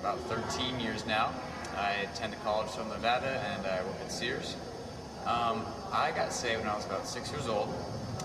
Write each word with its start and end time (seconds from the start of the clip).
about 0.00 0.18
13 0.20 0.80
years 0.80 1.06
now. 1.06 1.32
I 1.76 2.08
attend 2.12 2.34
college 2.42 2.70
from 2.70 2.88
Nevada 2.88 3.40
and 3.52 3.66
I 3.66 3.82
work 3.84 4.00
at 4.02 4.10
Sears. 4.10 4.56
Um, 5.26 5.64
I 5.92 6.12
got 6.16 6.32
saved 6.32 6.60
when 6.60 6.68
I 6.68 6.74
was 6.74 6.86
about 6.86 7.06
six 7.06 7.30
years 7.30 7.46
old. 7.46 7.68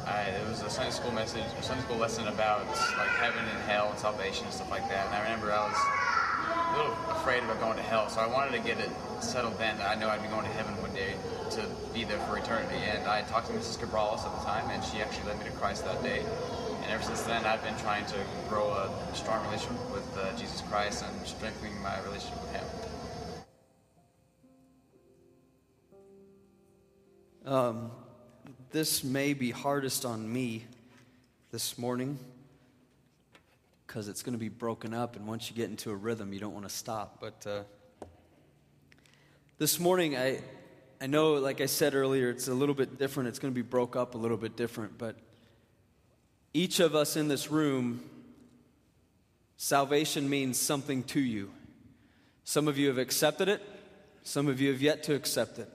I, 0.07 0.21
it 0.21 0.47
was 0.47 0.61
a 0.61 0.69
Sunday 0.69 0.91
school 0.91 1.11
message, 1.11 1.43
a 1.59 1.63
Sunday 1.63 1.83
school 1.83 1.97
lesson 1.97 2.27
about 2.27 2.65
like 2.67 3.09
heaven 3.19 3.43
and 3.43 3.59
hell 3.63 3.89
and 3.89 3.99
salvation 3.99 4.45
and 4.45 4.53
stuff 4.53 4.71
like 4.71 4.87
that. 4.89 5.07
And 5.07 5.15
I 5.15 5.23
remember 5.23 5.51
I 5.51 5.67
was 5.67 5.77
a 6.47 6.77
little 6.77 6.95
afraid 7.11 7.43
about 7.43 7.59
going 7.59 7.75
to 7.75 7.83
hell, 7.83 8.07
so 8.09 8.21
I 8.21 8.27
wanted 8.27 8.51
to 8.51 8.59
get 8.59 8.79
it 8.79 8.89
settled 9.19 9.57
then. 9.57 9.75
I 9.81 9.95
know 9.95 10.07
I'd 10.07 10.21
be 10.21 10.29
going 10.29 10.45
to 10.45 10.51
heaven 10.51 10.79
one 10.81 10.93
day 10.93 11.15
to 11.51 11.65
be 11.93 12.05
there 12.05 12.19
for 12.19 12.37
eternity. 12.37 12.77
And 12.87 13.05
I 13.07 13.21
talked 13.23 13.47
to 13.47 13.53
Mrs. 13.53 13.77
Cabrales 13.77 14.25
at 14.25 14.31
the 14.39 14.45
time, 14.45 14.69
and 14.71 14.83
she 14.83 15.01
actually 15.01 15.27
led 15.27 15.39
me 15.39 15.45
to 15.45 15.51
Christ 15.51 15.83
that 15.85 16.01
day. 16.03 16.23
And 16.85 16.93
ever 16.93 17.01
since 17.01 17.23
then, 17.23 17.43
I've 17.45 17.63
been 17.63 17.75
trying 17.77 18.05
to 18.05 18.15
grow 18.47 18.69
a 18.69 18.91
strong 19.15 19.43
relationship 19.47 19.91
with 19.91 20.17
uh, 20.19 20.37
Jesus 20.37 20.61
Christ 20.69 21.03
and 21.03 21.27
strengthening 21.27 21.73
my 21.81 21.99
relationship 22.01 22.39
with 22.43 22.51
Him. 27.43 27.51
Um, 27.51 27.91
this 28.69 29.03
may 29.03 29.33
be 29.33 29.49
hardest 29.49 30.05
on 30.05 30.31
me 30.31 30.65
this 31.49 31.79
morning 31.79 32.19
because 33.87 34.07
it's 34.07 34.21
going 34.21 34.35
to 34.35 34.39
be 34.39 34.49
broken 34.49 34.93
up, 34.93 35.15
and 35.15 35.25
once 35.25 35.49
you 35.49 35.55
get 35.55 35.71
into 35.71 35.89
a 35.89 35.95
rhythm, 35.95 36.33
you 36.33 36.39
don't 36.39 36.53
want 36.53 36.69
to 36.69 36.75
stop. 36.75 37.17
But 37.19 37.47
uh, 37.47 37.63
this 39.57 39.79
morning, 39.79 40.15
I, 40.15 40.39
I 41.01 41.07
know, 41.07 41.33
like 41.33 41.61
I 41.61 41.65
said 41.65 41.95
earlier, 41.95 42.29
it's 42.29 42.47
a 42.47 42.53
little 42.53 42.75
bit 42.75 42.99
different. 42.99 43.29
It's 43.29 43.39
going 43.39 43.51
to 43.51 43.55
be 43.55 43.67
broke 43.67 43.95
up 43.95 44.13
a 44.13 44.19
little 44.19 44.37
bit 44.37 44.55
different, 44.55 44.99
but 44.99 45.15
each 46.55 46.79
of 46.79 46.95
us 46.95 47.17
in 47.17 47.27
this 47.27 47.51
room, 47.51 48.01
salvation 49.57 50.29
means 50.29 50.57
something 50.57 51.03
to 51.03 51.19
you. 51.19 51.51
Some 52.45 52.69
of 52.69 52.77
you 52.77 52.87
have 52.87 52.97
accepted 52.97 53.49
it, 53.49 53.61
some 54.23 54.47
of 54.47 54.61
you 54.61 54.71
have 54.71 54.81
yet 54.81 55.03
to 55.03 55.15
accept 55.15 55.59
it. 55.59 55.69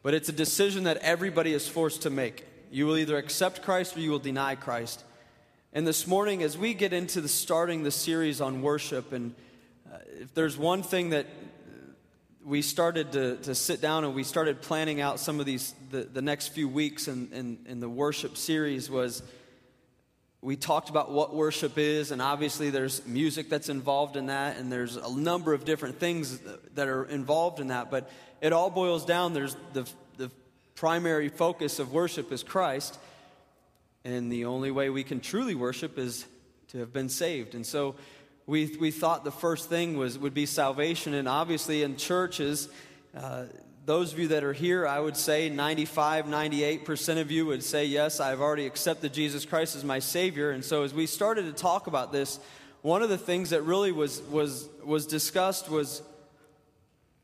But 0.00 0.14
it's 0.14 0.28
a 0.28 0.32
decision 0.32 0.84
that 0.84 0.98
everybody 0.98 1.52
is 1.52 1.66
forced 1.66 2.02
to 2.02 2.10
make. 2.10 2.46
You 2.70 2.86
will 2.86 2.98
either 2.98 3.16
accept 3.16 3.62
Christ 3.62 3.96
or 3.96 4.00
you 4.00 4.12
will 4.12 4.20
deny 4.20 4.54
Christ. 4.54 5.04
And 5.72 5.84
this 5.86 6.06
morning, 6.06 6.44
as 6.44 6.56
we 6.56 6.72
get 6.72 6.92
into 6.92 7.20
the 7.20 7.28
starting 7.28 7.82
the 7.82 7.90
series 7.90 8.40
on 8.40 8.62
worship, 8.62 9.12
and 9.12 9.34
uh, 9.92 9.96
if 10.20 10.34
there's 10.34 10.56
one 10.56 10.84
thing 10.84 11.10
that 11.10 11.26
we 12.44 12.62
started 12.62 13.10
to, 13.12 13.38
to 13.38 13.56
sit 13.56 13.80
down 13.80 14.04
and 14.04 14.14
we 14.14 14.22
started 14.22 14.62
planning 14.62 15.00
out 15.00 15.18
some 15.18 15.40
of 15.40 15.46
these 15.46 15.74
the, 15.90 16.02
the 16.02 16.22
next 16.22 16.48
few 16.48 16.68
weeks 16.68 17.08
in, 17.08 17.28
in, 17.32 17.58
in 17.66 17.80
the 17.80 17.88
worship 17.88 18.36
series 18.36 18.88
was 18.88 19.22
we 20.42 20.56
talked 20.56 20.90
about 20.90 21.10
what 21.10 21.34
worship 21.34 21.78
is 21.78 22.10
and 22.10 22.20
obviously 22.20 22.70
there's 22.70 23.06
music 23.06 23.48
that's 23.48 23.68
involved 23.68 24.16
in 24.16 24.26
that 24.26 24.56
and 24.58 24.70
there's 24.70 24.96
a 24.96 25.16
number 25.16 25.54
of 25.54 25.64
different 25.64 25.98
things 25.98 26.40
that 26.74 26.88
are 26.88 27.04
involved 27.04 27.60
in 27.60 27.68
that 27.68 27.90
but 27.90 28.10
it 28.40 28.52
all 28.52 28.68
boils 28.68 29.04
down 29.04 29.32
there's 29.32 29.56
the, 29.72 29.88
the 30.16 30.30
primary 30.74 31.28
focus 31.28 31.78
of 31.78 31.92
worship 31.92 32.32
is 32.32 32.42
christ 32.42 32.98
and 34.04 34.32
the 34.32 34.46
only 34.46 34.70
way 34.70 34.90
we 34.90 35.04
can 35.04 35.20
truly 35.20 35.54
worship 35.54 35.96
is 35.98 36.26
to 36.68 36.78
have 36.78 36.92
been 36.92 37.08
saved. 37.08 37.54
And 37.54 37.66
so 37.66 37.94
we, 38.46 38.76
we 38.80 38.90
thought 38.90 39.24
the 39.24 39.30
first 39.30 39.68
thing 39.68 39.96
was 39.96 40.18
would 40.18 40.34
be 40.34 40.46
salvation 40.46 41.14
and 41.14 41.28
obviously 41.28 41.82
in 41.82 41.96
churches 41.96 42.68
uh, 43.16 43.44
those 43.84 44.12
of 44.12 44.18
you 44.18 44.28
that 44.28 44.44
are 44.44 44.52
here 44.52 44.86
i 44.86 44.98
would 44.98 45.16
say 45.16 45.48
95 45.48 46.26
98% 46.26 47.20
of 47.20 47.30
you 47.30 47.46
would 47.46 47.64
say 47.64 47.84
yes 47.84 48.20
i've 48.20 48.40
already 48.40 48.66
accepted 48.66 49.12
jesus 49.12 49.44
christ 49.44 49.74
as 49.74 49.84
my 49.84 49.98
savior. 49.98 50.50
And 50.50 50.64
so 50.64 50.84
as 50.84 50.94
we 50.94 51.06
started 51.06 51.46
to 51.46 51.52
talk 51.52 51.86
about 51.86 52.12
this 52.12 52.38
one 52.82 53.02
of 53.02 53.08
the 53.08 53.18
things 53.18 53.50
that 53.50 53.62
really 53.62 53.92
was 53.92 54.22
was 54.22 54.68
was 54.84 55.06
discussed 55.06 55.68
was 55.68 56.02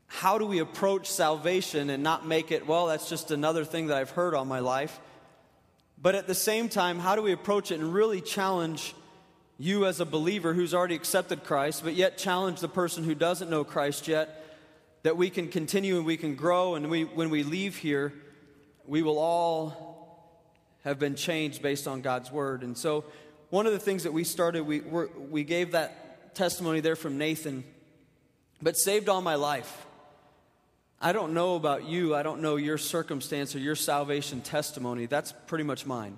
how 0.07 0.37
do 0.37 0.45
we 0.45 0.59
approach 0.59 1.09
salvation 1.09 1.89
and 1.89 2.03
not 2.03 2.27
make 2.27 2.51
it 2.51 2.67
well 2.67 2.87
that's 2.87 3.09
just 3.09 3.31
another 3.31 3.63
thing 3.63 3.87
that 3.87 3.97
i've 3.97 4.11
heard 4.11 4.33
all 4.33 4.45
my 4.45 4.59
life. 4.59 4.99
But 6.01 6.15
at 6.15 6.27
the 6.27 6.35
same 6.35 6.69
time 6.69 6.99
how 6.99 7.15
do 7.15 7.21
we 7.21 7.31
approach 7.31 7.71
it 7.71 7.79
and 7.79 7.93
really 7.93 8.21
challenge 8.21 8.95
you 9.57 9.85
as 9.85 9.99
a 9.99 10.05
believer 10.05 10.53
who's 10.53 10.73
already 10.73 10.95
accepted 10.95 11.43
Christ, 11.43 11.83
but 11.83 11.93
yet 11.93 12.17
challenge 12.17 12.61
the 12.61 12.69
person 12.69 13.03
who 13.03 13.13
doesn't 13.13 13.49
know 13.49 13.65
Christ 13.65 14.07
yet, 14.07 14.38
that 15.03 15.17
we 15.17 15.29
can 15.29 15.47
continue 15.47 15.97
and 15.97 16.05
we 16.05 16.17
can 16.17 16.35
grow. 16.35 16.75
And 16.75 16.89
we, 16.89 17.03
when 17.03 17.29
we 17.29 17.43
leave 17.43 17.77
here, 17.77 18.13
we 18.85 19.01
will 19.01 19.19
all 19.19 19.89
have 20.83 20.99
been 20.99 21.15
changed 21.15 21.61
based 21.61 21.87
on 21.87 22.01
God's 22.01 22.31
word. 22.31 22.63
And 22.63 22.77
so, 22.77 23.05
one 23.49 23.65
of 23.65 23.73
the 23.73 23.79
things 23.79 24.03
that 24.03 24.13
we 24.13 24.23
started, 24.23 24.61
we, 24.61 24.81
we 24.81 25.43
gave 25.43 25.71
that 25.71 26.35
testimony 26.35 26.81
there 26.81 26.95
from 26.95 27.17
Nathan, 27.17 27.63
but 28.61 28.77
saved 28.77 29.09
all 29.09 29.21
my 29.21 29.35
life. 29.35 29.85
I 31.01 31.13
don't 31.13 31.33
know 31.33 31.55
about 31.55 31.87
you, 31.87 32.13
I 32.13 32.23
don't 32.23 32.41
know 32.41 32.57
your 32.57 32.77
circumstance 32.77 33.55
or 33.55 33.59
your 33.59 33.75
salvation 33.75 34.41
testimony. 34.41 35.05
That's 35.05 35.33
pretty 35.47 35.63
much 35.63 35.85
mine. 35.85 36.17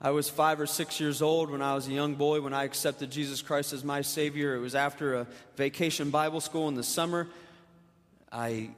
I 0.00 0.10
was 0.10 0.28
five 0.28 0.60
or 0.60 0.66
six 0.66 1.00
years 1.00 1.20
old 1.20 1.50
when 1.50 1.62
I 1.62 1.74
was 1.74 1.88
a 1.88 1.92
young 1.92 2.14
boy 2.14 2.40
when 2.40 2.52
I 2.52 2.64
accepted 2.64 3.10
Jesus 3.10 3.42
Christ 3.42 3.72
as 3.72 3.82
my 3.82 4.02
Savior. 4.02 4.54
It 4.54 4.60
was 4.60 4.74
after 4.74 5.14
a 5.14 5.26
vacation 5.56 6.10
Bible 6.10 6.40
school 6.40 6.68
in 6.68 6.74
the 6.74 6.82
summer. 6.82 7.28
I, 8.30 8.70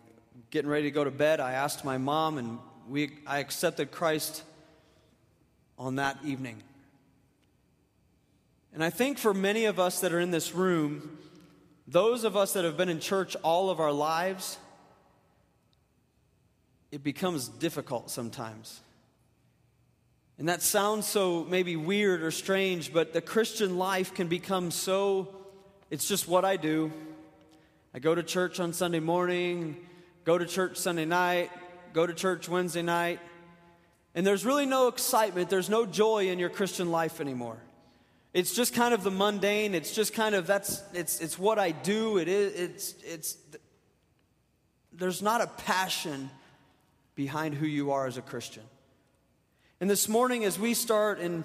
getting 0.50 0.70
ready 0.70 0.84
to 0.84 0.90
go 0.90 1.04
to 1.04 1.10
bed, 1.10 1.40
I 1.40 1.52
asked 1.52 1.84
my 1.84 1.98
mom, 1.98 2.38
and 2.38 2.58
we, 2.88 3.10
I 3.26 3.38
accepted 3.38 3.90
Christ 3.90 4.42
on 5.78 5.96
that 5.96 6.18
evening. 6.24 6.62
And 8.74 8.84
I 8.84 8.90
think 8.90 9.18
for 9.18 9.32
many 9.32 9.64
of 9.64 9.78
us 9.80 10.00
that 10.00 10.12
are 10.12 10.20
in 10.20 10.30
this 10.30 10.54
room, 10.54 11.18
those 11.86 12.24
of 12.24 12.36
us 12.36 12.52
that 12.52 12.64
have 12.64 12.76
been 12.76 12.88
in 12.88 13.00
church 13.00 13.34
all 13.42 13.70
of 13.70 13.80
our 13.80 13.92
lives, 13.92 14.58
it 16.92 17.02
becomes 17.02 17.48
difficult 17.48 18.10
sometimes. 18.10 18.80
And 20.38 20.48
that 20.48 20.62
sounds 20.62 21.06
so 21.06 21.44
maybe 21.44 21.74
weird 21.74 22.22
or 22.22 22.30
strange, 22.30 22.92
but 22.92 23.12
the 23.12 23.20
Christian 23.20 23.76
life 23.76 24.14
can 24.14 24.28
become 24.28 24.70
so, 24.70 25.34
it's 25.90 26.06
just 26.06 26.28
what 26.28 26.44
I 26.44 26.56
do. 26.56 26.92
I 27.94 28.00
go 28.00 28.14
to 28.14 28.22
church 28.22 28.60
on 28.60 28.74
Sunday 28.74 29.00
morning, 29.00 29.76
go 30.24 30.36
to 30.36 30.44
church 30.44 30.76
Sunday 30.76 31.06
night, 31.06 31.50
go 31.94 32.06
to 32.06 32.12
church 32.12 32.48
Wednesday 32.48 32.82
night, 32.82 33.18
and 34.14 34.26
there's 34.26 34.44
really 34.44 34.66
no 34.66 34.88
excitement, 34.88 35.48
there's 35.48 35.70
no 35.70 35.86
joy 35.86 36.28
in 36.28 36.38
your 36.38 36.50
Christian 36.50 36.90
life 36.90 37.20
anymore. 37.20 37.56
It's 38.34 38.54
just 38.54 38.74
kind 38.74 38.92
of 38.92 39.04
the 39.04 39.10
mundane, 39.10 39.74
it's 39.74 39.94
just 39.94 40.12
kind 40.12 40.34
of 40.34 40.46
that's 40.46 40.82
it's 40.92 41.20
it's 41.20 41.38
what 41.38 41.58
I 41.58 41.70
do, 41.70 42.18
it 42.18 42.28
is 42.28 42.54
it's 42.54 42.94
it's 43.02 43.38
there's 44.92 45.22
not 45.22 45.40
a 45.40 45.46
passion 45.46 46.28
behind 47.14 47.54
who 47.54 47.66
you 47.66 47.92
are 47.92 48.06
as 48.06 48.18
a 48.18 48.22
Christian. 48.22 48.64
And 49.80 49.88
this 49.88 50.08
morning, 50.08 50.44
as 50.44 50.58
we 50.58 50.74
start, 50.74 51.20
and 51.20 51.42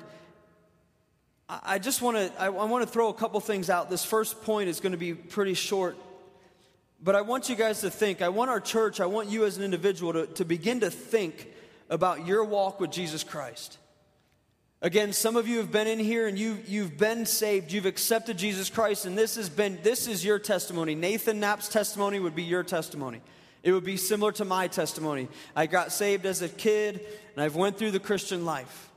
I 1.48 1.80
just 1.80 2.02
want 2.02 2.18
to 2.18 2.32
I 2.42 2.50
want 2.50 2.86
to 2.86 2.92
throw 2.92 3.08
a 3.08 3.14
couple 3.14 3.40
things 3.40 3.70
out. 3.70 3.90
This 3.90 4.04
first 4.04 4.44
point 4.44 4.68
is 4.68 4.82
going 4.82 4.92
to 4.92 4.98
be 4.98 5.14
pretty 5.14 5.54
short, 5.54 5.96
but 7.04 7.16
I 7.16 7.22
want 7.22 7.50
you 7.50 7.56
guys 7.56 7.82
to 7.82 7.90
think. 7.90 8.22
I 8.22 8.30
want 8.30 8.50
our 8.50 8.62
church, 8.62 9.02
I 9.02 9.06
want 9.06 9.30
you 9.30 9.46
as 9.46 9.58
an 9.58 9.64
individual 9.64 10.14
to, 10.14 10.26
to 10.28 10.46
begin 10.46 10.80
to 10.80 10.90
think 10.90 11.50
about 11.90 12.26
your 12.26 12.46
walk 12.46 12.80
with 12.80 12.92
Jesus 12.92 13.24
Christ. 13.24 13.78
Again, 14.82 15.14
some 15.14 15.36
of 15.36 15.48
you 15.48 15.58
have 15.58 15.72
been 15.72 15.88
in 15.88 16.00
here 16.00 16.28
and 16.28 16.38
you, 16.38 16.58
you've 16.66 16.98
been 16.98 17.26
saved, 17.26 17.72
you've 17.72 17.86
accepted 17.86 18.38
Jesus 18.38 18.70
Christ, 18.70 19.06
and 19.06 19.18
this 19.18 19.36
has 19.36 19.50
been 19.50 19.80
this 19.84 20.08
is 20.08 20.24
your 20.26 20.40
testimony. 20.40 20.96
Nathan 20.96 21.40
Knapp's 21.40 21.70
testimony 21.70 22.20
would 22.20 22.36
be 22.36 22.44
your 22.44 22.64
testimony. 22.64 23.22
It 23.64 23.72
would 23.72 23.86
be 23.86 23.96
similar 23.96 24.34
to 24.34 24.46
my 24.46 24.68
testimony. 24.68 25.30
I 25.56 25.68
got 25.68 25.92
saved 25.92 26.26
as 26.26 26.42
a 26.42 26.50
kid 26.50 27.00
and 27.34 27.44
I've 27.44 27.56
went 27.56 27.78
through 27.78 27.92
the 27.92 28.00
Christian 28.00 28.44
life. 28.44 28.90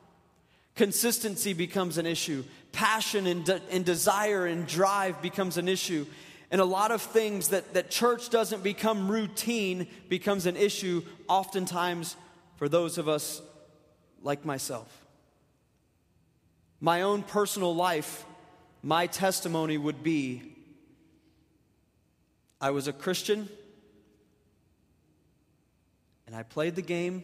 Consistency 0.74 1.52
becomes 1.52 1.98
an 1.98 2.06
issue. 2.06 2.44
Passion 2.72 3.26
and, 3.26 3.44
de- 3.44 3.62
and 3.70 3.84
desire 3.84 4.44
and 4.44 4.66
drive 4.66 5.22
becomes 5.22 5.56
an 5.56 5.68
issue. 5.68 6.04
And 6.50 6.60
a 6.60 6.64
lot 6.64 6.90
of 6.90 7.02
things 7.02 7.48
that, 7.48 7.74
that 7.74 7.90
church 7.90 8.30
doesn't 8.30 8.62
become 8.62 9.10
routine 9.10 9.88
becomes 10.08 10.46
an 10.46 10.56
issue 10.56 11.02
oftentimes 11.28 12.16
for 12.56 12.68
those 12.68 12.98
of 12.98 13.08
us 13.08 13.42
like 14.22 14.44
myself. 14.44 15.04
My 16.80 17.02
own 17.02 17.22
personal 17.22 17.74
life, 17.74 18.24
my 18.82 19.06
testimony 19.06 19.76
would 19.78 20.02
be 20.02 20.52
I 22.60 22.70
was 22.70 22.88
a 22.88 22.92
Christian 22.92 23.48
and 26.26 26.34
I 26.34 26.42
played 26.42 26.74
the 26.74 26.82
game, 26.82 27.22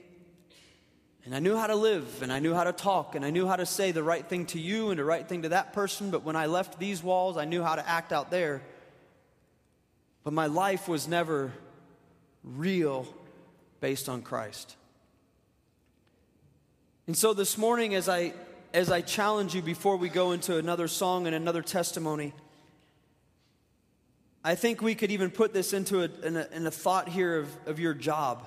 and 1.25 1.35
I 1.35 1.41
knew 1.41 1.57
how 1.57 1.67
to 1.67 1.75
live, 1.75 2.23
and 2.23 2.33
I 2.33 2.39
knew 2.39 2.55
how 2.55 2.65
to 2.65 2.73
talk, 2.73 3.15
and 3.15 3.25
I 3.25 3.31
knew 3.31 3.47
how 3.47 3.57
to 3.57 3.67
say 3.67 3.91
the 3.91 4.03
right 4.03 4.25
thing 4.25 4.47
to 4.47 4.61
you 4.61 4.91
and 4.91 4.99
the 4.99 5.05
right 5.05 5.29
thing 5.29 5.43
to 5.43 5.51
that 5.51 5.73
person. 5.73 6.11
But 6.11 6.23
when 6.23 6.37
I 6.37 6.47
left 6.47 6.79
these 6.79 7.03
walls, 7.03 7.37
I 7.37 7.45
knew 7.45 7.63
how 7.63 7.75
to 7.75 7.89
act 7.89 8.13
out 8.13 8.31
there. 8.31 8.63
But 10.25 10.33
my 10.33 10.47
life 10.47 10.89
was 10.89 11.09
never 11.09 11.53
real 12.45 13.07
based 13.81 14.09
on 14.09 14.23
Christ. 14.23 14.77
And 17.07 17.17
so 17.17 17.35
this 17.35 17.59
morning, 17.59 17.95
as 17.95 18.09
I, 18.09 18.33
as 18.73 18.91
I 18.91 19.01
challenge 19.01 19.55
you 19.55 19.63
before 19.63 19.97
we 19.97 20.09
go 20.09 20.33
into 20.33 20.57
another 20.57 20.87
song 20.87 21.27
and 21.27 21.35
another 21.35 21.63
testimony, 21.63 22.33
I 24.45 24.55
think 24.55 24.83
we 24.83 24.95
could 24.95 25.11
even 25.11 25.31
put 25.31 25.53
this 25.53 25.73
into 25.73 26.03
a, 26.03 26.27
in, 26.27 26.37
a, 26.37 26.49
in 26.53 26.67
a 26.67 26.71
thought 26.71 27.09
here 27.09 27.39
of, 27.39 27.57
of 27.67 27.81
your 27.81 27.95
job. 27.95 28.47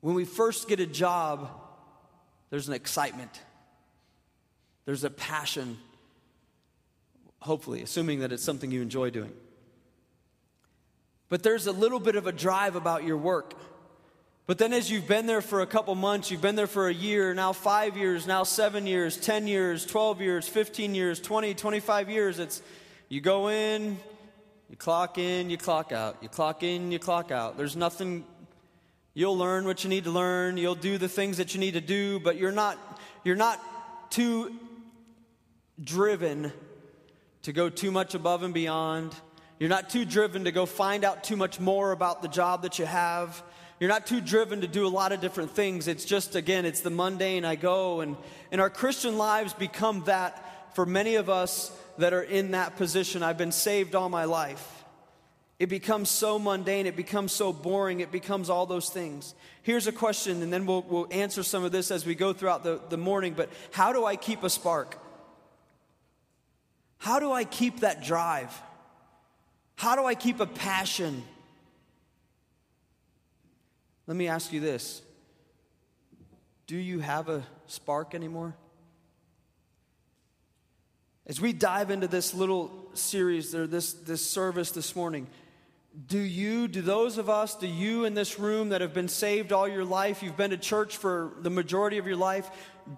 When 0.00 0.14
we 0.14 0.24
first 0.24 0.68
get 0.68 0.80
a 0.80 0.86
job, 0.86 1.48
there's 2.50 2.68
an 2.68 2.74
excitement, 2.74 3.40
there's 4.84 5.04
a 5.04 5.10
passion, 5.10 5.78
hopefully, 7.42 7.82
assuming 7.82 8.20
that 8.20 8.32
it's 8.32 8.42
something 8.42 8.70
you 8.70 8.80
enjoy 8.80 9.10
doing. 9.10 9.32
But 11.28 11.42
there's 11.42 11.66
a 11.66 11.72
little 11.72 12.00
bit 12.00 12.14
of 12.14 12.26
a 12.26 12.32
drive 12.32 12.76
about 12.76 13.04
your 13.04 13.16
work. 13.16 13.54
But 14.46 14.58
then, 14.58 14.72
as 14.72 14.90
you've 14.90 15.08
been 15.08 15.26
there 15.26 15.40
for 15.40 15.60
a 15.60 15.66
couple 15.66 15.94
months, 15.94 16.30
you've 16.30 16.42
been 16.42 16.56
there 16.56 16.66
for 16.66 16.88
a 16.88 16.94
year, 16.94 17.34
now 17.34 17.52
five 17.52 17.96
years, 17.96 18.26
now 18.26 18.44
seven 18.44 18.86
years, 18.86 19.16
10 19.16 19.46
years, 19.46 19.86
12 19.86 20.20
years, 20.20 20.48
15 20.48 20.94
years, 20.94 21.20
20, 21.20 21.54
25 21.54 22.10
years, 22.10 22.38
it's 22.38 22.62
you 23.08 23.20
go 23.20 23.48
in, 23.48 23.98
you 24.68 24.76
clock 24.76 25.18
in, 25.18 25.50
you 25.50 25.56
clock 25.56 25.92
out. 25.92 26.18
You 26.22 26.28
clock 26.28 26.62
in, 26.62 26.92
you 26.92 26.98
clock 26.98 27.30
out. 27.30 27.56
There's 27.56 27.76
nothing, 27.76 28.24
you'll 29.14 29.36
learn 29.36 29.64
what 29.64 29.84
you 29.84 29.90
need 29.90 30.04
to 30.04 30.10
learn, 30.10 30.56
you'll 30.56 30.74
do 30.74 30.98
the 30.98 31.08
things 31.08 31.38
that 31.38 31.54
you 31.54 31.60
need 31.60 31.74
to 31.74 31.80
do, 31.80 32.20
but 32.20 32.36
you're 32.36 32.52
not, 32.52 32.78
you're 33.24 33.36
not 33.36 33.60
too 34.10 34.54
driven 35.82 36.52
to 37.42 37.52
go 37.52 37.68
too 37.68 37.90
much 37.90 38.14
above 38.14 38.42
and 38.42 38.54
beyond. 38.54 39.14
You're 39.58 39.68
not 39.68 39.90
too 39.90 40.04
driven 40.04 40.44
to 40.44 40.52
go 40.52 40.66
find 40.66 41.04
out 41.04 41.24
too 41.24 41.36
much 41.36 41.60
more 41.60 41.92
about 41.92 42.22
the 42.22 42.28
job 42.28 42.62
that 42.62 42.78
you 42.78 42.86
have. 42.86 43.42
You're 43.80 43.90
not 43.90 44.06
too 44.06 44.20
driven 44.20 44.60
to 44.60 44.68
do 44.68 44.86
a 44.86 44.88
lot 44.88 45.12
of 45.12 45.20
different 45.20 45.50
things. 45.50 45.88
It's 45.88 46.04
just, 46.04 46.36
again, 46.36 46.64
it's 46.64 46.80
the 46.80 46.90
mundane. 46.90 47.44
I 47.44 47.56
go, 47.56 48.00
and, 48.00 48.16
and 48.52 48.60
our 48.60 48.70
Christian 48.70 49.18
lives 49.18 49.54
become 49.54 50.04
that 50.04 50.74
for 50.76 50.86
many 50.86 51.16
of 51.16 51.28
us 51.28 51.76
that 51.98 52.12
are 52.12 52.22
in 52.22 52.52
that 52.52 52.76
position. 52.76 53.22
I've 53.22 53.38
been 53.38 53.52
saved 53.52 53.94
all 53.94 54.08
my 54.08 54.24
life. 54.24 54.84
It 55.58 55.68
becomes 55.68 56.10
so 56.10 56.38
mundane, 56.38 56.86
it 56.86 56.96
becomes 56.96 57.30
so 57.30 57.52
boring, 57.52 58.00
it 58.00 58.10
becomes 58.10 58.50
all 58.50 58.66
those 58.66 58.88
things. 58.88 59.34
Here's 59.62 59.86
a 59.86 59.92
question, 59.92 60.42
and 60.42 60.52
then 60.52 60.66
we'll, 60.66 60.82
we'll 60.82 61.06
answer 61.10 61.42
some 61.42 61.62
of 61.62 61.70
this 61.70 61.90
as 61.90 62.04
we 62.04 62.14
go 62.14 62.32
throughout 62.32 62.64
the, 62.64 62.80
the 62.88 62.96
morning. 62.96 63.34
But 63.34 63.48
how 63.70 63.92
do 63.92 64.04
I 64.04 64.16
keep 64.16 64.42
a 64.42 64.50
spark? 64.50 64.98
How 67.02 67.18
do 67.18 67.32
I 67.32 67.42
keep 67.42 67.80
that 67.80 68.04
drive? 68.04 68.56
How 69.74 69.96
do 69.96 70.04
I 70.04 70.14
keep 70.14 70.38
a 70.38 70.46
passion? 70.46 71.24
Let 74.06 74.16
me 74.16 74.28
ask 74.28 74.52
you 74.52 74.60
this 74.60 75.02
Do 76.68 76.76
you 76.76 77.00
have 77.00 77.28
a 77.28 77.42
spark 77.66 78.14
anymore? 78.14 78.54
As 81.26 81.40
we 81.40 81.52
dive 81.52 81.90
into 81.90 82.06
this 82.06 82.34
little 82.34 82.70
series 82.94 83.52
or 83.52 83.66
this, 83.66 83.94
this 83.94 84.24
service 84.24 84.70
this 84.70 84.94
morning, 84.94 85.26
do 86.06 86.20
you, 86.20 86.68
do 86.68 86.82
those 86.82 87.18
of 87.18 87.28
us, 87.28 87.56
do 87.56 87.66
you 87.66 88.04
in 88.04 88.14
this 88.14 88.38
room 88.38 88.68
that 88.68 88.80
have 88.80 88.94
been 88.94 89.08
saved 89.08 89.52
all 89.52 89.66
your 89.66 89.84
life, 89.84 90.22
you've 90.22 90.36
been 90.36 90.50
to 90.50 90.56
church 90.56 90.98
for 90.98 91.32
the 91.40 91.50
majority 91.50 91.98
of 91.98 92.06
your 92.06 92.16
life, 92.16 92.48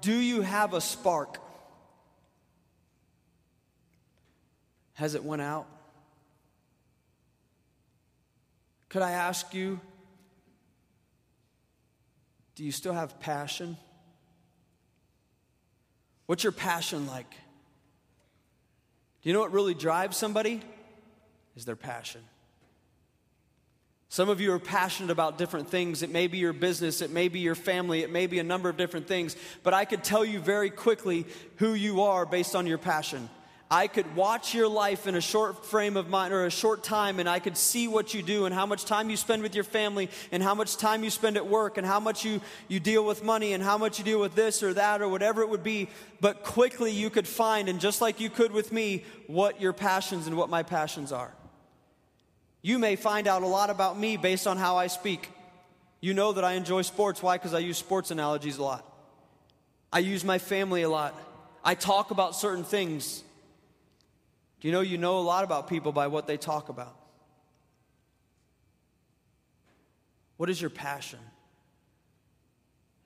do 0.03 0.15
you 0.15 0.43
have 0.43 0.75
a 0.75 0.81
spark? 0.83 1.39
Has 4.95 5.15
it 5.15 5.25
went 5.25 5.43
out? 5.43 5.67
Could 8.89 9.03
I 9.03 9.11
ask 9.13 9.53
you, 9.55 9.81
do 12.55 12.65
you 12.65 12.71
still 12.71 12.93
have 12.93 13.19
passion? 13.21 13.77
What's 16.27 16.45
your 16.45 16.53
passion 16.53 17.07
like? 17.07 17.31
Do 19.23 19.29
you 19.29 19.33
know 19.33 19.41
what 19.41 19.53
really 19.53 19.75
drives 19.75 20.17
somebody? 20.17 20.63
Is 21.57 21.65
their 21.65 21.77
passion. 21.77 22.21
Some 24.09 24.29
of 24.29 24.41
you 24.41 24.53
are 24.53 24.61
passionate 24.61 25.11
about 25.11 25.39
different 25.39 25.69
things. 25.69 26.05
It 26.05 26.11
may 26.11 26.29
be 26.29 26.39
your 26.39 26.53
business, 26.53 27.03
it 27.03 27.11
may 27.11 27.27
be 27.27 27.41
your 27.41 27.57
family, 27.57 28.03
it 28.03 28.13
may 28.13 28.29
be 28.29 28.39
a 28.39 28.45
number 28.45 28.69
of 28.69 28.77
different 28.77 29.09
things. 29.09 29.35
But 29.65 29.75
I 29.75 29.85
could 29.85 30.05
tell 30.05 30.25
you 30.25 30.39
very 30.39 30.71
quickly 30.71 31.27
who 31.57 31.75
you 31.75 32.03
are 32.03 32.25
based 32.25 32.55
on 32.55 32.69
your 32.69 32.79
passion. 32.79 33.29
I 33.75 33.89
could 33.89 34.15
watch 34.15 34.55
your 34.55 34.69
life 34.69 35.09
in 35.09 35.17
a 35.17 35.21
short 35.21 35.67
frame 35.67 35.97
of 35.97 36.09
mind 36.09 36.33
or 36.33 36.45
a 36.45 36.51
short 36.51 36.85
time, 36.85 37.19
and 37.19 37.29
I 37.29 37.41
could 37.41 37.57
see 37.57 37.89
what 37.89 38.15
you 38.15 38.23
do 38.23 38.47
and 38.47 38.55
how 38.55 38.67
much 38.67 38.85
time 38.85 39.11
you 39.11 39.17
spend 39.17 39.43
with 39.43 39.57
your 39.57 39.65
family, 39.65 40.11
and 40.31 40.45
how 40.45 40.55
much 40.55 40.77
time 40.77 41.03
you 41.03 41.11
spend 41.11 41.37
at 41.37 41.49
work, 41.49 41.77
and 41.77 41.85
how 41.85 41.99
much 41.99 42.25
you, 42.25 42.41
you 42.69 42.79
deal 42.79 43.05
with 43.05 43.25
money, 43.25 43.53
and 43.53 43.65
how 43.65 43.77
much 43.77 43.99
you 43.99 44.05
deal 44.05 44.21
with 44.21 44.37
this 44.37 44.63
or 44.63 44.75
that 44.75 45.03
or 45.03 45.09
whatever 45.09 45.43
it 45.43 45.49
would 45.49 45.65
be. 45.65 45.89
But 46.21 46.45
quickly 46.45 46.93
you 46.93 47.11
could 47.11 47.27
find, 47.27 47.69
and 47.69 47.81
just 47.81 48.01
like 48.01 48.21
you 48.21 48.31
could 48.31 48.53
with 48.53 48.71
me, 48.71 49.03
what 49.27 49.61
your 49.61 49.73
passions 49.73 50.29
and 50.29 50.37
what 50.37 50.49
my 50.49 50.63
passions 50.63 51.11
are. 51.11 51.35
You 52.63 52.79
may 52.79 52.95
find 52.95 53.27
out 53.27 53.43
a 53.43 53.49
lot 53.49 53.71
about 53.71 53.99
me 53.99 54.17
based 54.17 54.47
on 54.47 54.57
how 54.57 54.77
I 54.77 54.87
speak. 54.87 55.29
You 56.01 56.15
know 56.15 56.31
that 56.35 56.45
I 56.45 56.53
enjoy 56.53 56.83
sports. 56.83 57.25
Why? 57.25 57.39
Because 57.39 57.55
I 57.55 57.59
use 57.59 57.77
sports 57.77 58.13
analogies 58.13 58.59
a 58.59 58.63
lot. 58.63 58.89
I 59.93 59.99
use 59.99 60.23
my 60.23 60.39
family 60.39 60.83
a 60.83 60.89
lot. 60.89 61.13
I 61.65 61.75
talk 61.75 62.13
about 62.13 62.37
certain 62.37 62.63
things. 62.63 63.25
Do 64.65 64.69
you 64.69 64.73
know 64.73 64.81
you 64.81 64.97
know 64.97 65.19
a 65.19 65.21
lot 65.21 65.45
about 65.45 65.69
people 65.69 65.93
by 65.93 66.07
what 66.07 66.27
they 66.27 66.39
talk 66.39 66.71
about? 66.71 66.97
What 70.39 70.49
is 70.49 70.59
your 70.59 70.71
passion? 70.71 71.19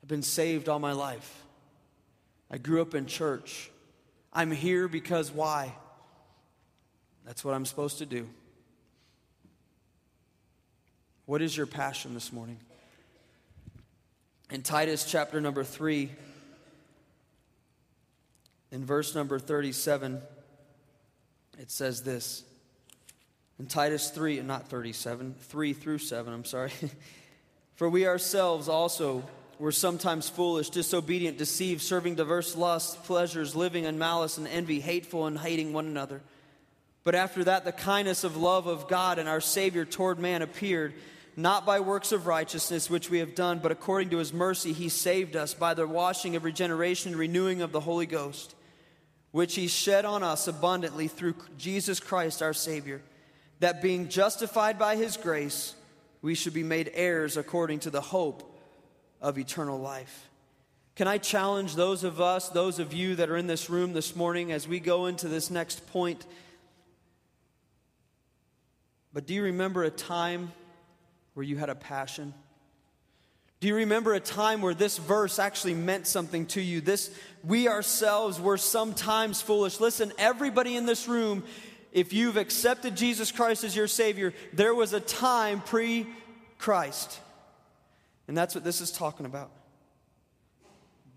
I've 0.01 0.07
been 0.07 0.21
saved 0.21 0.69
all 0.69 0.79
my 0.79 0.93
life. 0.93 1.43
I 2.49 2.59
grew 2.59 2.81
up 2.81 2.95
in 2.95 3.07
church. 3.07 3.69
I'm 4.31 4.51
here 4.51 4.87
because 4.87 5.33
why? 5.33 5.75
That's 7.25 7.43
what 7.43 7.53
I'm 7.53 7.65
supposed 7.65 7.97
to 7.97 8.05
do. 8.05 8.29
What 11.25 11.41
is 11.41 11.57
your 11.57 11.67
passion 11.67 12.13
this 12.13 12.31
morning? 12.31 12.61
In 14.49 14.61
Titus 14.61 15.03
chapter 15.03 15.41
number 15.41 15.65
3, 15.65 16.09
in 18.71 18.85
verse 18.85 19.13
number 19.13 19.39
37, 19.39 20.21
it 21.59 21.69
says 21.69 22.01
this 22.03 22.43
in 23.59 23.67
Titus 23.67 24.09
3, 24.09 24.41
not 24.41 24.69
37, 24.69 25.35
3 25.37 25.73
through 25.73 25.97
7, 25.97 26.33
I'm 26.33 26.45
sorry. 26.45 26.71
For 27.75 27.89
we 27.89 28.07
ourselves 28.07 28.69
also 28.69 29.23
were 29.59 29.73
sometimes 29.73 30.29
foolish, 30.29 30.69
disobedient, 30.69 31.37
deceived, 31.37 31.81
serving 31.81 32.15
diverse 32.15 32.55
lusts, 32.55 32.95
pleasures, 33.05 33.57
living 33.57 33.83
in 33.83 33.99
malice 33.99 34.37
and 34.37 34.47
envy, 34.47 34.79
hateful 34.79 35.27
and 35.27 35.37
hating 35.37 35.73
one 35.73 35.85
another. 35.85 36.21
But 37.03 37.15
after 37.15 37.43
that, 37.43 37.65
the 37.65 37.73
kindness 37.73 38.23
of 38.23 38.37
love 38.37 38.67
of 38.67 38.87
God 38.87 39.19
and 39.19 39.27
our 39.27 39.41
Savior 39.41 39.83
toward 39.83 40.19
man 40.19 40.41
appeared, 40.41 40.93
not 41.35 41.65
by 41.65 41.81
works 41.81 42.13
of 42.13 42.27
righteousness 42.27 42.89
which 42.89 43.09
we 43.09 43.19
have 43.19 43.35
done, 43.35 43.59
but 43.59 43.73
according 43.73 44.11
to 44.11 44.17
his 44.17 44.31
mercy, 44.31 44.71
he 44.71 44.87
saved 44.87 45.35
us 45.35 45.53
by 45.53 45.73
the 45.73 45.87
washing 45.87 46.37
of 46.37 46.45
regeneration 46.45 47.11
and 47.11 47.19
renewing 47.19 47.61
of 47.61 47.73
the 47.73 47.81
Holy 47.81 48.05
Ghost 48.05 48.55
which 49.31 49.55
he 49.55 49.67
shed 49.67 50.05
on 50.05 50.23
us 50.23 50.47
abundantly 50.47 51.07
through 51.07 51.35
Jesus 51.57 51.99
Christ 51.99 52.41
our 52.41 52.53
Savior, 52.53 53.01
that 53.59 53.81
being 53.81 54.09
justified 54.09 54.79
by 54.79 54.95
his 54.95 55.17
grace, 55.17 55.75
we 56.21 56.35
should 56.35 56.53
be 56.53 56.63
made 56.63 56.91
heirs 56.93 57.37
according 57.37 57.79
to 57.81 57.89
the 57.89 58.01
hope 58.01 58.57
of 59.21 59.37
eternal 59.37 59.79
life. 59.79 60.29
Can 60.95 61.07
I 61.07 61.17
challenge 61.17 61.75
those 61.75 62.03
of 62.03 62.19
us, 62.19 62.49
those 62.49 62.79
of 62.79 62.91
you 62.93 63.15
that 63.15 63.29
are 63.29 63.37
in 63.37 63.47
this 63.47 63.69
room 63.69 63.93
this 63.93 64.15
morning, 64.15 64.51
as 64.51 64.67
we 64.67 64.79
go 64.79 65.05
into 65.05 65.27
this 65.27 65.49
next 65.49 65.87
point? 65.87 66.25
But 69.13 69.25
do 69.25 69.33
you 69.33 69.43
remember 69.43 69.83
a 69.83 69.89
time 69.89 70.51
where 71.35 71.43
you 71.43 71.57
had 71.57 71.69
a 71.69 71.75
passion? 71.75 72.33
Do 73.59 73.67
you 73.67 73.75
remember 73.75 74.13
a 74.13 74.21
time 74.21 74.61
where 74.61 74.73
this 74.73 74.97
verse 74.97 75.37
actually 75.37 75.73
meant 75.73 76.07
something 76.07 76.45
to 76.47 76.61
you? 76.61 76.79
This 76.79 77.11
we 77.43 77.67
ourselves 77.67 78.39
were 78.39 78.57
sometimes 78.57 79.41
foolish. 79.41 79.79
Listen, 79.79 80.13
everybody 80.17 80.75
in 80.75 80.85
this 80.85 81.07
room, 81.07 81.43
if 81.91 82.13
you've 82.13 82.37
accepted 82.37 82.95
Jesus 82.95 83.31
Christ 83.31 83.63
as 83.65 83.75
your 83.75 83.87
savior, 83.87 84.33
there 84.53 84.73
was 84.73 84.93
a 84.93 85.01
time 85.01 85.61
pre 85.61 86.07
Christ. 86.57 87.19
And 88.27 88.37
that's 88.37 88.55
what 88.55 88.63
this 88.63 88.79
is 88.79 88.91
talking 88.91 89.25
about. 89.25 89.51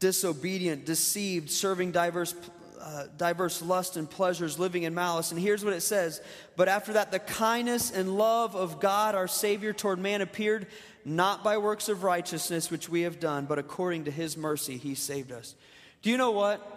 Disobedient, 0.00 0.84
deceived, 0.84 1.50
serving 1.50 1.92
diverse 1.92 2.34
uh, 2.82 3.04
diverse 3.16 3.62
lust 3.62 3.96
and 3.96 4.10
pleasures, 4.10 4.58
living 4.58 4.82
in 4.82 4.92
malice. 4.92 5.30
And 5.30 5.40
here's 5.40 5.64
what 5.64 5.72
it 5.72 5.82
says 5.82 6.20
But 6.56 6.68
after 6.68 6.94
that, 6.94 7.12
the 7.12 7.20
kindness 7.20 7.92
and 7.92 8.18
love 8.18 8.56
of 8.56 8.80
God, 8.80 9.14
our 9.14 9.28
Savior, 9.28 9.72
toward 9.72 10.00
man 10.00 10.20
appeared, 10.20 10.66
not 11.04 11.42
by 11.42 11.58
works 11.58 11.88
of 11.88 12.04
righteousness 12.04 12.70
which 12.70 12.88
we 12.88 13.02
have 13.02 13.18
done, 13.18 13.46
but 13.46 13.58
according 13.58 14.04
to 14.04 14.10
his 14.10 14.36
mercy, 14.36 14.76
he 14.76 14.94
saved 14.94 15.32
us. 15.32 15.54
Do 16.02 16.10
you 16.10 16.16
know 16.16 16.30
what? 16.30 16.68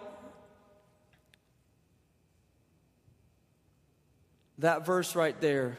That 4.58 4.86
verse 4.86 5.14
right 5.14 5.38
there 5.40 5.78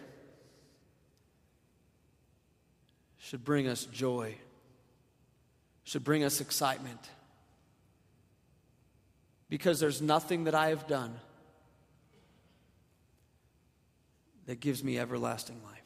should 3.19 3.43
bring 3.43 3.67
us 3.67 3.85
joy, 3.85 4.35
should 5.83 6.03
bring 6.03 6.23
us 6.23 6.39
excitement. 6.39 6.99
Because 9.49 9.79
there's 9.79 10.01
nothing 10.01 10.45
that 10.45 10.55
I 10.55 10.69
have 10.69 10.87
done, 10.87 11.19
that 14.45 14.59
gives 14.59 14.83
me 14.83 14.97
everlasting 14.97 15.61
life. 15.65 15.76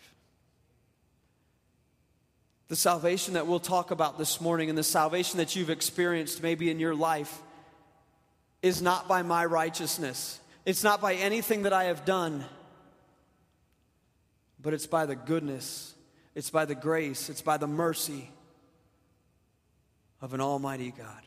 The 2.72 2.78
salvation 2.78 3.34
that 3.34 3.48
we'll 3.48 3.60
talk 3.60 3.92
about 3.92 4.18
this 4.18 4.40
morning 4.40 4.70
and 4.70 4.78
the 4.78 4.82
salvation 4.82 5.40
that 5.40 5.58
you've 5.58 5.70
experienced 5.70 6.42
maybe 6.42 6.72
in 6.72 6.80
your 6.80 6.96
life 6.96 7.42
is 8.62 8.82
not 8.82 9.10
by 9.10 9.24
my 9.24 9.44
righteousness. 9.44 10.40
It's 10.66 10.82
not 10.82 11.01
by 11.01 11.16
anything 11.16 11.63
that 11.63 11.74
I 11.74 11.84
have 11.84 12.06
done, 12.06 12.46
but 14.62 14.74
it's 14.74 14.88
by 14.88 15.06
the 15.06 15.18
goodness, 15.18 15.94
it's 16.34 16.50
by 16.50 16.63
the 16.63 16.74
grace, 16.74 17.30
it's 17.30 17.42
by 17.42 17.58
the 17.58 17.68
mercy 17.68 18.32
of 20.22 20.34
an 20.34 20.40
almighty 20.40 20.94
God. 20.98 21.24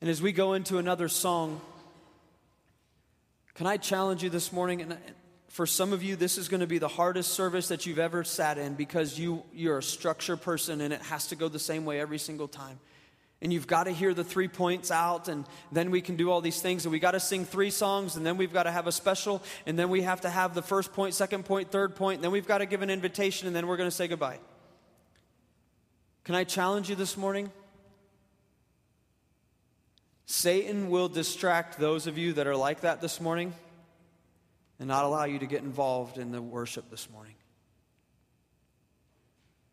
And 0.00 0.08
as 0.08 0.22
we 0.22 0.30
go 0.30 0.52
into 0.52 0.78
another 0.78 1.08
song, 1.08 1.60
can 3.54 3.66
I 3.66 3.76
challenge 3.76 4.22
you 4.22 4.30
this 4.30 4.52
morning? 4.52 4.82
And 4.82 4.96
for 5.54 5.66
some 5.66 5.92
of 5.92 6.02
you, 6.02 6.16
this 6.16 6.36
is 6.36 6.48
going 6.48 6.62
to 6.62 6.66
be 6.66 6.78
the 6.78 6.88
hardest 6.88 7.32
service 7.32 7.68
that 7.68 7.86
you've 7.86 8.00
ever 8.00 8.24
sat 8.24 8.58
in 8.58 8.74
because 8.74 9.20
you, 9.20 9.44
you're 9.52 9.78
a 9.78 9.82
structure 9.84 10.36
person 10.36 10.80
and 10.80 10.92
it 10.92 11.00
has 11.02 11.28
to 11.28 11.36
go 11.36 11.48
the 11.48 11.60
same 11.60 11.84
way 11.84 12.00
every 12.00 12.18
single 12.18 12.48
time. 12.48 12.80
And 13.40 13.52
you've 13.52 13.68
got 13.68 13.84
to 13.84 13.92
hear 13.92 14.14
the 14.14 14.24
three 14.24 14.48
points 14.48 14.90
out, 14.90 15.28
and 15.28 15.46
then 15.70 15.92
we 15.92 16.00
can 16.00 16.16
do 16.16 16.28
all 16.28 16.40
these 16.40 16.60
things. 16.60 16.84
And 16.84 16.90
we 16.90 16.98
got 16.98 17.12
to 17.12 17.20
sing 17.20 17.44
three 17.44 17.70
songs, 17.70 18.16
and 18.16 18.26
then 18.26 18.36
we've 18.36 18.52
got 18.52 18.64
to 18.64 18.72
have 18.72 18.88
a 18.88 18.92
special, 18.92 19.44
and 19.64 19.78
then 19.78 19.90
we 19.90 20.02
have 20.02 20.22
to 20.22 20.28
have 20.28 20.54
the 20.54 20.62
first 20.62 20.92
point, 20.92 21.14
second 21.14 21.44
point, 21.44 21.70
third 21.70 21.94
point, 21.94 22.16
and 22.16 22.24
then 22.24 22.32
we've 22.32 22.48
got 22.48 22.58
to 22.58 22.66
give 22.66 22.82
an 22.82 22.90
invitation, 22.90 23.46
and 23.46 23.54
then 23.54 23.68
we're 23.68 23.76
going 23.76 23.88
to 23.88 23.94
say 23.94 24.08
goodbye. 24.08 24.40
Can 26.24 26.34
I 26.34 26.42
challenge 26.42 26.90
you 26.90 26.96
this 26.96 27.16
morning? 27.16 27.52
Satan 30.26 30.90
will 30.90 31.08
distract 31.08 31.78
those 31.78 32.08
of 32.08 32.18
you 32.18 32.32
that 32.32 32.48
are 32.48 32.56
like 32.56 32.80
that 32.80 33.00
this 33.00 33.20
morning 33.20 33.54
and 34.78 34.88
not 34.88 35.04
allow 35.04 35.24
you 35.24 35.38
to 35.38 35.46
get 35.46 35.62
involved 35.62 36.18
in 36.18 36.32
the 36.32 36.42
worship 36.42 36.90
this 36.90 37.08
morning. 37.10 37.34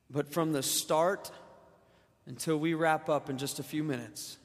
But 0.10 0.32
from 0.32 0.52
the 0.52 0.62
start 0.62 1.32
until 2.28 2.58
we 2.58 2.74
wrap 2.74 3.10
up 3.10 3.30
in 3.30 3.38
just 3.38 3.60
a 3.60 3.64
few 3.64 3.84
minutes, 3.84 4.38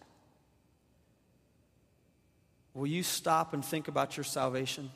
will 2.72 2.86
you 2.86 3.02
stop 3.02 3.52
and 3.52 3.64
think 3.64 3.88
about 3.88 4.16
your 4.16 4.24
salvation? 4.24 4.90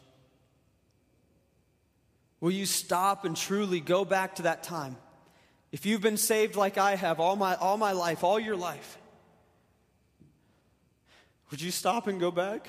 Will 2.40 2.52
you 2.52 2.66
stop 2.66 3.24
and 3.24 3.36
truly 3.36 3.80
go 3.80 4.04
back 4.04 4.36
to 4.36 4.42
that 4.42 4.62
time? 4.62 4.96
If 5.72 5.86
you've 5.86 6.00
been 6.00 6.16
saved 6.16 6.56
like 6.56 6.78
I 6.78 6.96
have 6.96 7.20
all 7.20 7.36
my, 7.36 7.54
all 7.56 7.76
my 7.76 7.92
life, 7.92 8.24
all 8.24 8.40
your 8.40 8.56
life, 8.56 8.98
would 11.50 11.60
you 11.60 11.70
stop 11.70 12.06
and 12.06 12.18
go 12.18 12.30
back? 12.30 12.68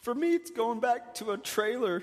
For 0.00 0.14
me, 0.14 0.34
it's 0.34 0.50
going 0.50 0.80
back 0.80 1.14
to 1.16 1.32
a 1.32 1.38
trailer. 1.38 2.02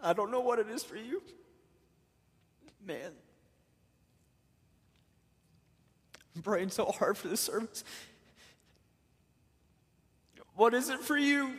I 0.00 0.12
don't 0.12 0.30
know 0.30 0.38
what 0.38 0.60
it 0.60 0.68
is 0.68 0.84
for 0.84 0.94
you. 0.94 1.20
Man. 2.86 3.10
I'm 6.36 6.42
praying 6.42 6.68
so 6.68 6.84
hard 6.84 7.18
for 7.18 7.26
this 7.26 7.40
service. 7.40 7.82
What 10.54 10.74
is 10.74 10.90
it 10.90 11.00
for 11.00 11.18
you? 11.18 11.54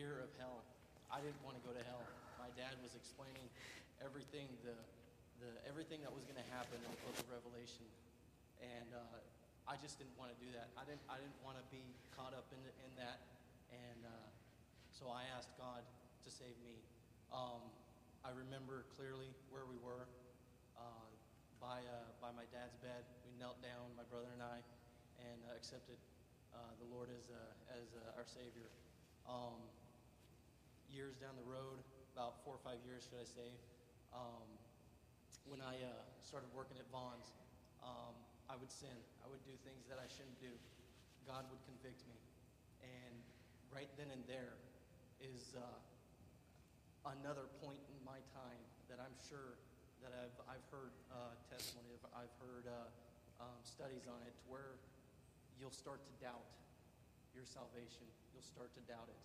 Fear 0.00 0.22
of 0.22 0.30
hell. 0.38 0.62
I 1.10 1.18
didn't 1.18 1.42
want 1.42 1.58
to 1.58 1.64
go 1.66 1.74
to 1.74 1.82
hell. 1.84 2.00
My 2.38 2.48
dad 2.54 2.78
was 2.80 2.94
explaining 2.94 3.42
everything, 3.98 4.46
the, 4.62 4.72
the, 5.42 5.50
everything 5.66 6.00
that 6.06 6.14
was 6.14 6.22
going 6.24 6.38
to 6.38 6.48
happen 6.54 6.78
in 6.78 6.88
the 6.88 7.00
book 7.04 7.16
of 7.18 7.26
Revelation. 7.26 7.84
And 8.62 8.88
uh, 8.94 9.20
I 9.66 9.74
just 9.82 9.98
didn't 9.98 10.14
want 10.14 10.30
to 10.30 10.38
do 10.38 10.48
that. 10.54 10.70
I 10.78 10.86
didn't, 10.86 11.02
I 11.10 11.18
didn't 11.18 11.36
want 11.42 11.58
to 11.58 11.66
be 11.74 11.82
caught 12.14 12.32
up 12.32 12.46
in, 12.54 12.60
the, 12.62 12.72
in 12.86 12.92
that. 13.02 13.18
And 13.74 14.00
uh, 14.06 14.28
so 14.94 15.10
I 15.10 15.26
asked 15.34 15.50
God 15.58 15.82
to 15.82 16.30
save 16.30 16.54
me. 16.62 16.78
Um, 17.34 17.60
I 18.22 18.30
remember 18.30 18.86
clearly 18.94 19.34
where 19.50 19.66
we 19.66 19.76
were 19.82 20.06
uh, 20.06 20.19
by, 21.60 21.84
uh, 21.84 22.08
by 22.24 22.32
my 22.32 22.48
dad's 22.48 22.74
bed. 22.80 23.04
We 23.28 23.36
knelt 23.36 23.60
down, 23.60 23.92
my 23.94 24.08
brother 24.08 24.32
and 24.32 24.40
I, 24.40 24.58
and 25.20 25.38
uh, 25.44 25.54
accepted 25.54 26.00
uh, 26.56 26.72
the 26.80 26.88
Lord 26.88 27.12
as, 27.12 27.28
as 27.76 27.86
our 28.16 28.24
Savior. 28.24 28.66
Um, 29.28 29.60
years 30.88 31.14
down 31.20 31.36
the 31.38 31.46
road, 31.46 31.78
about 32.16 32.40
four 32.42 32.58
or 32.58 32.62
five 32.66 32.80
years, 32.82 33.06
should 33.06 33.20
I 33.20 33.28
say, 33.28 33.50
um, 34.10 34.48
when 35.46 35.62
I 35.62 35.78
uh, 35.78 35.92
started 36.24 36.50
working 36.56 36.80
at 36.80 36.88
Vons, 36.90 37.30
um, 37.84 38.16
I 38.50 38.58
would 38.58 38.72
sin. 38.72 38.96
I 39.22 39.30
would 39.30 39.40
do 39.46 39.54
things 39.62 39.86
that 39.86 40.02
I 40.02 40.08
shouldn't 40.10 40.40
do. 40.42 40.50
God 41.28 41.46
would 41.52 41.62
convict 41.68 42.02
me. 42.10 42.18
And 42.82 43.14
right 43.70 43.88
then 43.94 44.10
and 44.10 44.24
there 44.26 44.58
is 45.22 45.54
uh, 45.54 45.62
another 47.14 47.46
point 47.62 47.80
in 47.92 48.00
my 48.02 48.18
time 48.34 48.62
that 48.90 48.98
I'm 48.98 49.14
sure 49.30 49.54
that 50.00 50.16
I've, 50.16 50.56
I've 50.56 50.66
heard 50.72 50.92
uh, 51.12 51.36
testimony 51.52 51.92
of, 51.96 52.02
I've 52.16 52.32
heard 52.40 52.64
uh, 52.64 53.44
um, 53.44 53.60
studies 53.64 54.08
on 54.08 54.20
it, 54.24 54.32
where 54.48 54.80
you'll 55.60 55.74
start 55.74 56.00
to 56.00 56.14
doubt 56.20 56.48
your 57.36 57.44
salvation. 57.44 58.08
You'll 58.32 58.46
start 58.46 58.72
to 58.76 58.82
doubt 58.88 59.08
it. 59.08 59.22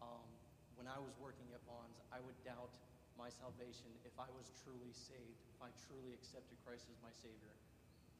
Um, 0.00 0.28
when 0.76 0.88
I 0.88 0.96
was 0.98 1.12
working 1.20 1.46
at 1.52 1.60
Vons, 1.68 2.00
I 2.08 2.18
would 2.24 2.36
doubt 2.42 2.72
my 3.14 3.30
salvation 3.30 3.92
if 4.02 4.16
I 4.18 4.26
was 4.34 4.50
truly 4.66 4.90
saved, 4.90 5.38
if 5.54 5.58
I 5.62 5.70
truly 5.86 6.16
accepted 6.16 6.58
Christ 6.66 6.90
as 6.90 6.98
my 6.98 7.14
Savior. 7.14 7.54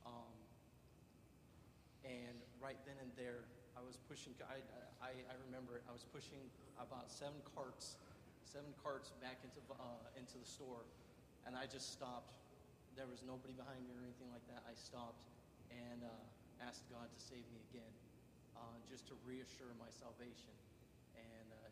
Um, 0.06 0.34
and 2.04 2.37
right 2.61 2.78
then 2.84 3.00
and 3.00 3.11
there, 3.16 3.49
I 3.75 3.82
was 3.82 3.99
pushing, 4.06 4.37
I, 4.44 4.61
I, 5.02 5.12
I, 5.26 5.34
remember 5.49 5.80
it, 5.80 5.84
I 5.88 5.92
was 5.96 6.06
pushing 6.14 6.38
about 6.78 7.11
seven 7.11 7.40
carts, 7.56 7.99
seven 8.46 8.70
carts 8.84 9.11
back 9.18 9.40
into, 9.42 9.58
uh, 9.73 10.20
into 10.20 10.38
the 10.38 10.46
store, 10.46 10.87
and 11.46 11.56
I 11.56 11.68
just 11.68 11.92
stopped. 11.92 12.36
There 12.96 13.08
was 13.08 13.20
nobody 13.26 13.52
behind 13.54 13.82
me 13.84 13.92
or 13.96 14.02
anything 14.04 14.30
like 14.30 14.44
that. 14.54 14.62
I 14.64 14.74
stopped 14.78 15.20
and 15.70 16.04
uh, 16.06 16.64
asked 16.64 16.86
God 16.88 17.06
to 17.10 17.20
save 17.20 17.42
me 17.50 17.60
again, 17.72 17.94
uh, 18.54 18.76
just 18.86 19.04
to 19.10 19.14
reassure 19.26 19.74
my 19.76 19.90
salvation 19.90 20.54
And 21.18 21.48
uh, 21.52 21.70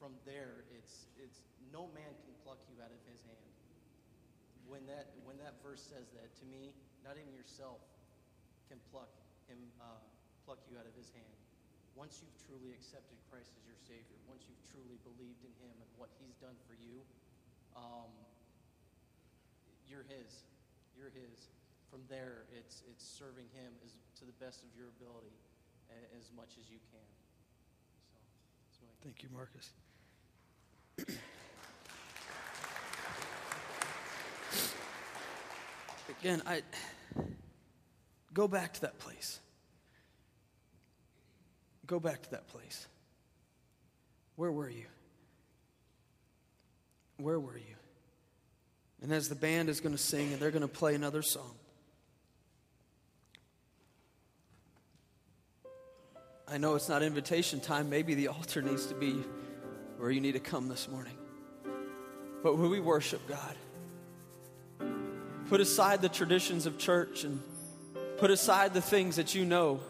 from 0.00 0.16
there, 0.24 0.64
it's, 0.72 1.08
it's 1.20 1.44
no 1.72 1.88
man 1.92 2.12
can 2.24 2.34
pluck 2.44 2.60
you 2.72 2.76
out 2.80 2.92
of 2.92 3.00
his 3.08 3.20
hand. 3.24 3.52
When 4.66 4.82
that, 4.90 5.12
when 5.22 5.38
that 5.38 5.54
verse 5.62 5.84
says 5.84 6.10
that, 6.18 6.28
to 6.42 6.44
me, 6.48 6.74
not 7.06 7.14
even 7.20 7.30
yourself 7.36 7.78
can 8.66 8.82
pluck 8.90 9.12
him, 9.46 9.60
uh, 9.78 10.02
pluck 10.42 10.58
you 10.66 10.74
out 10.74 10.88
of 10.88 10.94
his 10.98 11.12
hand. 11.14 11.36
Once 11.94 12.20
you've 12.20 12.38
truly 12.44 12.74
accepted 12.74 13.16
Christ 13.30 13.54
as 13.56 13.64
your 13.64 13.78
Savior, 13.86 14.18
once 14.26 14.44
you've 14.50 14.64
truly 14.68 14.98
believed 15.06 15.40
in 15.46 15.54
him 15.62 15.72
and 15.80 15.90
what 15.96 16.10
he's 16.18 16.34
done 16.42 16.56
for 16.66 16.74
you, 16.76 17.00
um, 17.78 18.10
you're 19.90 20.04
his. 20.08 20.44
You're 20.96 21.10
his. 21.10 21.48
From 21.90 22.00
there, 22.08 22.44
it's, 22.56 22.82
it's 22.90 23.04
serving 23.04 23.46
him 23.54 23.72
as, 23.84 23.92
to 24.18 24.24
the 24.24 24.36
best 24.44 24.62
of 24.62 24.68
your 24.76 24.88
ability 25.00 25.34
as 26.18 26.30
much 26.36 26.50
as 26.60 26.68
you 26.70 26.78
can. 26.90 27.06
So, 28.72 28.84
Thank 29.02 29.22
you, 29.22 29.28
Marcus. 29.32 29.70
Again, 36.20 36.42
I 36.46 36.62
go 38.32 38.48
back 38.48 38.72
to 38.74 38.80
that 38.82 38.98
place. 38.98 39.40
Go 41.86 42.00
back 42.00 42.22
to 42.22 42.30
that 42.32 42.48
place. 42.48 42.86
Where 44.36 44.50
were 44.50 44.70
you? 44.70 44.86
Where 47.18 47.38
were 47.38 47.56
you? 47.56 47.76
And 49.02 49.12
as 49.12 49.28
the 49.28 49.34
band 49.34 49.68
is 49.68 49.80
going 49.80 49.94
to 49.94 50.02
sing 50.02 50.32
and 50.32 50.40
they're 50.40 50.50
going 50.50 50.62
to 50.62 50.68
play 50.68 50.94
another 50.94 51.22
song, 51.22 51.54
I 56.48 56.58
know 56.58 56.76
it's 56.76 56.88
not 56.88 57.02
invitation 57.02 57.60
time. 57.60 57.90
Maybe 57.90 58.14
the 58.14 58.28
altar 58.28 58.62
needs 58.62 58.86
to 58.86 58.94
be 58.94 59.24
where 59.98 60.10
you 60.10 60.20
need 60.20 60.32
to 60.32 60.40
come 60.40 60.68
this 60.68 60.88
morning. 60.88 61.16
but 62.42 62.56
will 62.56 62.68
we 62.68 62.78
worship 62.80 63.20
God? 63.26 63.56
Put 65.48 65.60
aside 65.60 66.02
the 66.02 66.08
traditions 66.08 66.66
of 66.66 66.78
church 66.78 67.24
and 67.24 67.40
put 68.18 68.30
aside 68.30 68.74
the 68.74 68.80
things 68.80 69.16
that 69.16 69.34
you 69.34 69.44
know. 69.44 69.80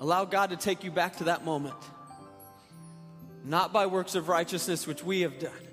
Allow 0.00 0.24
God 0.24 0.50
to 0.50 0.56
take 0.56 0.84
you 0.84 0.90
back 0.90 1.16
to 1.16 1.24
that 1.24 1.44
moment. 1.44 1.74
Not 3.44 3.72
by 3.72 3.86
works 3.86 4.14
of 4.14 4.28
righteousness 4.28 4.86
which 4.86 5.02
we 5.02 5.22
have 5.22 5.38
done, 5.38 5.67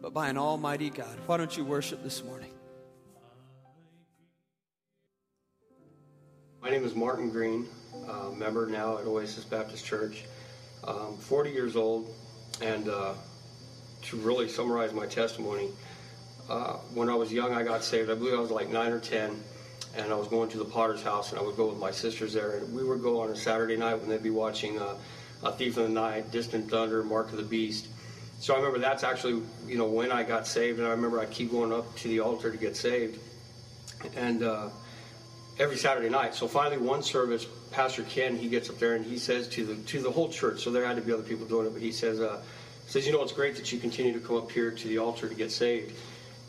but 0.00 0.12
by 0.12 0.28
an 0.28 0.38
almighty 0.38 0.90
God. 0.90 1.18
Why 1.26 1.36
don't 1.36 1.56
you 1.56 1.64
worship 1.64 2.02
this 2.02 2.22
morning? 2.24 2.52
My 6.62 6.70
name 6.70 6.84
is 6.84 6.94
Martin 6.94 7.30
Green, 7.30 7.66
member 8.36 8.66
now 8.66 8.98
at 8.98 9.06
Oasis 9.06 9.44
Baptist 9.44 9.84
Church. 9.84 10.24
Um, 10.84 11.16
40 11.18 11.50
years 11.50 11.76
old, 11.76 12.14
and 12.62 12.88
uh, 12.88 13.14
to 14.02 14.16
really 14.18 14.48
summarize 14.48 14.92
my 14.92 15.06
testimony, 15.06 15.70
uh, 16.48 16.74
when 16.94 17.08
I 17.08 17.14
was 17.14 17.32
young, 17.32 17.52
I 17.52 17.62
got 17.62 17.82
saved. 17.82 18.10
I 18.10 18.14
believe 18.14 18.34
I 18.34 18.40
was 18.40 18.50
like 18.50 18.68
nine 18.68 18.92
or 18.92 19.00
10, 19.00 19.42
and 19.96 20.12
I 20.12 20.14
was 20.14 20.28
going 20.28 20.48
to 20.50 20.58
the 20.58 20.64
Potter's 20.64 21.02
house, 21.02 21.30
and 21.30 21.40
I 21.40 21.42
would 21.42 21.56
go 21.56 21.66
with 21.66 21.78
my 21.78 21.90
sisters 21.90 22.34
there. 22.34 22.58
And 22.58 22.72
we 22.74 22.84
would 22.84 23.02
go 23.02 23.20
on 23.20 23.30
a 23.30 23.36
Saturday 23.36 23.76
night 23.76 23.98
when 23.98 24.08
they'd 24.08 24.22
be 24.22 24.30
watching 24.30 24.78
uh, 24.78 24.96
A 25.42 25.52
Thief 25.52 25.76
in 25.76 25.82
the 25.84 25.88
Night, 25.88 26.30
Distant 26.30 26.70
Thunder, 26.70 27.02
Mark 27.02 27.30
of 27.30 27.38
the 27.38 27.42
Beast. 27.42 27.88
So 28.38 28.54
I 28.54 28.58
remember 28.58 28.78
that's 28.78 29.02
actually, 29.02 29.42
you 29.66 29.78
know, 29.78 29.86
when 29.86 30.12
I 30.12 30.22
got 30.22 30.46
saved, 30.46 30.78
and 30.78 30.86
I 30.86 30.90
remember 30.90 31.20
I 31.20 31.26
keep 31.26 31.50
going 31.50 31.72
up 31.72 31.96
to 31.96 32.08
the 32.08 32.20
altar 32.20 32.50
to 32.50 32.56
get 32.56 32.76
saved. 32.76 33.18
And 34.14 34.42
uh, 34.42 34.68
every 35.58 35.76
Saturday 35.76 36.08
night. 36.08 36.34
So 36.34 36.46
finally, 36.46 36.78
one 36.78 37.02
service, 37.02 37.46
Pastor 37.70 38.02
Ken, 38.02 38.36
he 38.36 38.48
gets 38.48 38.68
up 38.70 38.78
there 38.78 38.94
and 38.94 39.04
he 39.04 39.18
says 39.18 39.48
to 39.48 39.64
the 39.64 39.76
to 39.88 40.00
the 40.00 40.10
whole 40.10 40.28
church. 40.28 40.60
So 40.60 40.70
there 40.70 40.84
had 40.86 40.96
to 40.96 41.02
be 41.02 41.12
other 41.12 41.22
people 41.22 41.46
doing 41.46 41.66
it, 41.66 41.70
but 41.70 41.82
he 41.82 41.92
says, 41.92 42.20
uh, 42.20 42.42
says, 42.86 43.06
you 43.06 43.12
know, 43.12 43.22
it's 43.22 43.32
great 43.32 43.56
that 43.56 43.72
you 43.72 43.78
continue 43.78 44.12
to 44.12 44.20
come 44.20 44.36
up 44.36 44.50
here 44.50 44.70
to 44.70 44.88
the 44.88 44.98
altar 44.98 45.28
to 45.28 45.34
get 45.34 45.50
saved. 45.50 45.92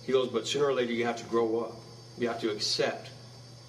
He 0.06 0.12
goes, 0.12 0.30
but 0.30 0.48
sooner 0.48 0.66
or 0.66 0.74
later 0.74 0.94
you 0.94 1.06
have 1.06 1.18
to 1.18 1.26
grow 1.26 1.60
up. 1.62 1.76
You 2.18 2.28
have 2.28 2.40
to 2.42 2.50
accept 2.50 3.10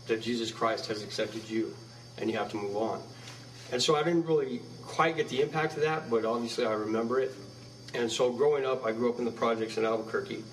that 0.07 0.23
Jesus 0.23 0.51
Christ 0.51 0.87
has 0.87 1.03
accepted 1.03 1.49
you, 1.51 1.75
and 2.17 2.31
you 2.31 2.39
have 2.39 2.51
to 2.51 2.57
move 2.57 2.77
on. 2.77 3.03
And 3.73 3.83
so 3.83 3.97
I 3.97 4.03
didn't 4.03 4.25
really 4.25 4.63
quite 4.87 5.17
get 5.17 5.29
the 5.29 5.43
impact 5.43 5.75
of 5.75 5.83
that, 5.83 6.09
but 6.09 6.25
obviously 6.25 6.65
I 6.65 6.73
remember 6.73 7.21
it. 7.21 7.33
And 7.95 8.11
so 8.11 8.31
growing 8.31 8.67
up, 8.67 8.85
I 8.85 8.93
grew 8.93 9.11
up 9.11 9.19
in 9.19 9.25
the 9.25 9.31
projects 9.31 9.77
in 9.77 9.85
Albuquerque, 9.85 10.45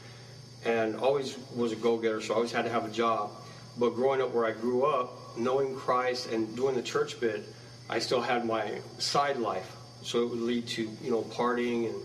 and 0.64 0.96
always 0.96 1.38
was 1.56 1.72
a 1.72 1.76
go-getter. 1.76 2.22
So 2.22 2.34
I 2.34 2.38
always 2.38 2.52
had 2.52 2.64
to 2.66 2.72
have 2.72 2.86
a 2.86 2.92
job. 2.92 3.32
But 3.78 3.90
growing 3.90 4.22
up 4.22 4.34
where 4.34 4.46
I 4.46 4.52
grew 4.52 4.86
up, 4.86 5.38
knowing 5.38 5.76
Christ 5.76 6.32
and 6.32 6.56
doing 6.56 6.76
the 6.76 6.82
church 6.82 7.20
bit, 7.20 7.44
I 7.90 8.00
still 8.00 8.22
had 8.22 8.46
my 8.46 8.80
side 8.98 9.38
life. 9.38 9.76
So 10.02 10.24
it 10.24 10.30
would 10.30 10.40
lead 10.40 10.68
to 10.68 10.84
you 11.02 11.12
know 11.12 11.24
partying 11.24 11.90
and 11.90 11.96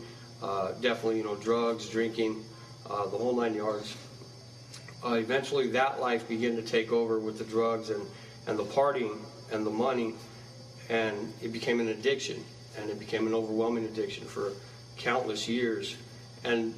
uh, 0.42 0.72
definitely 0.80 1.18
you 1.18 1.24
know 1.24 1.36
drugs, 1.36 1.88
drinking, 1.88 2.42
uh, 2.88 3.06
the 3.06 3.16
whole 3.16 3.36
nine 3.36 3.54
yards. 3.54 3.96
Uh, 5.04 5.14
eventually, 5.14 5.70
that 5.70 6.00
life 6.00 6.28
began 6.28 6.56
to 6.56 6.62
take 6.62 6.92
over 6.92 7.18
with 7.18 7.38
the 7.38 7.44
drugs 7.44 7.90
and 7.90 8.02
and 8.46 8.58
the 8.58 8.64
partying 8.64 9.18
and 9.52 9.64
the 9.64 9.70
money, 9.70 10.14
and 10.88 11.32
it 11.42 11.52
became 11.52 11.78
an 11.78 11.88
addiction, 11.88 12.42
and 12.78 12.90
it 12.90 12.98
became 12.98 13.26
an 13.26 13.34
overwhelming 13.34 13.84
addiction 13.84 14.24
for 14.24 14.52
countless 15.00 15.48
years. 15.48 15.96
And 16.44 16.74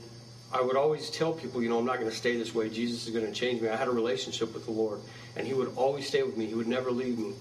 I 0.53 0.61
would 0.61 0.77
always 0.77 1.11
tell 1.11 1.33
people, 1.33 1.63
you 1.63 1.69
know, 1.69 1.79
I'm 1.79 1.85
not 1.85 1.99
going 1.99 2.11
to 2.11 2.17
stay 2.17 2.37
this 2.37 2.55
way. 2.55 2.69
Jesus 2.69 3.07
is 3.07 3.15
going 3.15 3.27
to 3.27 3.33
change 3.33 3.61
me. 3.61 3.69
I 3.69 3.77
had 3.77 3.89
a 3.89 3.93
relationship 3.93 4.55
with 4.55 4.65
the 4.65 4.73
Lord, 4.73 5.01
and 5.37 5.47
He 5.47 5.55
would 5.55 5.73
always 5.77 6.07
stay 6.07 6.23
with 6.23 6.37
me. 6.37 6.47
He 6.47 6.55
would 6.55 6.67
never 6.67 6.91
leave 6.91 7.19
me. 7.19 7.35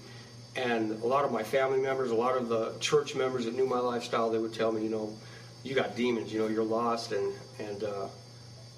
And 0.54 1.02
a 1.02 1.06
lot 1.06 1.24
of 1.24 1.32
my 1.32 1.42
family 1.42 1.80
members, 1.80 2.10
a 2.10 2.14
lot 2.14 2.36
of 2.36 2.48
the 2.48 2.74
church 2.78 3.14
members 3.14 3.46
that 3.46 3.54
knew 3.54 3.66
my 3.66 3.78
lifestyle, 3.78 4.30
they 4.30 4.38
would 4.38 4.52
tell 4.52 4.70
me, 4.70 4.82
you 4.82 4.90
know, 4.90 5.16
you 5.62 5.74
got 5.74 5.96
demons. 5.96 6.32
You 6.32 6.40
know, 6.40 6.48
you're 6.48 6.64
lost, 6.64 7.12
and 7.12 7.32
and 7.58 7.84
uh, 7.84 8.08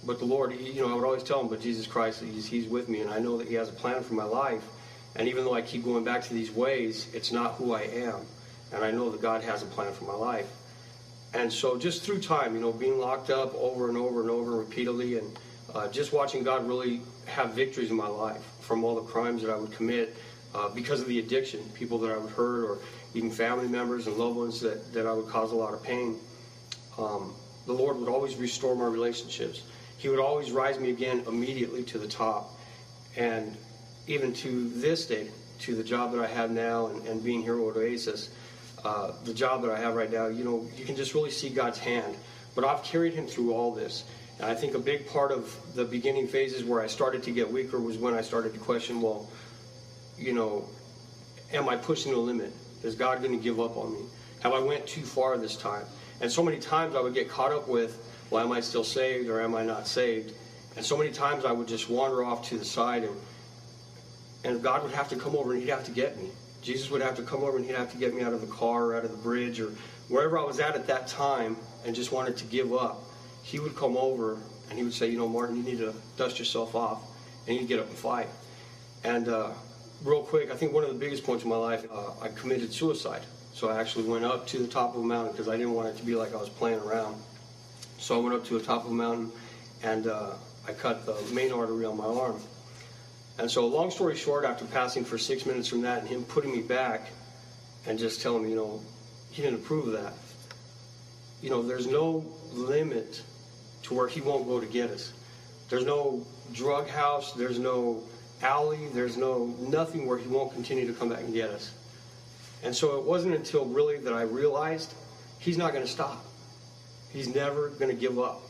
but 0.06 0.18
the 0.18 0.24
Lord, 0.24 0.54
you 0.54 0.82
know, 0.82 0.90
I 0.90 0.94
would 0.94 1.04
always 1.04 1.22
tell 1.22 1.38
them, 1.38 1.48
but 1.48 1.60
Jesus 1.60 1.86
Christ, 1.86 2.22
he's, 2.22 2.46
he's 2.46 2.68
with 2.68 2.88
me, 2.88 3.00
and 3.00 3.10
I 3.10 3.18
know 3.18 3.38
that 3.38 3.48
He 3.48 3.54
has 3.54 3.68
a 3.68 3.72
plan 3.72 4.02
for 4.02 4.14
my 4.14 4.24
life. 4.24 4.62
And 5.16 5.28
even 5.28 5.44
though 5.44 5.54
I 5.54 5.62
keep 5.62 5.84
going 5.84 6.04
back 6.04 6.24
to 6.24 6.34
these 6.34 6.50
ways, 6.50 7.08
it's 7.14 7.32
not 7.32 7.54
who 7.54 7.72
I 7.72 7.82
am, 7.82 8.20
and 8.72 8.84
I 8.84 8.90
know 8.90 9.10
that 9.10 9.22
God 9.22 9.42
has 9.42 9.62
a 9.62 9.66
plan 9.66 9.92
for 9.92 10.04
my 10.04 10.14
life. 10.14 10.46
And 11.34 11.52
so, 11.52 11.76
just 11.76 12.02
through 12.02 12.20
time, 12.20 12.54
you 12.54 12.60
know, 12.60 12.72
being 12.72 12.98
locked 12.98 13.28
up 13.28 13.54
over 13.56 13.88
and 13.88 13.98
over 13.98 14.20
and 14.20 14.30
over 14.30 14.52
repeatedly, 14.52 15.18
and 15.18 15.38
uh, 15.74 15.88
just 15.88 16.12
watching 16.12 16.44
God 16.44 16.66
really 16.66 17.00
have 17.26 17.54
victories 17.54 17.90
in 17.90 17.96
my 17.96 18.06
life 18.06 18.42
from 18.60 18.84
all 18.84 18.94
the 18.94 19.02
crimes 19.02 19.42
that 19.42 19.50
I 19.50 19.56
would 19.56 19.72
commit 19.72 20.14
uh, 20.54 20.68
because 20.68 21.00
of 21.00 21.08
the 21.08 21.18
addiction, 21.18 21.60
people 21.74 21.98
that 21.98 22.12
I 22.12 22.16
would 22.16 22.30
hurt, 22.30 22.64
or 22.64 22.78
even 23.14 23.30
family 23.30 23.66
members 23.66 24.06
and 24.06 24.16
loved 24.16 24.36
ones 24.36 24.60
that, 24.60 24.92
that 24.92 25.06
I 25.06 25.12
would 25.12 25.26
cause 25.26 25.50
a 25.50 25.56
lot 25.56 25.74
of 25.74 25.82
pain. 25.82 26.16
Um, 26.96 27.34
the 27.66 27.72
Lord 27.72 27.96
would 27.96 28.08
always 28.08 28.36
restore 28.36 28.76
my 28.76 28.86
relationships. 28.86 29.62
He 29.98 30.08
would 30.08 30.20
always 30.20 30.52
rise 30.52 30.78
me 30.78 30.90
again 30.90 31.24
immediately 31.26 31.82
to 31.84 31.98
the 31.98 32.06
top. 32.06 32.52
And 33.16 33.56
even 34.06 34.32
to 34.34 34.68
this 34.70 35.06
day, 35.06 35.28
to 35.60 35.74
the 35.74 35.84
job 35.84 36.12
that 36.12 36.20
I 36.20 36.26
have 36.26 36.50
now 36.50 36.88
and, 36.88 37.04
and 37.06 37.24
being 37.24 37.42
here 37.42 37.54
at 37.54 37.76
Oasis, 37.76 38.30
uh, 38.84 39.12
the 39.24 39.34
job 39.34 39.62
that 39.62 39.70
I 39.70 39.78
have 39.78 39.94
right 39.94 40.12
now, 40.12 40.26
you 40.26 40.44
know, 40.44 40.66
you 40.76 40.84
can 40.84 40.96
just 40.96 41.14
really 41.14 41.30
see 41.30 41.48
God's 41.48 41.78
hand. 41.78 42.16
But 42.54 42.64
I've 42.64 42.82
carried 42.82 43.14
him 43.14 43.26
through 43.26 43.54
all 43.54 43.72
this. 43.72 44.04
And 44.38 44.46
I 44.46 44.54
think 44.54 44.74
a 44.74 44.78
big 44.78 45.08
part 45.08 45.32
of 45.32 45.56
the 45.74 45.84
beginning 45.84 46.26
phases 46.26 46.64
where 46.64 46.80
I 46.80 46.86
started 46.86 47.22
to 47.24 47.30
get 47.30 47.50
weaker 47.50 47.80
was 47.80 47.98
when 47.98 48.14
I 48.14 48.20
started 48.20 48.52
to 48.54 48.60
question, 48.60 49.00
well, 49.00 49.28
you 50.18 50.32
know, 50.32 50.68
am 51.52 51.68
I 51.68 51.76
pushing 51.76 52.12
the 52.12 52.18
limit? 52.18 52.52
Is 52.82 52.94
God 52.94 53.20
going 53.22 53.36
to 53.36 53.42
give 53.42 53.60
up 53.60 53.76
on 53.76 53.92
me? 53.94 54.00
Have 54.40 54.52
I 54.52 54.58
went 54.58 54.86
too 54.86 55.02
far 55.02 55.38
this 55.38 55.56
time? 55.56 55.84
And 56.20 56.30
so 56.30 56.42
many 56.42 56.58
times 56.58 56.94
I 56.94 57.00
would 57.00 57.14
get 57.14 57.28
caught 57.28 57.52
up 57.52 57.68
with, 57.68 57.98
well, 58.30 58.44
am 58.44 58.52
I 58.52 58.60
still 58.60 58.84
saved 58.84 59.28
or 59.28 59.40
am 59.40 59.54
I 59.54 59.64
not 59.64 59.86
saved? 59.86 60.32
And 60.76 60.84
so 60.84 60.96
many 60.96 61.10
times 61.10 61.44
I 61.44 61.52
would 61.52 61.68
just 61.68 61.88
wander 61.88 62.24
off 62.24 62.48
to 62.48 62.58
the 62.58 62.64
side 62.64 63.04
and 63.04 63.16
and 64.44 64.62
God 64.62 64.82
would 64.82 64.92
have 64.92 65.08
to 65.08 65.16
come 65.16 65.34
over 65.34 65.52
and 65.52 65.62
he'd 65.62 65.70
have 65.70 65.84
to 65.84 65.90
get 65.90 66.18
me. 66.20 66.28
Jesus 66.64 66.90
would 66.90 67.02
have 67.02 67.14
to 67.16 67.22
come 67.22 67.44
over 67.44 67.58
and 67.58 67.66
he'd 67.66 67.76
have 67.76 67.92
to 67.92 67.98
get 67.98 68.14
me 68.14 68.22
out 68.22 68.32
of 68.32 68.40
the 68.40 68.46
car 68.46 68.86
or 68.86 68.96
out 68.96 69.04
of 69.04 69.10
the 69.10 69.18
bridge 69.18 69.60
or 69.60 69.70
wherever 70.08 70.38
I 70.38 70.42
was 70.42 70.60
at 70.60 70.74
at 70.74 70.86
that 70.86 71.06
time 71.06 71.58
and 71.84 71.94
just 71.94 72.10
wanted 72.10 72.38
to 72.38 72.44
give 72.46 72.72
up. 72.72 73.04
He 73.42 73.58
would 73.58 73.76
come 73.76 73.98
over 73.98 74.38
and 74.70 74.78
he 74.78 74.82
would 74.82 74.94
say, 74.94 75.10
you 75.10 75.18
know, 75.18 75.28
Martin, 75.28 75.56
you 75.56 75.62
need 75.62 75.78
to 75.78 75.94
dust 76.16 76.38
yourself 76.38 76.74
off. 76.74 77.02
And 77.46 77.58
you'd 77.58 77.68
get 77.68 77.78
up 77.78 77.88
and 77.88 77.96
fight. 77.96 78.28
And 79.04 79.28
uh, 79.28 79.50
real 80.02 80.22
quick, 80.22 80.50
I 80.50 80.56
think 80.56 80.72
one 80.72 80.82
of 80.82 80.88
the 80.88 80.98
biggest 80.98 81.24
points 81.24 81.44
in 81.44 81.50
my 81.50 81.56
life, 81.56 81.84
uh, 81.92 82.12
I 82.22 82.28
committed 82.28 82.72
suicide. 82.72 83.20
So 83.52 83.68
I 83.68 83.78
actually 83.78 84.08
went 84.08 84.24
up 84.24 84.46
to 84.48 84.58
the 84.58 84.66
top 84.66 84.94
of 84.94 85.02
a 85.02 85.04
mountain 85.04 85.32
because 85.32 85.48
I 85.48 85.58
didn't 85.58 85.74
want 85.74 85.88
it 85.88 85.98
to 85.98 86.02
be 86.02 86.14
like 86.14 86.32
I 86.32 86.38
was 86.38 86.48
playing 86.48 86.80
around. 86.80 87.22
So 87.98 88.18
I 88.18 88.22
went 88.22 88.34
up 88.34 88.44
to 88.46 88.58
the 88.58 88.64
top 88.64 88.86
of 88.86 88.90
a 88.90 88.94
mountain 88.94 89.30
and 89.82 90.06
uh, 90.06 90.30
I 90.66 90.72
cut 90.72 91.04
the 91.04 91.14
main 91.34 91.52
artery 91.52 91.84
on 91.84 91.98
my 91.98 92.06
arm. 92.06 92.40
And 93.38 93.50
so, 93.50 93.66
long 93.66 93.90
story 93.90 94.16
short, 94.16 94.44
after 94.44 94.64
passing 94.64 95.04
for 95.04 95.18
six 95.18 95.44
minutes 95.44 95.68
from 95.68 95.82
that 95.82 96.00
and 96.00 96.08
him 96.08 96.24
putting 96.24 96.52
me 96.52 96.62
back 96.62 97.08
and 97.86 97.98
just 97.98 98.22
telling 98.22 98.44
me, 98.44 98.50
you 98.50 98.56
know, 98.56 98.80
he 99.30 99.42
didn't 99.42 99.60
approve 99.60 99.88
of 99.88 99.94
that. 99.94 100.14
You 101.42 101.50
know, 101.50 101.62
there's 101.62 101.86
no 101.86 102.24
limit 102.52 103.22
to 103.82 103.94
where 103.94 104.08
he 104.08 104.20
won't 104.20 104.46
go 104.46 104.60
to 104.60 104.66
get 104.66 104.90
us. 104.90 105.12
There's 105.68 105.84
no 105.84 106.24
drug 106.52 106.88
house, 106.88 107.32
there's 107.32 107.58
no 107.58 108.02
alley, 108.42 108.88
there's 108.92 109.16
no 109.16 109.46
nothing 109.58 110.06
where 110.06 110.18
he 110.18 110.28
won't 110.28 110.52
continue 110.52 110.86
to 110.86 110.92
come 110.92 111.08
back 111.08 111.20
and 111.20 111.34
get 111.34 111.50
us. 111.50 111.74
And 112.62 112.74
so 112.74 112.96
it 112.98 113.04
wasn't 113.04 113.34
until 113.34 113.66
really 113.66 113.98
that 113.98 114.12
I 114.12 114.22
realized 114.22 114.94
he's 115.38 115.58
not 115.58 115.72
going 115.72 115.84
to 115.84 115.90
stop. 115.90 116.24
He's 117.12 117.34
never 117.34 117.68
going 117.70 117.90
to 117.90 118.00
give 118.00 118.18
up. 118.18 118.40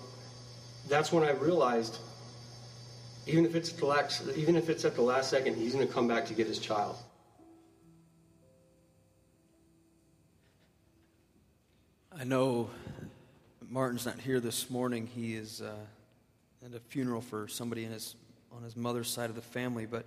That's 0.88 1.12
when 1.12 1.24
I 1.24 1.32
realized 1.32 1.98
even 3.26 3.44
if 3.44 3.54
it's 3.54 3.72
the 3.72 3.86
last, 3.86 4.22
even 4.36 4.56
if 4.56 4.68
it's 4.68 4.84
at 4.84 4.94
the 4.94 5.02
last 5.02 5.30
second, 5.30 5.56
he's 5.56 5.72
going 5.72 5.86
to 5.86 5.92
come 5.92 6.06
back 6.06 6.26
to 6.26 6.34
get 6.34 6.46
his 6.46 6.58
child. 6.58 6.96
I 12.16 12.24
know 12.24 12.70
Martin's 13.68 14.06
not 14.06 14.20
here 14.20 14.40
this 14.40 14.70
morning. 14.70 15.06
He 15.06 15.34
is 15.34 15.60
uh, 15.60 15.74
at 16.64 16.74
a 16.74 16.80
funeral 16.80 17.20
for 17.20 17.48
somebody 17.48 17.84
in 17.84 17.90
his, 17.90 18.14
on 18.52 18.62
his 18.62 18.76
mother's 18.76 19.10
side 19.10 19.30
of 19.30 19.36
the 19.36 19.42
family. 19.42 19.86
But 19.86 20.04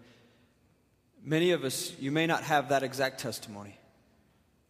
many 1.23 1.51
of 1.51 1.63
us, 1.63 1.93
you 1.99 2.11
may 2.11 2.27
not 2.27 2.43
have 2.43 2.69
that 2.69 2.83
exact 2.83 3.19
testimony. 3.19 3.77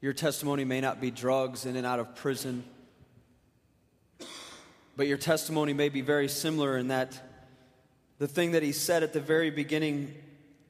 Your 0.02 0.14
testimony 0.14 0.64
may 0.66 0.82
not 0.82 1.00
be 1.00 1.12
drugs 1.12 1.66
in 1.66 1.76
and 1.76 1.86
out 1.86 2.00
of 2.00 2.16
prison. 2.16 2.64
But 4.96 5.08
your 5.08 5.18
testimony 5.18 5.74
may 5.74 5.90
be 5.90 6.02
very 6.02 6.28
similar 6.28 6.78
in 6.78 6.88
that 6.88 7.27
the 8.20 8.28
thing 8.28 8.52
that 8.52 8.64
he 8.64 8.72
said 8.72 9.04
at 9.04 9.14
the 9.14 9.22
very 9.22 9.50
beginning 9.52 10.14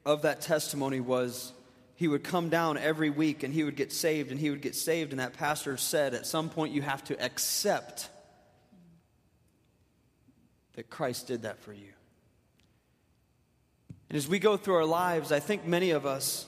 of 0.04 0.22
that 0.22 0.40
testimony 0.40 1.00
was 1.00 1.52
he 1.94 2.08
would 2.08 2.22
come 2.22 2.48
down 2.48 2.78
every 2.78 3.10
week 3.10 3.42
and 3.42 3.52
he 3.52 3.64
would 3.64 3.76
get 3.76 3.92
saved 3.92 4.30
and 4.30 4.38
he 4.38 4.50
would 4.50 4.60
get 4.60 4.74
saved. 4.74 5.12
And 5.12 5.20
that 5.20 5.32
pastor 5.32 5.76
said, 5.76 6.14
at 6.14 6.26
some 6.26 6.50
point, 6.50 6.72
you 6.72 6.82
have 6.82 7.02
to 7.04 7.20
accept 7.22 8.08
that 10.74 10.90
Christ 10.90 11.26
did 11.26 11.42
that 11.42 11.58
for 11.58 11.72
you. 11.72 11.92
And 14.08 14.16
as 14.16 14.28
we 14.28 14.38
go 14.38 14.56
through 14.56 14.76
our 14.76 14.84
lives, 14.84 15.32
I 15.32 15.40
think 15.40 15.66
many 15.66 15.90
of 15.90 16.06
us, 16.06 16.46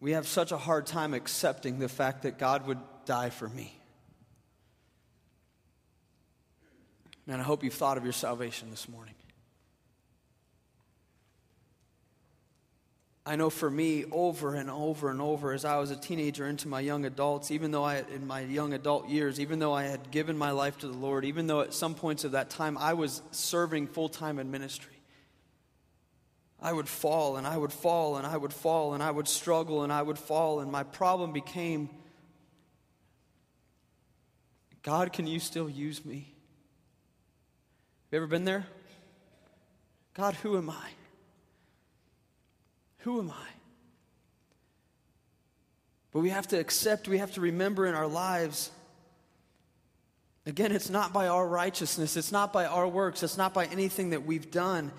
we 0.00 0.12
have 0.12 0.28
such 0.28 0.52
a 0.52 0.56
hard 0.56 0.86
time 0.86 1.14
accepting 1.14 1.78
the 1.78 1.88
fact 1.88 2.22
that 2.22 2.38
God 2.38 2.66
would 2.66 2.78
die 3.04 3.30
for 3.30 3.48
me. 3.48 3.77
Man, 7.28 7.40
I 7.40 7.42
hope 7.42 7.62
you've 7.62 7.74
thought 7.74 7.98
of 7.98 8.04
your 8.04 8.14
salvation 8.14 8.70
this 8.70 8.88
morning. 8.88 9.12
I 13.26 13.36
know 13.36 13.50
for 13.50 13.70
me, 13.70 14.06
over 14.10 14.54
and 14.54 14.70
over 14.70 15.10
and 15.10 15.20
over, 15.20 15.52
as 15.52 15.66
I 15.66 15.76
was 15.76 15.90
a 15.90 15.96
teenager 15.96 16.46
into 16.46 16.68
my 16.68 16.80
young 16.80 17.04
adults, 17.04 17.50
even 17.50 17.70
though 17.70 17.84
I, 17.84 18.02
in 18.14 18.26
my 18.26 18.40
young 18.40 18.72
adult 18.72 19.10
years, 19.10 19.38
even 19.40 19.58
though 19.58 19.74
I 19.74 19.82
had 19.82 20.10
given 20.10 20.38
my 20.38 20.52
life 20.52 20.78
to 20.78 20.88
the 20.88 20.96
Lord, 20.96 21.26
even 21.26 21.46
though 21.46 21.60
at 21.60 21.74
some 21.74 21.94
points 21.94 22.24
of 22.24 22.32
that 22.32 22.48
time 22.48 22.78
I 22.78 22.94
was 22.94 23.20
serving 23.30 23.88
full 23.88 24.08
time 24.08 24.38
in 24.38 24.50
ministry, 24.50 24.96
I 26.58 26.72
would 26.72 26.88
fall 26.88 27.36
and 27.36 27.46
I 27.46 27.58
would 27.58 27.74
fall 27.74 28.16
and 28.16 28.26
I 28.26 28.38
would 28.38 28.54
fall 28.54 28.94
and 28.94 29.02
I 29.02 29.10
would 29.10 29.28
struggle 29.28 29.82
and 29.82 29.92
I 29.92 30.00
would 30.00 30.18
fall, 30.18 30.60
and 30.60 30.72
my 30.72 30.82
problem 30.82 31.34
became 31.34 31.90
God, 34.82 35.12
can 35.12 35.26
you 35.26 35.40
still 35.40 35.68
use 35.68 36.02
me? 36.06 36.37
Have 38.08 38.16
you 38.16 38.18
ever 38.20 38.26
been 38.26 38.46
there? 38.46 38.66
God, 40.14 40.32
who 40.36 40.56
am 40.56 40.70
I? 40.70 40.88
Who 43.00 43.20
am 43.20 43.30
I? 43.30 43.48
But 46.10 46.20
we 46.20 46.30
have 46.30 46.48
to 46.48 46.58
accept, 46.58 47.06
we 47.06 47.18
have 47.18 47.34
to 47.34 47.42
remember 47.42 47.84
in 47.84 47.94
our 47.94 48.06
lives. 48.06 48.70
Again, 50.46 50.72
it's 50.72 50.88
not 50.88 51.12
by 51.12 51.28
our 51.28 51.46
righteousness, 51.46 52.16
it's 52.16 52.32
not 52.32 52.50
by 52.50 52.64
our 52.64 52.88
works, 52.88 53.22
it's 53.22 53.36
not 53.36 53.52
by 53.52 53.66
anything 53.66 54.10
that 54.10 54.24
we've 54.24 54.50
done. 54.50 54.90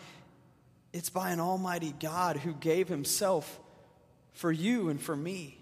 It's 0.94 1.10
by 1.10 1.32
an 1.32 1.40
almighty 1.40 1.96
God 2.00 2.38
who 2.38 2.54
gave 2.54 2.90
himself 2.90 3.60
for 4.34 4.52
you 4.52 4.90
and 4.90 5.02
for 5.02 5.16
me. 5.16 5.58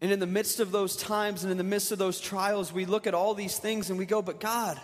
And 0.00 0.10
in 0.10 0.18
the 0.18 0.26
midst 0.26 0.58
of 0.58 0.72
those 0.72 0.96
times 0.96 1.44
and 1.44 1.52
in 1.52 1.58
the 1.58 1.62
midst 1.62 1.92
of 1.92 1.98
those 1.98 2.20
trials, 2.20 2.72
we 2.72 2.84
look 2.84 3.06
at 3.06 3.14
all 3.14 3.34
these 3.34 3.58
things 3.58 3.90
and 3.90 3.98
we 3.98 4.06
go, 4.06 4.22
But 4.22 4.40
God, 4.40 4.80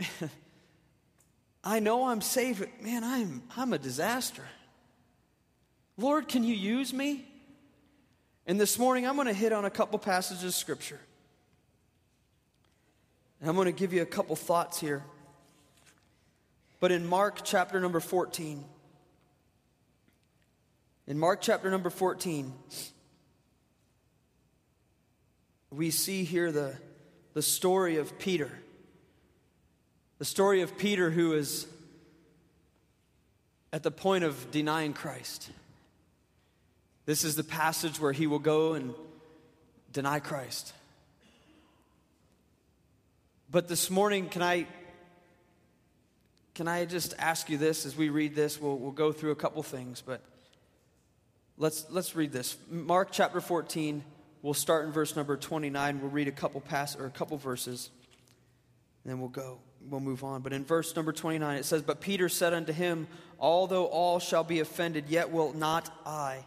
I 1.64 1.80
know 1.80 2.08
I'm 2.08 2.20
saved, 2.20 2.60
but 2.60 2.82
man, 2.82 3.04
I'm, 3.04 3.42
I'm 3.56 3.72
a 3.72 3.78
disaster. 3.78 4.44
Lord, 5.96 6.28
can 6.28 6.44
you 6.44 6.54
use 6.54 6.92
me? 6.92 7.24
And 8.46 8.60
this 8.60 8.78
morning, 8.78 9.06
I'm 9.06 9.14
going 9.14 9.28
to 9.28 9.32
hit 9.32 9.52
on 9.52 9.64
a 9.64 9.70
couple 9.70 9.98
passages 9.98 10.44
of 10.44 10.54
Scripture. 10.54 11.00
And 13.40 13.48
I'm 13.48 13.56
going 13.56 13.66
to 13.66 13.72
give 13.72 13.92
you 13.92 14.02
a 14.02 14.06
couple 14.06 14.36
thoughts 14.36 14.78
here. 14.78 15.02
But 16.80 16.92
in 16.92 17.06
Mark 17.06 17.40
chapter 17.44 17.80
number 17.80 18.00
14, 18.00 18.64
in 21.06 21.18
Mark 21.18 21.40
chapter 21.40 21.70
number 21.70 21.88
14, 21.88 22.52
we 25.70 25.90
see 25.90 26.24
here 26.24 26.52
the, 26.52 26.74
the 27.32 27.42
story 27.42 27.96
of 27.96 28.18
Peter. 28.18 28.50
The 30.18 30.24
story 30.24 30.62
of 30.62 30.78
Peter 30.78 31.10
who 31.10 31.32
is 31.32 31.66
at 33.72 33.82
the 33.82 33.90
point 33.90 34.22
of 34.22 34.52
denying 34.52 34.92
Christ. 34.92 35.50
This 37.06 37.24
is 37.24 37.34
the 37.34 37.42
passage 37.42 38.00
where 38.00 38.12
he 38.12 38.28
will 38.28 38.38
go 38.38 38.74
and 38.74 38.94
deny 39.92 40.20
Christ. 40.20 40.72
But 43.50 43.66
this 43.66 43.90
morning, 43.90 44.28
can 44.28 44.42
I 44.42 44.66
can 46.54 46.68
I 46.68 46.84
just 46.84 47.14
ask 47.18 47.50
you 47.50 47.58
this 47.58 47.84
as 47.84 47.96
we 47.96 48.08
read 48.08 48.36
this? 48.36 48.60
We'll, 48.60 48.76
we'll 48.76 48.92
go 48.92 49.10
through 49.10 49.32
a 49.32 49.36
couple 49.36 49.62
things, 49.64 50.00
but 50.00 50.20
let's 51.58 51.84
let's 51.90 52.14
read 52.14 52.32
this. 52.32 52.56
Mark 52.70 53.08
chapter 53.10 53.40
14. 53.40 54.04
We'll 54.42 54.54
start 54.54 54.84
in 54.84 54.92
verse 54.92 55.16
number 55.16 55.36
29. 55.36 56.00
We'll 56.00 56.10
read 56.10 56.28
a 56.28 56.32
couple 56.32 56.60
pass 56.60 56.94
or 56.96 57.06
a 57.06 57.10
couple 57.10 57.36
verses, 57.36 57.90
and 59.02 59.12
then 59.12 59.18
we'll 59.18 59.28
go. 59.28 59.58
We'll 59.88 60.00
move 60.00 60.24
on. 60.24 60.40
But 60.42 60.52
in 60.52 60.64
verse 60.64 60.94
number 60.96 61.12
29, 61.12 61.56
it 61.56 61.64
says, 61.64 61.82
But 61.82 62.00
Peter 62.00 62.28
said 62.28 62.54
unto 62.54 62.72
him, 62.72 63.06
Although 63.38 63.86
all 63.86 64.18
shall 64.18 64.44
be 64.44 64.60
offended, 64.60 65.06
yet 65.08 65.30
will 65.30 65.52
not 65.52 65.90
I. 66.06 66.44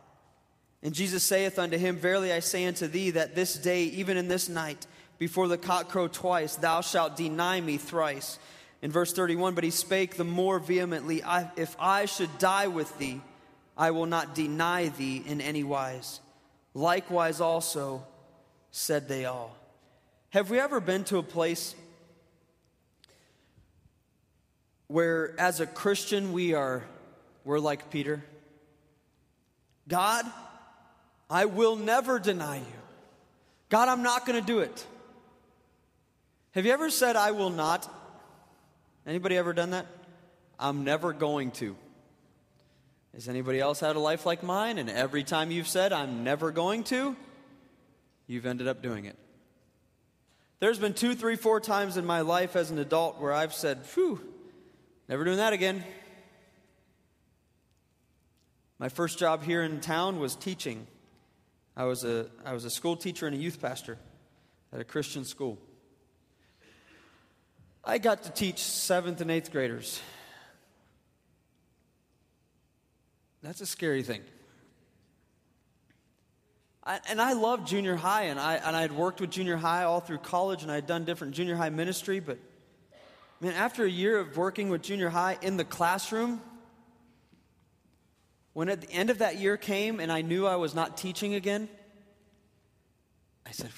And 0.82 0.94
Jesus 0.94 1.24
saith 1.24 1.60
unto 1.60 1.78
him, 1.78 1.98
Verily 1.98 2.32
I 2.32 2.40
say 2.40 2.66
unto 2.66 2.88
thee, 2.88 3.12
that 3.12 3.36
this 3.36 3.56
day, 3.56 3.84
even 3.84 4.18
in 4.18 4.28
this 4.28 4.50
night, 4.50 4.88
before 5.18 5.48
the 5.48 5.58
cock 5.58 5.90
crow 5.90 6.08
twice, 6.08 6.56
thou 6.56 6.82
shalt 6.82 7.16
deny 7.16 7.60
me 7.62 7.78
thrice. 7.78 8.40
In 8.82 8.92
verse 8.92 9.12
31, 9.14 9.56
but 9.56 9.64
he 9.64 9.72
spake 9.72 10.18
the 10.18 10.24
more 10.24 10.60
vehemently, 10.60 11.24
I, 11.24 11.50
If 11.56 11.76
I 11.80 12.06
should 12.06 12.38
die 12.38 12.68
with 12.68 12.96
thee, 12.98 13.22
I 13.78 13.92
will 13.92 14.06
not 14.06 14.36
deny 14.36 14.90
thee 14.90 15.24
in 15.26 15.42
any 15.42 15.64
wise. 15.64 16.20
Likewise 16.74 17.42
also 17.42 18.06
said 18.72 19.08
they 19.08 19.26
all. 19.26 19.56
Have 20.30 20.50
we 20.50 20.60
ever 20.60 20.80
been 20.80 21.04
to 21.06 21.18
a 21.18 21.24
place 21.24 21.74
where 24.88 25.40
as 25.40 25.60
a 25.60 25.68
Christian 25.68 26.34
we 26.34 26.54
are 26.54 26.84
we're 27.44 27.60
like 27.60 27.90
Peter? 27.90 28.24
God, 29.88 30.26
I 31.30 31.46
will 31.46 31.78
never 31.78 32.20
deny 32.20 32.58
you. 32.58 32.66
God, 33.70 33.88
I'm 33.88 34.04
not 34.04 34.26
going 34.26 34.40
to 34.40 34.46
do 34.46 34.60
it. 34.60 34.86
Have 36.52 36.66
you 36.66 36.74
ever 36.74 36.90
said, 36.90 37.16
I 37.16 37.32
will 37.32 37.50
not? 37.50 37.90
Anybody 39.06 39.38
ever 39.38 39.54
done 39.54 39.72
that? 39.72 39.86
I'm 40.60 40.84
never 40.84 41.14
going 41.14 41.52
to. 41.52 41.76
Has 43.14 43.30
anybody 43.30 43.60
else 43.60 43.80
had 43.80 43.96
a 43.96 44.00
life 44.00 44.26
like 44.26 44.44
mine? 44.44 44.78
And 44.78 44.90
every 44.90 45.24
time 45.24 45.52
you've 45.52 45.68
said, 45.68 45.94
I'm 45.94 46.24
never 46.24 46.52
going 46.52 46.84
to, 46.86 47.16
you've 48.28 48.46
ended 48.46 48.68
up 48.68 48.82
doing 48.82 49.06
it. 49.06 49.16
There's 50.60 50.80
been 50.80 50.94
two, 50.94 51.16
three, 51.16 51.36
four 51.36 51.60
times 51.60 51.98
in 51.98 52.06
my 52.06 52.22
life 52.22 52.56
as 52.56 52.72
an 52.72 52.80
adult 52.80 53.20
where 53.20 53.32
I've 53.32 53.54
said, 53.54 53.86
phew, 53.86 54.20
never 55.08 55.24
doing 55.24 55.38
that 55.38 55.54
again. 55.54 55.84
My 58.80 58.90
first 58.90 59.18
job 59.18 59.44
here 59.44 59.64
in 59.64 59.80
town 59.80 60.20
was 60.20 60.36
teaching. 60.36 60.86
I 61.76 61.86
was 61.86 62.04
a, 62.04 62.28
I 62.46 62.54
was 62.54 62.66
a 62.66 62.70
school 62.70 62.96
teacher 62.96 63.28
and 63.28 63.36
a 63.36 63.40
youth 63.40 63.62
pastor 63.62 63.98
at 64.72 64.80
a 64.80 64.84
Christian 64.84 65.26
school. 65.26 65.58
I 67.84 67.98
got 67.98 68.24
to 68.24 68.32
teach 68.32 68.60
seventh 68.60 69.22
and 69.22 69.32
eighth 69.32 69.52
graders. 69.52 70.02
That's 73.42 73.62
a 73.62 73.66
scary 73.66 74.04
thing. 74.04 74.22
I, 76.84 77.00
and 77.10 77.22
I 77.22 77.34
loved 77.34 77.68
junior 77.68 77.96
high, 77.96 78.24
and 78.24 78.40
I, 78.40 78.56
and 78.56 78.76
I 78.76 78.82
had 78.82 78.92
worked 78.92 79.22
with 79.22 79.30
junior 79.30 79.58
high 79.58 79.84
all 79.84 80.00
through 80.00 80.20
college, 80.20 80.64
and 80.64 80.72
I 80.72 80.76
had 80.76 80.88
done 80.88 81.06
different 81.06 81.34
junior 81.34 81.56
high 81.56 81.70
ministry. 81.70 82.20
But, 82.20 82.40
man, 83.40 83.54
after 83.54 83.86
a 83.86 83.90
year 83.90 84.20
of 84.20 84.36
working 84.38 84.70
with 84.70 84.82
junior 84.82 85.10
high 85.10 85.38
in 85.42 85.58
the 85.58 85.66
classroom, 85.66 86.42
when 88.54 88.70
at 88.70 88.82
the 88.82 88.92
end 88.92 89.10
of 89.10 89.20
that 89.20 89.38
year 89.38 89.58
came 89.58 90.00
and 90.00 90.12
I 90.12 90.22
knew 90.22 90.48
I 90.48 90.56
was 90.56 90.74
not 90.74 90.98
teaching 90.98 91.36
again, 91.36 91.70
I 93.46 93.52
said, 93.52 93.70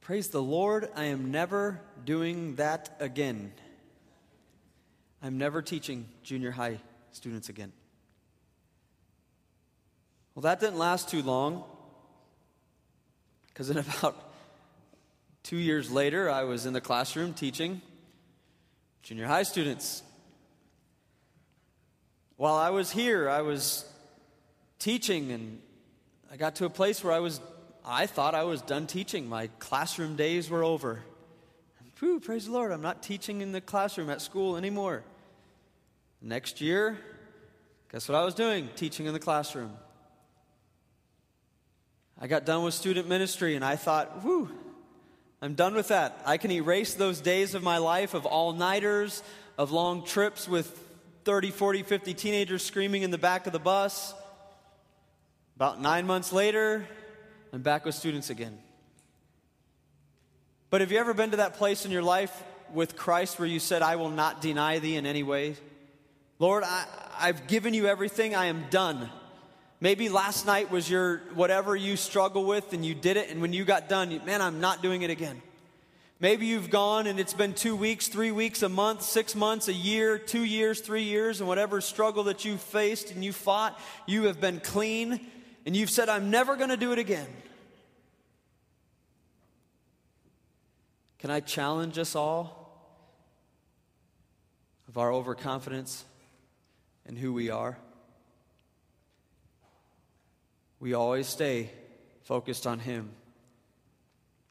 Praise 0.00 0.28
the 0.28 0.42
Lord, 0.42 0.88
I 0.96 1.04
am 1.04 1.30
never 1.30 1.80
doing 2.04 2.56
that 2.56 2.96
again. 2.98 3.52
I'm 5.22 5.38
never 5.38 5.62
teaching 5.62 6.08
junior 6.22 6.50
high 6.50 6.80
students 7.12 7.48
again. 7.48 7.72
Well, 10.34 10.42
that 10.42 10.60
didn't 10.60 10.78
last 10.78 11.08
too 11.08 11.22
long 11.22 11.64
because 13.48 13.70
in 13.70 13.76
about 13.98 14.32
two 15.42 15.56
years 15.56 15.90
later, 15.90 16.30
I 16.30 16.44
was 16.44 16.64
in 16.64 16.72
the 16.72 16.80
classroom 16.80 17.34
teaching 17.34 17.82
junior 19.02 19.26
high 19.26 19.42
students. 19.42 20.02
While 22.36 22.54
I 22.54 22.70
was 22.70 22.90
here, 22.90 23.28
I 23.28 23.42
was 23.42 23.84
teaching, 24.78 25.32
and 25.32 25.60
I 26.30 26.36
got 26.36 26.56
to 26.56 26.64
a 26.66 26.70
place 26.70 27.02
where 27.02 27.12
I 27.12 27.18
was, 27.18 27.40
I 27.84 28.06
thought 28.06 28.34
I 28.34 28.44
was 28.44 28.62
done 28.62 28.86
teaching. 28.86 29.28
My 29.28 29.48
classroom 29.58 30.16
days 30.16 30.48
were 30.48 30.62
over. 30.62 31.00
Whew, 31.98 32.20
praise 32.20 32.46
the 32.46 32.52
Lord, 32.52 32.70
I'm 32.70 32.82
not 32.82 33.02
teaching 33.02 33.40
in 33.40 33.50
the 33.50 33.60
classroom 33.60 34.08
at 34.08 34.22
school 34.22 34.56
anymore. 34.56 35.02
Next 36.22 36.60
year, 36.60 36.96
guess 37.90 38.08
what 38.08 38.14
I 38.14 38.24
was 38.24 38.34
doing? 38.34 38.68
Teaching 38.76 39.06
in 39.06 39.12
the 39.12 39.18
classroom. 39.18 39.72
I 42.20 42.26
got 42.26 42.44
done 42.44 42.62
with 42.62 42.74
student 42.74 43.08
ministry 43.08 43.56
and 43.56 43.64
I 43.64 43.76
thought, 43.76 44.22
whew, 44.22 44.50
I'm 45.40 45.54
done 45.54 45.74
with 45.74 45.88
that. 45.88 46.20
I 46.26 46.36
can 46.36 46.50
erase 46.50 46.94
those 46.94 47.20
days 47.20 47.54
of 47.54 47.62
my 47.62 47.78
life 47.78 48.14
of 48.14 48.26
all 48.26 48.52
nighters, 48.52 49.22
of 49.56 49.70
long 49.70 50.04
trips 50.04 50.48
with 50.48 50.66
30, 51.24 51.52
40, 51.52 51.82
50 51.84 52.14
teenagers 52.14 52.64
screaming 52.64 53.02
in 53.02 53.10
the 53.10 53.18
back 53.18 53.46
of 53.46 53.52
the 53.52 53.58
bus. 53.58 54.14
About 55.54 55.80
nine 55.80 56.06
months 56.06 56.32
later, 56.32 56.86
I'm 57.52 57.62
back 57.62 57.84
with 57.84 57.94
students 57.94 58.30
again. 58.30 58.58
But 60.70 60.80
have 60.80 60.90
you 60.90 60.98
ever 60.98 61.14
been 61.14 61.30
to 61.30 61.38
that 61.38 61.54
place 61.54 61.84
in 61.84 61.92
your 61.92 62.02
life 62.02 62.44
with 62.74 62.96
Christ 62.96 63.38
where 63.38 63.48
you 63.48 63.60
said, 63.60 63.80
I 63.80 63.96
will 63.96 64.10
not 64.10 64.40
deny 64.40 64.80
thee 64.80 64.96
in 64.96 65.06
any 65.06 65.22
way? 65.22 65.56
Lord, 66.38 66.64
I, 66.64 66.84
I've 67.18 67.46
given 67.46 67.74
you 67.74 67.86
everything. 67.86 68.34
I 68.34 68.46
am 68.46 68.66
done. 68.70 69.08
Maybe 69.80 70.08
last 70.08 70.44
night 70.44 70.70
was 70.70 70.90
your 70.90 71.18
whatever 71.34 71.76
you 71.76 71.96
struggle 71.96 72.44
with 72.44 72.72
and 72.72 72.84
you 72.84 72.94
did 72.94 73.16
it, 73.16 73.30
and 73.30 73.40
when 73.40 73.52
you 73.52 73.64
got 73.64 73.88
done, 73.88 74.10
you, 74.10 74.20
man, 74.20 74.42
I'm 74.42 74.60
not 74.60 74.82
doing 74.82 75.02
it 75.02 75.10
again. 75.10 75.40
Maybe 76.20 76.46
you've 76.46 76.68
gone 76.68 77.06
and 77.06 77.20
it's 77.20 77.34
been 77.34 77.54
two 77.54 77.76
weeks, 77.76 78.08
three 78.08 78.32
weeks, 78.32 78.62
a 78.62 78.68
month, 78.68 79.02
six 79.02 79.36
months, 79.36 79.68
a 79.68 79.72
year, 79.72 80.18
two 80.18 80.42
years, 80.42 80.80
three 80.80 81.04
years, 81.04 81.40
and 81.40 81.46
whatever 81.46 81.80
struggle 81.80 82.24
that 82.24 82.44
you 82.44 82.56
faced 82.56 83.12
and 83.12 83.24
you 83.24 83.32
fought, 83.32 83.78
you 84.06 84.24
have 84.24 84.40
been 84.40 84.58
clean 84.58 85.20
and 85.64 85.76
you've 85.76 85.90
said, 85.90 86.08
I'm 86.08 86.28
never 86.28 86.56
going 86.56 86.70
to 86.70 86.76
do 86.76 86.90
it 86.90 86.98
again. 86.98 87.28
Can 91.20 91.30
I 91.30 91.38
challenge 91.38 91.98
us 91.98 92.16
all 92.16 92.58
of 94.88 94.98
our 94.98 95.12
overconfidence 95.12 96.04
and 97.06 97.16
who 97.16 97.32
we 97.32 97.50
are? 97.50 97.78
We 100.80 100.94
always 100.94 101.26
stay 101.26 101.70
focused 102.22 102.66
on 102.66 102.78
Him. 102.78 103.10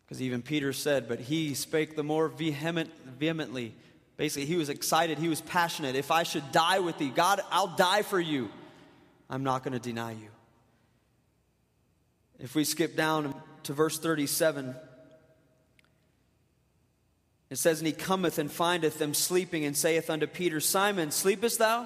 Because 0.08 0.22
even 0.22 0.42
Peter 0.42 0.72
said, 0.72 1.10
but 1.10 1.20
he 1.20 1.54
spake 1.54 1.98
the 1.98 2.04
more 2.04 2.30
vehement, 2.30 2.90
vehemently. 3.20 3.76
Basically, 4.16 4.46
he 4.46 4.56
was 4.56 4.70
excited, 4.70 5.20
he 5.20 5.28
was 5.28 5.42
passionate. 5.42 5.96
If 5.96 6.12
I 6.12 6.24
should 6.24 6.50
die 6.54 6.80
with 6.80 6.98
thee, 6.98 7.10
God, 7.10 7.42
I'll 7.52 7.76
die 7.76 8.04
for 8.04 8.20
you. 8.20 8.50
I'm 9.30 9.44
not 9.44 9.63
going 9.63 9.74
to 9.74 9.80
deny 9.80 10.13
you. 10.13 10.30
If 12.40 12.56
we 12.56 12.63
skip 12.63 12.96
down 12.96 13.36
to 13.63 13.74
verse 13.74 14.00
37, 14.00 14.76
it 17.50 17.58
says, 17.58 17.80
And 17.80 17.88
he 17.88 17.94
cometh 17.94 18.40
and 18.40 18.50
findeth 18.50 19.00
them 19.00 19.13
sleeping, 19.13 19.66
and 19.66 19.76
saith 19.76 20.10
unto 20.10 20.26
Peter, 20.26 20.62
Simon, 20.62 21.12
sleepest 21.12 21.60
thou? 21.60 21.86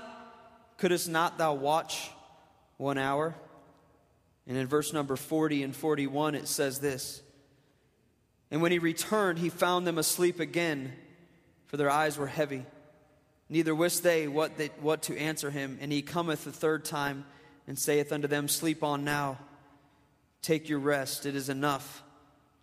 Couldst 0.77 1.10
not 1.10 1.39
thou 1.39 1.54
watch 1.54 2.12
one 2.77 2.99
hour? 2.99 3.36
And 4.51 4.59
in 4.59 4.67
verse 4.67 4.91
number 4.91 5.15
40 5.15 5.63
and 5.63 5.73
41, 5.73 6.35
it 6.35 6.45
says 6.45 6.79
this 6.79 7.21
and 8.51 8.61
when 8.61 8.73
he 8.73 8.79
returned, 8.79 9.39
he 9.39 9.47
found 9.49 9.87
them 9.87 9.97
asleep 9.97 10.41
again, 10.41 10.91
for 11.67 11.77
their 11.77 11.89
eyes 11.89 12.17
were 12.17 12.27
heavy. 12.27 12.65
Neither 13.47 13.73
wist 13.73 14.03
they 14.03 14.27
what, 14.27 14.57
they 14.57 14.67
what 14.81 15.03
to 15.03 15.17
answer 15.17 15.49
him. 15.49 15.77
And 15.81 15.89
he 15.91 16.01
cometh 16.01 16.43
the 16.43 16.51
third 16.51 16.83
time 16.83 17.25
and 17.65 17.79
saith 17.79 18.11
unto 18.11 18.27
them, 18.27 18.49
Sleep 18.49 18.83
on 18.83 19.05
now, 19.05 19.39
take 20.41 20.67
your 20.67 20.79
rest, 20.79 21.25
it 21.25 21.35
is 21.35 21.47
enough. 21.47 22.03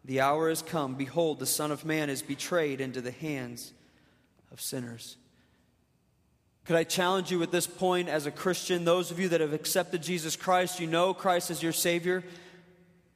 The 0.05 0.20
hour 0.20 0.51
is 0.51 0.62
come. 0.62 0.94
Behold, 0.94 1.38
the 1.38 1.46
Son 1.46 1.72
of 1.72 1.87
Man 1.87 2.11
is 2.11 2.22
betrayed 2.22 2.83
into 2.83 3.01
the 3.01 3.11
hands 3.11 3.72
of 4.53 4.61
sinners. 4.61 5.16
Could 6.69 6.77
I 6.77 6.85
challenge 6.85 7.31
you 7.31 7.43
at 7.43 7.51
this 7.51 7.67
point 7.67 8.11
as 8.11 8.27
a 8.27 8.31
Christian? 8.31 8.85
Those 8.85 9.11
of 9.11 9.19
you 9.19 9.31
that 9.31 9.41
have 9.41 9.55
accepted 9.55 10.03
Jesus 10.03 10.37
Christ, 10.37 10.81
you 10.81 10.87
know 10.87 11.15
Christ 11.15 11.51
as 11.51 11.63
your 11.63 11.73
Savior. 11.73 12.23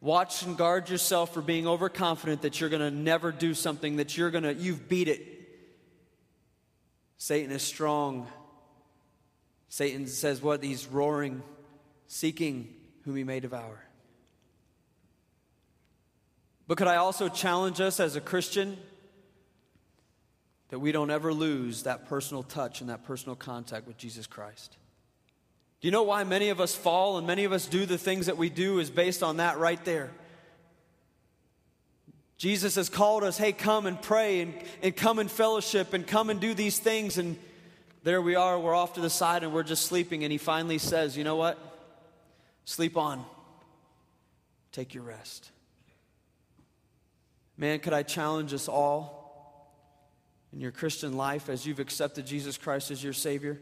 Watch 0.01 0.43
and 0.43 0.57
guard 0.57 0.89
yourself 0.89 1.35
for 1.35 1.43
being 1.43 1.67
overconfident 1.67 2.41
that 2.41 2.59
you're 2.59 2.71
going 2.71 2.81
to 2.81 2.91
never 2.91 3.31
do 3.31 3.53
something, 3.53 3.97
that 3.97 4.17
you're 4.17 4.31
going 4.31 4.45
to, 4.45 4.55
you've 4.55 4.89
beat 4.89 5.07
it. 5.07 5.21
Satan 7.19 7.51
is 7.51 7.61
strong. 7.61 8.27
Satan 9.69 10.07
says 10.07 10.41
what? 10.41 10.65
He's 10.65 10.87
roaring, 10.87 11.43
seeking 12.07 12.73
whom 13.05 13.17
he 13.17 13.23
may 13.23 13.39
devour. 13.39 13.85
But 16.67 16.79
could 16.79 16.89
I 16.89 16.97
also 16.97 17.29
challenge 17.29 17.83
us 17.83 18.01
as 18.01 18.17
a 18.17 18.21
Christian 18.23 18.79
that 20.73 20.79
we 20.79 20.91
don't 20.91 21.11
ever 21.11 21.35
lose 21.35 21.83
that 21.83 22.09
personal 22.09 22.43
touch 22.43 22.81
and 22.81 22.89
that 22.89 23.05
personal 23.05 23.37
contact 23.37 23.87
with 23.87 23.99
Jesus 23.99 24.27
Christ? 24.27 24.79
Do 25.83 25.87
you 25.87 25.93
know 25.93 26.05
why 26.05 26.25
many 26.25 26.49
of 26.49 26.63
us 26.63 26.75
fall 26.75 27.19
and 27.19 27.27
many 27.27 27.45
of 27.45 27.53
us 27.53 27.67
do 27.67 27.85
the 27.85 27.99
things 27.99 28.25
that 28.25 28.39
we 28.39 28.49
do 28.49 28.79
is 28.79 28.89
based 28.89 29.23
on 29.23 29.37
that 29.37 29.59
right 29.59 29.85
there? 29.85 30.11
Jesus 32.39 32.77
has 32.77 32.89
called 32.89 33.23
us, 33.23 33.37
hey, 33.37 33.53
come 33.53 33.85
and 33.85 34.01
pray 34.01 34.41
and, 34.41 34.55
and 34.83 34.97
come 34.97 35.19
and 35.19 35.31
fellowship 35.31 35.93
and 35.93 36.07
come 36.07 36.31
and 36.31 36.41
do 36.41 36.55
these 36.55 36.79
things. 36.79 37.19
And 37.19 37.37
there 38.03 38.23
we 38.23 38.35
are, 38.35 38.59
we're 38.59 38.75
off 38.75 38.95
to 38.95 39.03
the 39.03 39.11
side 39.11 39.43
and 39.43 39.53
we're 39.53 39.65
just 39.65 39.85
sleeping. 39.85 40.25
And 40.25 40.33
he 40.33 40.39
finally 40.39 40.79
says, 40.79 41.19
you 41.19 41.23
know 41.23 41.37
what? 41.37 41.59
Sleep 42.65 42.97
on. 42.97 43.23
Take 44.73 44.95
your 44.95 45.05
rest. 45.05 45.51
Man, 47.59 47.79
could 47.79 47.93
I 47.93 48.03
challenge 48.03 48.55
us 48.55 48.69
all 48.69 49.22
in 50.53 50.61
your 50.61 50.73
Christian 50.73 51.17
life 51.17 51.49
as 51.49 51.67
you've 51.67 51.81
accepted 51.81 52.27
Jesus 52.27 52.59
Christ 52.59 52.91
as 52.91 53.03
your 53.03 53.13
Savior? 53.13 53.59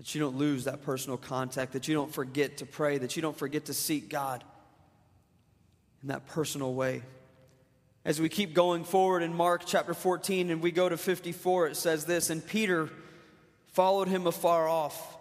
that 0.00 0.14
you 0.14 0.20
don't 0.22 0.36
lose 0.36 0.64
that 0.64 0.82
personal 0.82 1.18
contact, 1.18 1.74
that 1.74 1.86
you 1.86 1.94
don't 1.94 2.10
forget 2.10 2.56
to 2.56 2.64
pray, 2.64 2.96
that 2.96 3.16
you 3.16 3.20
don't 3.20 3.36
forget 3.36 3.66
to 3.66 3.74
seek 3.74 4.08
God 4.08 4.42
in 6.00 6.08
that 6.08 6.26
personal 6.26 6.72
way. 6.72 7.02
As 8.02 8.18
we 8.18 8.30
keep 8.30 8.54
going 8.54 8.84
forward 8.84 9.22
in 9.22 9.34
Mark 9.34 9.64
chapter 9.66 9.92
14 9.92 10.48
and 10.48 10.62
we 10.62 10.70
go 10.70 10.88
to 10.88 10.96
54, 10.96 11.66
it 11.66 11.76
says 11.76 12.06
this 12.06 12.30
And 12.30 12.44
Peter 12.46 12.88
followed 13.72 14.08
him 14.08 14.26
afar 14.26 14.66
off. 14.66 15.18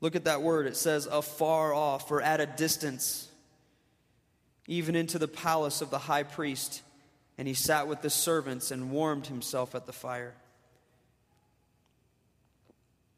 Look 0.00 0.16
at 0.16 0.24
that 0.24 0.40
word. 0.40 0.66
It 0.66 0.76
says 0.78 1.04
afar 1.04 1.74
off 1.74 2.10
or 2.10 2.22
at 2.22 2.40
a 2.40 2.46
distance, 2.46 3.28
even 4.66 4.96
into 4.96 5.18
the 5.18 5.28
palace 5.28 5.82
of 5.82 5.90
the 5.90 5.98
high 5.98 6.22
priest. 6.22 6.80
And 7.38 7.48
he 7.48 7.54
sat 7.54 7.86
with 7.86 8.02
the 8.02 8.10
servants 8.10 8.70
and 8.70 8.90
warmed 8.90 9.28
himself 9.28 9.74
at 9.74 9.86
the 9.86 9.92
fire. 9.92 10.34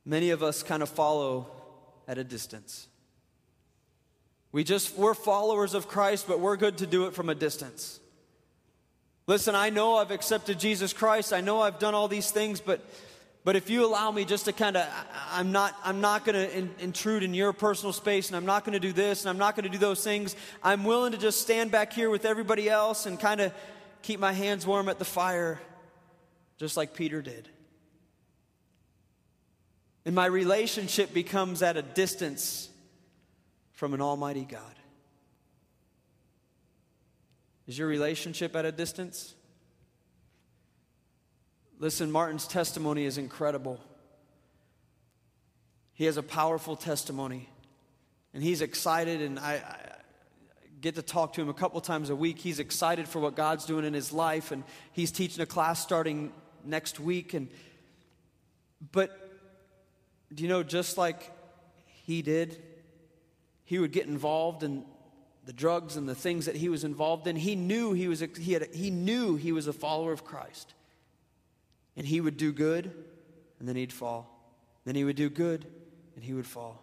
Many 0.04 0.30
of 0.30 0.42
us 0.42 0.62
kind 0.62 0.82
of 0.82 0.88
follow 0.88 1.46
at 2.06 2.18
a 2.18 2.24
distance. 2.24 2.86
We 4.52 4.64
just, 4.64 4.96
we're 4.96 5.14
followers 5.14 5.74
of 5.74 5.88
Christ, 5.88 6.26
but 6.28 6.40
we're 6.40 6.56
good 6.56 6.78
to 6.78 6.86
do 6.86 7.06
it 7.06 7.14
from 7.14 7.28
a 7.28 7.34
distance. 7.34 8.00
Listen, 9.26 9.54
I 9.54 9.70
know 9.70 9.96
I've 9.96 10.10
accepted 10.10 10.58
Jesus 10.58 10.92
Christ. 10.92 11.32
I 11.32 11.40
know 11.40 11.60
I've 11.60 11.78
done 11.78 11.94
all 11.94 12.08
these 12.08 12.30
things, 12.30 12.60
but 12.60 12.80
but 13.42 13.56
if 13.56 13.70
you 13.70 13.86
allow 13.86 14.10
me 14.10 14.24
just 14.24 14.44
to 14.44 14.52
kind 14.52 14.76
of 14.76 14.86
i'm 15.30 15.50
not 15.50 15.74
i'm 15.82 16.00
not 16.00 16.24
going 16.24 16.34
to 16.34 16.56
in, 16.56 16.70
intrude 16.78 17.22
in 17.22 17.32
your 17.32 17.52
personal 17.52 17.92
space 17.92 18.28
and 18.28 18.36
i'm 18.36 18.44
not 18.44 18.64
going 18.64 18.74
to 18.74 18.80
do 18.80 18.92
this 18.92 19.22
and 19.22 19.30
i'm 19.30 19.38
not 19.38 19.56
going 19.56 19.64
to 19.64 19.70
do 19.70 19.78
those 19.78 20.04
things 20.04 20.36
i'm 20.62 20.84
willing 20.84 21.12
to 21.12 21.18
just 21.18 21.40
stand 21.40 21.70
back 21.70 21.92
here 21.92 22.10
with 22.10 22.24
everybody 22.26 22.68
else 22.68 23.06
and 23.06 23.18
kind 23.18 23.40
of 23.40 23.52
keep 24.02 24.20
my 24.20 24.32
hands 24.32 24.66
warm 24.66 24.88
at 24.88 24.98
the 24.98 25.04
fire 25.04 25.60
just 26.58 26.76
like 26.76 26.94
peter 26.94 27.22
did 27.22 27.48
and 30.04 30.14
my 30.14 30.26
relationship 30.26 31.12
becomes 31.12 31.62
at 31.62 31.76
a 31.76 31.82
distance 31.82 32.68
from 33.72 33.94
an 33.94 34.00
almighty 34.00 34.44
God. 34.44 34.74
Is 37.66 37.78
your 37.78 37.88
relationship 37.88 38.56
at 38.56 38.64
a 38.64 38.72
distance? 38.72 39.34
Listen, 41.78 42.10
Martin's 42.10 42.46
testimony 42.46 43.04
is 43.04 43.18
incredible. 43.18 43.80
He 45.92 46.06
has 46.06 46.16
a 46.16 46.22
powerful 46.22 46.76
testimony, 46.76 47.48
and 48.34 48.42
he's 48.42 48.62
excited, 48.62 49.20
and 49.22 49.38
I, 49.38 49.62
get 50.80 50.94
to 50.94 51.02
talk 51.02 51.34
to 51.34 51.42
him 51.42 51.48
a 51.48 51.54
couple 51.54 51.80
times 51.80 52.10
a 52.10 52.16
week. 52.16 52.38
He's 52.38 52.58
excited 52.58 53.08
for 53.08 53.20
what 53.20 53.34
God's 53.34 53.64
doing 53.64 53.84
in 53.84 53.94
his 53.94 54.12
life, 54.12 54.50
and 54.50 54.64
he's 54.92 55.12
teaching 55.12 55.42
a 55.42 55.46
class 55.46 55.80
starting 55.80 56.32
next 56.64 56.98
week. 56.98 57.34
And 57.34 57.48
but 58.92 59.30
do 60.32 60.42
you 60.42 60.48
know, 60.48 60.62
just 60.62 60.96
like 60.96 61.30
he 61.84 62.22
did, 62.22 62.62
he 63.64 63.78
would 63.78 63.92
get 63.92 64.06
involved 64.06 64.62
in 64.62 64.84
the 65.44 65.52
drugs 65.52 65.96
and 65.96 66.08
the 66.08 66.14
things 66.14 66.46
that 66.46 66.56
he 66.56 66.68
was 66.68 66.84
involved 66.84 67.26
in. 67.26 67.36
He 67.36 67.56
knew 67.56 67.92
he 67.92 68.08
was 68.08 68.20
he, 68.38 68.52
had 68.52 68.74
he 68.74 68.90
knew 68.90 69.36
he 69.36 69.52
was 69.52 69.66
a 69.66 69.72
follower 69.72 70.12
of 70.12 70.24
Christ. 70.24 70.74
And 71.96 72.06
he 72.06 72.20
would 72.20 72.36
do 72.36 72.52
good, 72.52 72.90
and 73.58 73.68
then 73.68 73.76
he'd 73.76 73.92
fall. 73.92 74.28
Then 74.84 74.94
he 74.94 75.04
would 75.04 75.16
do 75.16 75.28
good, 75.28 75.66
and 76.14 76.24
he 76.24 76.32
would 76.32 76.46
fall. 76.46 76.82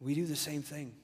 We 0.00 0.14
do 0.14 0.24
the 0.24 0.36
same 0.36 0.62
thing. 0.62 0.94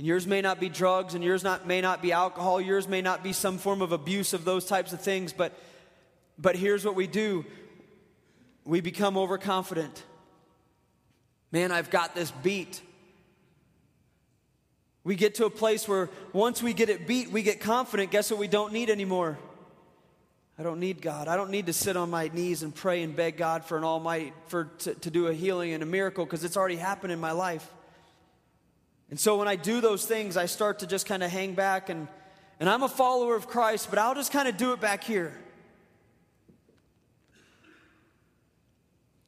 And 0.00 0.06
yours 0.06 0.26
may 0.26 0.40
not 0.40 0.58
be 0.58 0.70
drugs, 0.70 1.12
and 1.12 1.22
yours 1.22 1.44
not, 1.44 1.66
may 1.66 1.82
not 1.82 2.00
be 2.00 2.10
alcohol, 2.10 2.58
yours 2.58 2.88
may 2.88 3.02
not 3.02 3.22
be 3.22 3.34
some 3.34 3.58
form 3.58 3.82
of 3.82 3.92
abuse 3.92 4.32
of 4.32 4.46
those 4.46 4.64
types 4.64 4.94
of 4.94 5.02
things, 5.02 5.34
but, 5.34 5.52
but 6.38 6.56
here's 6.56 6.86
what 6.86 6.94
we 6.94 7.06
do 7.06 7.44
we 8.64 8.80
become 8.80 9.18
overconfident. 9.18 10.02
Man, 11.52 11.70
I've 11.70 11.90
got 11.90 12.14
this 12.14 12.30
beat. 12.30 12.80
We 15.04 15.16
get 15.16 15.34
to 15.34 15.44
a 15.44 15.50
place 15.50 15.86
where 15.86 16.08
once 16.32 16.62
we 16.62 16.72
get 16.72 16.88
it 16.88 17.06
beat, 17.06 17.30
we 17.30 17.42
get 17.42 17.60
confident. 17.60 18.10
Guess 18.10 18.30
what 18.30 18.40
we 18.40 18.48
don't 18.48 18.72
need 18.72 18.88
anymore? 18.88 19.38
I 20.58 20.62
don't 20.62 20.80
need 20.80 21.02
God. 21.02 21.28
I 21.28 21.36
don't 21.36 21.50
need 21.50 21.66
to 21.66 21.74
sit 21.74 21.98
on 21.98 22.08
my 22.08 22.30
knees 22.32 22.62
and 22.62 22.74
pray 22.74 23.02
and 23.02 23.14
beg 23.14 23.36
God 23.36 23.66
for 23.66 23.76
an 23.76 23.84
almighty 23.84 24.32
for 24.46 24.64
to, 24.78 24.94
to 24.94 25.10
do 25.10 25.26
a 25.26 25.34
healing 25.34 25.74
and 25.74 25.82
a 25.82 25.86
miracle 25.86 26.24
because 26.24 26.42
it's 26.42 26.56
already 26.56 26.76
happened 26.76 27.12
in 27.12 27.20
my 27.20 27.32
life. 27.32 27.70
And 29.10 29.18
so 29.18 29.36
when 29.36 29.48
I 29.48 29.56
do 29.56 29.80
those 29.80 30.06
things, 30.06 30.36
I 30.36 30.46
start 30.46 30.78
to 30.80 30.86
just 30.86 31.06
kind 31.06 31.22
of 31.22 31.30
hang 31.30 31.54
back 31.54 31.88
and 31.88 32.08
and 32.60 32.68
I'm 32.68 32.82
a 32.82 32.88
follower 32.88 33.34
of 33.36 33.48
Christ, 33.48 33.88
but 33.88 33.98
I'll 33.98 34.14
just 34.14 34.32
kind 34.32 34.46
of 34.46 34.58
do 34.58 34.74
it 34.74 34.80
back 34.82 35.02
here. 35.02 35.32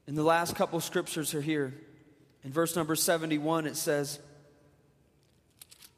And 0.06 0.14
the 0.14 0.22
last 0.22 0.54
couple 0.54 0.78
scriptures 0.80 1.34
are 1.34 1.40
here. 1.40 1.72
In 2.44 2.52
verse 2.52 2.76
number 2.76 2.94
71, 2.94 3.66
it 3.66 3.76
says, 3.76 4.18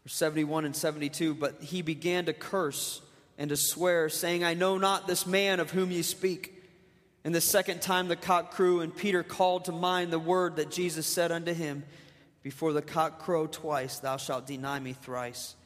or 0.06 0.08
71 0.08 0.64
and 0.64 0.76
72, 0.76 1.34
but 1.34 1.60
he 1.60 1.82
began 1.82 2.26
to 2.26 2.32
curse 2.32 3.00
and 3.36 3.48
to 3.48 3.56
swear, 3.56 4.08
saying, 4.08 4.44
I 4.44 4.54
know 4.54 4.78
not 4.78 5.08
this 5.08 5.26
man 5.26 5.58
of 5.58 5.72
whom 5.72 5.90
ye 5.90 6.02
speak. 6.02 6.62
And 7.24 7.34
the 7.34 7.40
second 7.40 7.82
time 7.82 8.06
the 8.06 8.14
cock 8.14 8.52
crew, 8.52 8.80
and 8.80 8.94
Peter 8.94 9.24
called 9.24 9.64
to 9.64 9.72
mind 9.72 10.12
the 10.12 10.20
word 10.20 10.56
that 10.56 10.70
Jesus 10.70 11.04
said 11.04 11.32
unto 11.32 11.52
him, 11.52 11.82
Before 12.44 12.74
the 12.74 12.82
cock 12.82 13.20
crow 13.20 13.46
twice, 13.46 14.00
thou 14.00 14.18
shalt 14.18 14.46
deny 14.46 14.78
me 14.78 14.92
thrice. 14.92 15.56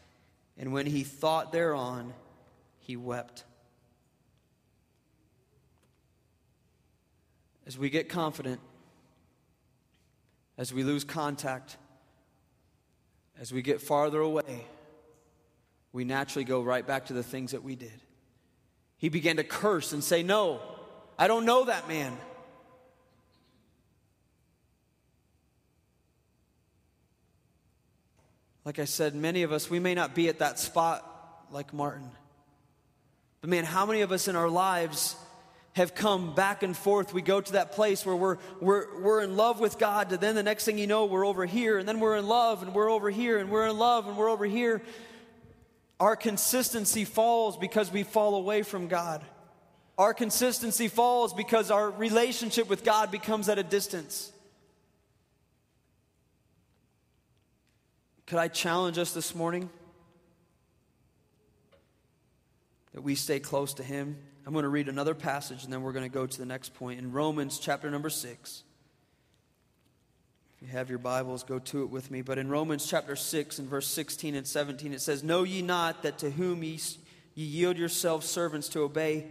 And 0.57 0.73
when 0.73 0.87
he 0.87 1.03
thought 1.03 1.53
thereon, 1.53 2.15
he 2.79 2.97
wept. 2.97 3.43
As 7.67 7.77
we 7.77 7.91
get 7.91 8.09
confident, 8.09 8.61
as 10.57 10.73
we 10.73 10.85
lose 10.85 11.03
contact, 11.03 11.77
as 13.41 13.53
we 13.53 13.61
get 13.61 13.81
farther 13.81 14.21
away, 14.21 14.65
we 15.93 16.05
naturally 16.05 16.45
go 16.45 16.63
right 16.63 16.87
back 16.87 17.07
to 17.07 17.13
the 17.13 17.25
things 17.25 17.51
that 17.51 17.65
we 17.65 17.75
did. 17.75 18.01
He 18.99 19.09
began 19.09 19.37
to 19.37 19.45
curse 19.45 19.93
and 19.93 20.03
say, 20.03 20.23
No, 20.23 20.61
I 21.19 21.27
don't 21.27 21.45
know 21.45 21.65
that 21.65 21.89
man. 21.89 22.17
Like 28.69 28.79
I 28.79 28.85
said, 28.85 29.15
many 29.15 29.45
of 29.45 29.51
us, 29.51 29.71
we 29.71 29.79
may 29.79 29.95
not 29.95 30.15
be 30.15 30.29
at 30.29 30.41
that 30.41 30.59
spot 30.59 31.03
like 31.51 31.73
Martin. 31.73 32.11
But 33.41 33.49
man, 33.49 33.65
how 33.65 33.87
many 33.87 34.03
of 34.03 34.13
us 34.13 34.29
in 34.29 34.37
our 34.37 34.51
lives 34.51 35.17
have 35.73 35.95
come 35.95 36.35
back 36.35 36.63
and 36.63 36.77
forth. 36.77 37.15
We 37.15 37.23
go 37.23 37.41
to 37.41 37.53
that 37.53 37.73
place 37.73 38.05
where 38.05 38.15
we're, 38.15 38.37
we're, 38.61 39.01
we're 39.01 39.23
in 39.23 39.39
love 39.39 39.59
with 39.59 39.79
God, 39.79 40.13
and 40.13 40.21
then 40.21 40.35
the 40.35 40.43
next 40.43 40.67
thing 40.67 40.77
you 40.77 40.87
know, 40.87 41.07
we're 41.07 41.25
over 41.25 41.47
here, 41.47 41.79
and 41.79 41.89
then 41.89 41.99
we're 41.99 42.19
in 42.19 42.29
love, 42.29 42.63
and 42.63 42.75
we're 42.75 42.91
over 42.91 43.09
here, 43.09 43.39
and 43.39 43.49
we're 43.49 43.69
in 43.69 43.79
love, 43.79 44.07
and 44.07 44.19
we're 44.19 44.29
over 44.29 44.45
here. 44.45 44.83
Our 45.99 46.15
consistency 46.15 47.07
falls 47.07 47.57
because 47.57 47.91
we 47.91 48.03
fall 48.03 48.35
away 48.35 48.61
from 48.65 48.89
God. 48.89 49.25
Our 49.97 50.13
consistency 50.13 50.89
falls 50.89 51.33
because 51.33 51.71
our 51.71 51.91
relationship 51.91 52.69
with 52.69 52.85
God 52.85 53.11
becomes 53.11 53.49
at 53.49 53.59
a 53.59 53.63
distance. 53.63 54.31
Could 58.29 58.39
I 58.39 58.49
challenge 58.49 58.99
us 58.99 59.15
this 59.15 59.35
morning 59.35 59.71
that 62.93 63.01
we 63.01 63.15
stay 63.15 63.41
close 63.41 63.73
to 63.75 63.83
Him? 63.83 64.19
I'm 64.45 64.53
going 64.53 64.65
to 64.65 64.69
read 64.69 64.91
another 64.91 65.15
passage 65.15 65.65
and 65.65 65.73
then 65.73 65.81
we're 65.81 65.95
going 65.95 66.05
to 66.05 66.13
go 66.13 66.27
to 66.27 66.39
the 66.39 66.45
next 66.45 66.75
point. 66.75 66.99
In 66.99 67.11
Romans 67.11 67.59
chapter 67.59 67.91
number 67.91 68.11
6. 68.11 68.65
If 70.55 70.63
you 70.63 70.69
have 70.69 70.91
your 70.91 70.99
Bibles, 70.99 71.43
go 71.43 71.59
to 71.59 71.85
it 71.85 71.89
with 71.89 72.11
me. 72.11 72.21
But 72.21 72.37
in 72.37 72.51
Romans 72.51 72.87
chapter 72.87 73.17
6 73.17 73.61
and 73.61 73.67
verse 73.67 73.87
16 73.87 74.35
and 74.35 74.47
17, 74.47 74.93
it 74.93 75.01
says, 75.01 75.25
Know 75.25 75.45
ye 75.45 75.63
not 75.63 76.03
that 76.03 76.19
to 76.19 76.31
whom 76.31 76.63
ye, 76.63 76.79
ye 77.35 77.47
yield 77.47 77.79
yourselves 77.79 78.29
servants 78.29 78.69
to 78.71 78.81
obey, 78.81 79.25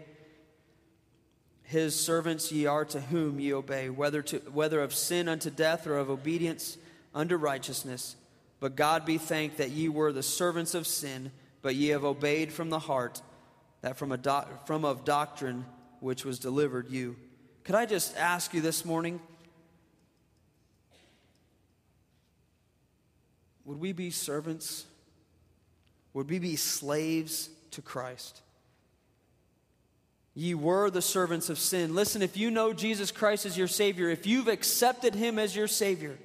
his 1.62 1.95
servants 1.95 2.51
ye 2.51 2.65
are 2.65 2.86
to 2.86 2.99
whom 2.99 3.39
ye 3.39 3.53
obey, 3.53 3.91
whether, 3.91 4.23
to, 4.23 4.38
whether 4.51 4.81
of 4.81 4.91
sin 4.91 5.27
unto 5.27 5.51
death 5.51 5.86
or 5.86 5.99
of 5.99 6.10
obedience 6.10 6.79
unto 7.13 7.36
righteousness. 7.36 8.15
But 8.59 8.75
God 8.75 9.05
be 9.05 9.17
thanked 9.17 9.57
that 9.57 9.71
ye 9.71 9.89
were 9.89 10.11
the 10.11 10.23
servants 10.23 10.73
of 10.73 10.87
sin, 10.87 11.31
but 11.61 11.75
ye 11.75 11.89
have 11.89 12.03
obeyed 12.03 12.51
from 12.51 12.69
the 12.69 12.79
heart 12.79 13.21
that 13.81 13.97
from, 13.97 14.11
a 14.11 14.17
doc, 14.17 14.65
from 14.65 14.83
of 14.83 15.05
doctrine 15.05 15.65
which 15.99 16.25
was 16.25 16.39
delivered 16.39 16.89
you. 16.89 17.15
Could 17.63 17.75
I 17.75 17.85
just 17.85 18.17
ask 18.17 18.53
you 18.53 18.61
this 18.61 18.85
morning? 18.85 19.19
Would 23.65 23.79
we 23.79 23.91
be 23.91 24.09
servants? 24.09 24.85
Would 26.13 26.29
we 26.29 26.39
be 26.39 26.55
slaves 26.55 27.49
to 27.71 27.81
Christ? 27.81 28.41
Ye 30.33 30.53
were 30.53 30.89
the 30.89 31.01
servants 31.01 31.49
of 31.49 31.59
sin. 31.59 31.93
Listen, 31.93 32.21
if 32.21 32.37
you 32.37 32.49
know 32.49 32.71
Jesus 32.71 33.11
Christ 33.11 33.45
as 33.45 33.57
your 33.57 33.67
Savior, 33.67 34.09
if 34.09 34.25
you've 34.25 34.47
accepted 34.47 35.15
Him 35.15 35.37
as 35.37 35.55
your 35.55 35.67
Savior, 35.67 36.17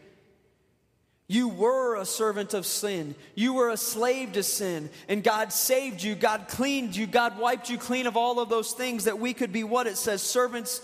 you 1.28 1.48
were 1.48 1.96
a 1.96 2.04
servant 2.04 2.52
of 2.52 2.66
sin. 2.66 3.14
You 3.35 3.54
were 3.54 3.70
a 3.70 3.76
slave 3.76 4.32
to 4.32 4.42
sin. 4.42 4.90
And 5.08 5.24
God 5.24 5.52
saved 5.52 6.02
you. 6.02 6.14
God 6.14 6.46
cleaned 6.48 6.94
you. 6.94 7.06
God 7.06 7.38
wiped 7.38 7.70
you 7.70 7.78
clean 7.78 8.06
of 8.06 8.16
all 8.16 8.40
of 8.40 8.48
those 8.48 8.72
things 8.72 9.04
that 9.04 9.18
we 9.18 9.32
could 9.32 9.52
be 9.52 9.64
what 9.64 9.87
it 9.87 9.96
says 9.96 10.22
servants 10.22 10.82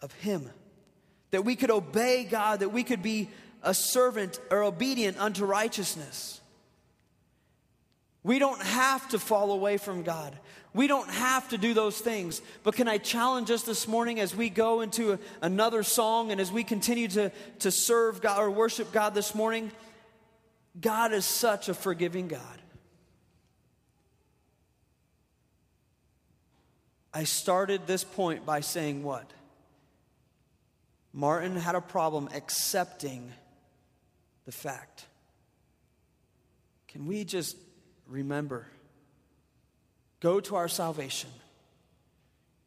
of 0.00 0.12
Him. 0.14 0.48
That 1.30 1.44
we 1.44 1.56
could 1.56 1.70
obey 1.70 2.24
God, 2.24 2.60
that 2.60 2.70
we 2.70 2.84
could 2.84 3.02
be 3.02 3.28
a 3.62 3.74
servant 3.74 4.40
or 4.50 4.62
obedient 4.62 5.18
unto 5.18 5.44
righteousness. 5.44 6.40
We 8.26 8.40
don't 8.40 8.60
have 8.60 9.08
to 9.10 9.20
fall 9.20 9.52
away 9.52 9.76
from 9.76 10.02
God. 10.02 10.36
We 10.74 10.88
don't 10.88 11.08
have 11.08 11.48
to 11.50 11.58
do 11.58 11.74
those 11.74 11.96
things. 11.96 12.42
But 12.64 12.74
can 12.74 12.88
I 12.88 12.98
challenge 12.98 13.52
us 13.52 13.62
this 13.62 13.86
morning 13.86 14.18
as 14.18 14.34
we 14.34 14.50
go 14.50 14.80
into 14.80 15.12
a, 15.12 15.18
another 15.42 15.84
song 15.84 16.32
and 16.32 16.40
as 16.40 16.50
we 16.50 16.64
continue 16.64 17.06
to, 17.06 17.30
to 17.60 17.70
serve 17.70 18.20
God 18.20 18.42
or 18.42 18.50
worship 18.50 18.90
God 18.90 19.14
this 19.14 19.32
morning? 19.32 19.70
God 20.80 21.12
is 21.12 21.24
such 21.24 21.68
a 21.68 21.74
forgiving 21.74 22.26
God. 22.26 22.60
I 27.14 27.22
started 27.22 27.86
this 27.86 28.02
point 28.02 28.44
by 28.44 28.58
saying 28.58 29.04
what? 29.04 29.30
Martin 31.12 31.54
had 31.54 31.76
a 31.76 31.80
problem 31.80 32.28
accepting 32.34 33.32
the 34.46 34.52
fact. 34.52 35.06
Can 36.88 37.06
we 37.06 37.22
just 37.22 37.56
remember? 38.06 38.66
go 40.20 40.40
to 40.40 40.56
our 40.56 40.68
salvation, 40.68 41.30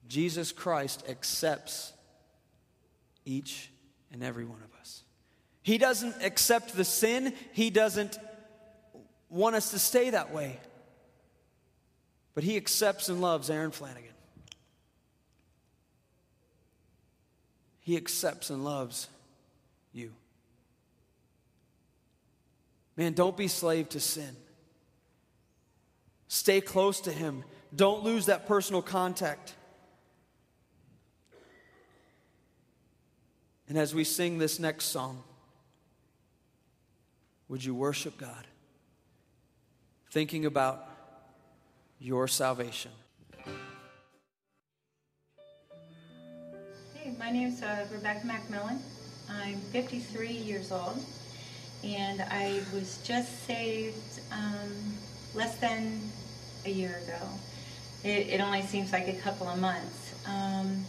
Jesus 0.08 0.52
Christ 0.52 1.04
accepts 1.10 1.94
each 3.26 3.70
and 4.12 4.24
every 4.24 4.46
one 4.46 4.62
of 4.64 4.80
us. 4.80 5.04
He 5.62 5.78
doesn't 5.78 6.16
accept 6.24 6.76
the 6.76 6.86
sin, 6.86 7.34
He 7.52 7.70
doesn't 7.70 8.18
want 9.30 9.56
us 9.56 9.72
to 9.72 9.80
stay 9.80 10.12
that 10.12 10.34
way. 10.34 10.58
But 12.34 12.44
He 12.44 12.56
accepts 12.56 13.10
and 13.10 13.22
loves 13.22 13.50
Aaron 13.50 13.72
Flanagan. 13.72 14.06
He 17.82 17.98
accepts 17.98 18.50
and 18.50 18.64
loves 18.64 19.10
you. 19.92 20.14
Man, 22.96 23.14
don't 23.14 23.36
be 23.36 23.48
slave 23.48 23.90
to 23.90 24.00
sin. 24.00 24.36
Stay 26.30 26.62
close 26.62 27.02
to 27.02 27.12
Him. 27.12 27.44
Don't 27.76 28.04
lose 28.04 28.28
that 28.28 28.48
personal 28.48 28.84
contact. 28.84 29.56
And 33.68 33.78
as 33.78 33.94
we 33.96 34.04
sing 34.04 34.38
this 34.38 34.60
next 34.60 34.86
song, 34.86 35.24
would 37.48 37.66
you 37.66 37.74
worship 37.74 38.18
God? 38.18 38.46
Thinking 40.12 40.46
about 40.46 40.88
your 42.00 42.28
salvation. 42.28 42.92
Hey, 46.94 47.16
my 47.18 47.32
name 47.32 47.48
is 47.48 47.64
uh, 47.64 47.88
Rebecca 47.92 48.28
McMillan. 48.28 48.78
I'm 49.32 49.58
53 49.72 50.30
years 50.30 50.72
old, 50.72 51.04
and 51.84 52.22
I 52.22 52.62
was 52.72 53.00
just 53.04 53.48
saved 53.48 54.22
um, 54.32 54.72
less 55.34 55.58
than 55.58 56.00
a 56.66 56.70
year 56.70 57.02
ago. 57.06 57.28
It, 58.04 58.28
it 58.28 58.42
only 58.42 58.62
seems 58.62 58.92
like 58.92 59.08
a 59.08 59.14
couple 59.14 59.48
of 59.48 59.60
months. 59.60 60.16
Um, 60.26 60.86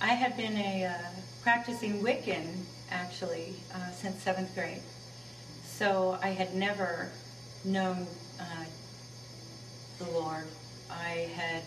I 0.00 0.08
have 0.08 0.36
been 0.36 0.56
a 0.56 0.86
uh, 0.86 1.10
practicing 1.42 2.02
Wiccan 2.02 2.46
actually 2.90 3.54
uh, 3.74 3.90
since 3.90 4.22
seventh 4.22 4.54
grade. 4.54 4.82
So 5.64 6.18
I 6.22 6.28
had 6.28 6.54
never 6.54 7.10
known 7.64 8.06
uh, 8.40 8.64
the 9.98 10.10
Lord. 10.10 10.44
I 10.90 11.30
had 11.34 11.62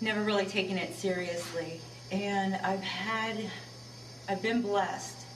never 0.00 0.22
really 0.22 0.46
taken 0.46 0.78
it 0.78 0.94
seriously. 0.94 1.80
And 2.12 2.54
I've 2.56 2.82
had, 2.82 3.36
I've 4.28 4.42
been 4.42 4.62
blessed 4.62 5.26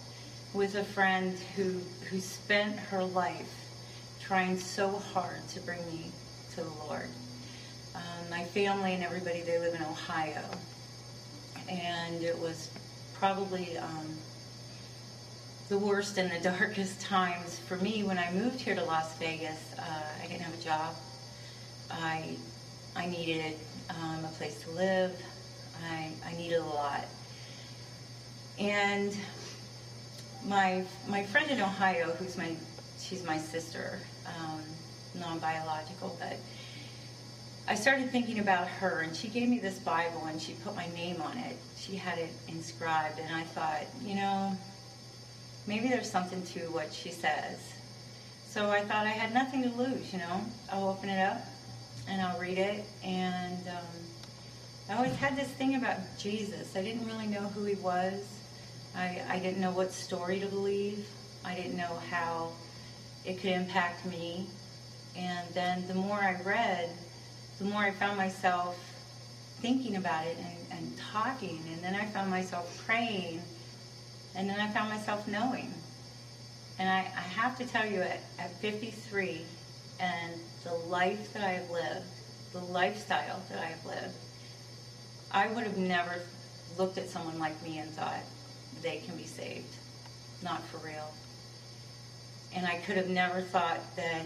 with 0.53 0.75
a 0.75 0.85
friend 0.85 1.37
who, 1.57 1.81
who 2.09 2.21
spent 2.21 2.79
her 2.79 3.03
life 3.03 3.64
trying 4.27 4.57
so 4.59 4.91
hard 5.13 5.47
to 5.49 5.61
bring 5.61 5.85
me 5.87 6.11
to 6.55 6.63
the 6.63 6.71
Lord. 6.87 7.09
Um, 7.95 8.31
my 8.31 8.45
family 8.45 8.95
and 8.95 9.05
everybody, 9.05 9.43
they 9.43 9.59
live 9.59 9.75
in 9.75 9.83
Ohio. 9.83 10.43
And 11.69 12.23
it 12.23 12.39
was 12.39 12.71
probably 13.15 13.77
um, 13.77 14.09
the 15.69 15.77
worst 15.77 16.17
and 16.17 16.31
the 16.31 16.39
darkest 16.51 17.03
times 17.03 17.59
for 17.59 17.77
me 17.77 18.03
when 18.03 18.19
I 18.19 18.33
moved 18.33 18.61
here 18.61 18.75
to 18.75 18.85
Las 18.85 19.17
Vegas. 19.19 19.75
Uh, 19.79 19.83
I 20.23 20.27
didn't 20.27 20.43
have 20.43 20.59
a 20.59 20.63
job. 20.63 20.95
I, 21.91 22.37
I 22.97 23.07
needed 23.07 23.57
um, 23.91 24.25
a 24.25 24.29
place 24.39 24.63
to 24.63 24.71
live. 24.71 25.13
I, 25.91 26.09
I 26.27 26.35
needed 26.37 26.61
a 26.61 26.65
lot. 26.65 27.05
And 28.59 29.15
my 30.47 30.85
my 31.09 31.25
friend 31.25 31.51
in 31.51 31.61
Ohio, 31.61 32.13
who's 32.13 32.37
my 32.39 32.55
she's 33.01 33.25
my 33.25 33.39
sister, 33.39 33.99
um, 34.27 34.61
non-biological, 35.15 36.17
but 36.21 36.39
I 37.67 37.75
started 37.75 38.11
thinking 38.11 38.41
about 38.41 38.69
her, 38.69 39.01
and 39.01 39.17
she 39.17 39.29
gave 39.29 39.49
me 39.49 39.59
this 39.59 39.79
Bible, 39.79 40.25
and 40.27 40.41
she 40.41 40.53
put 40.65 40.77
my 40.77 40.87
name 40.95 41.23
on 41.23 41.39
it. 41.39 41.57
She 41.79 41.97
had 41.97 42.19
it 42.19 42.31
inscribed, 42.49 43.19
and 43.19 43.35
I 43.35 43.43
thought, 43.43 43.87
you 44.05 44.17
know, 44.17 44.57
maybe 45.67 45.89
there's 45.89 46.11
something 46.11 46.43
to 46.43 46.61
what 46.73 46.93
she 46.93 47.11
says. 47.11 47.59
So 48.49 48.71
I 48.71 48.83
thought 48.83 49.07
I 49.07 49.11
had 49.11 49.33
nothing 49.33 49.63
to 49.63 49.71
lose, 49.71 50.13
you 50.13 50.19
know. 50.19 50.41
I'll 50.71 50.91
open 50.91 51.09
it 51.09 51.21
up, 51.21 51.41
and 52.07 52.21
I'll 52.21 52.39
read 52.39 52.59
it, 52.59 52.85
and 53.03 53.67
um, 53.69 53.95
I 54.91 54.97
always 54.97 55.15
had 55.17 55.35
this 55.35 55.49
thing 55.49 55.77
about 55.77 55.97
Jesus. 56.19 56.77
I 56.77 56.83
didn't 56.83 57.07
really 57.07 57.27
know 57.27 57.41
who 57.41 57.65
he 57.65 57.77
was. 57.77 58.29
I, 58.95 59.23
I 59.29 59.39
didn't 59.39 59.61
know 59.61 59.71
what 59.71 59.91
story 59.91 60.39
to 60.41 60.47
believe. 60.47 61.07
I 61.45 61.55
didn't 61.55 61.79
know 61.79 61.99
how 62.11 62.53
it 63.25 63.41
could 63.41 63.51
impact 63.51 64.05
me. 64.07 64.47
And 65.17 65.47
then 65.55 65.87
the 65.87 65.95
more 65.95 66.17
I 66.17 66.41
read, 66.43 66.91
the 67.59 67.65
more 67.65 67.83
I 67.83 67.91
found 67.93 68.17
myself 68.17 68.79
thinking 69.61 69.97
about 69.97 70.27
it 70.27 70.37
and, 70.39 70.79
and 70.79 70.99
talking. 70.99 71.63
And 71.73 71.83
then 71.83 71.95
I 71.95 72.05
found 72.07 72.31
myself 72.31 72.83
praying. 72.87 73.41
And 74.35 74.49
then 74.49 74.61
I 74.61 74.69
found 74.69 74.91
myself 74.91 75.27
knowing. 75.29 75.73
And 76.79 76.89
I, 76.89 76.99
I 76.99 77.21
have 77.21 77.57
to 77.59 77.67
tell 77.67 77.87
you, 77.87 78.01
at, 78.01 78.21
at 78.39 78.51
53, 78.61 79.43
and 80.01 80.41
the 80.65 80.75
life 80.75 81.33
that 81.33 81.45
I 81.45 81.53
have 81.53 81.71
lived, 81.71 82.05
the 82.53 82.61
lifestyle 82.61 83.41
that 83.51 83.61
I 83.61 83.67
have 83.67 83.87
lived, 83.87 84.15
I 85.31 85.47
would 85.49 85.65
have 85.65 85.79
never 85.79 86.21
looked 86.77 86.99
at 86.99 87.09
someone 87.09 87.39
like 87.39 87.61
me 87.63 87.79
and 87.79 87.91
thought 87.91 88.21
they 88.83 88.99
can 88.99 89.17
be 89.17 89.25
saved. 89.25 89.73
Not 90.43 90.63
for 90.65 90.79
real. 90.79 91.13
And 92.55 92.67
I 92.67 92.77
could 92.79 92.97
have 92.97 93.09
never 93.09 93.41
thought 93.41 93.81
that 93.97 94.23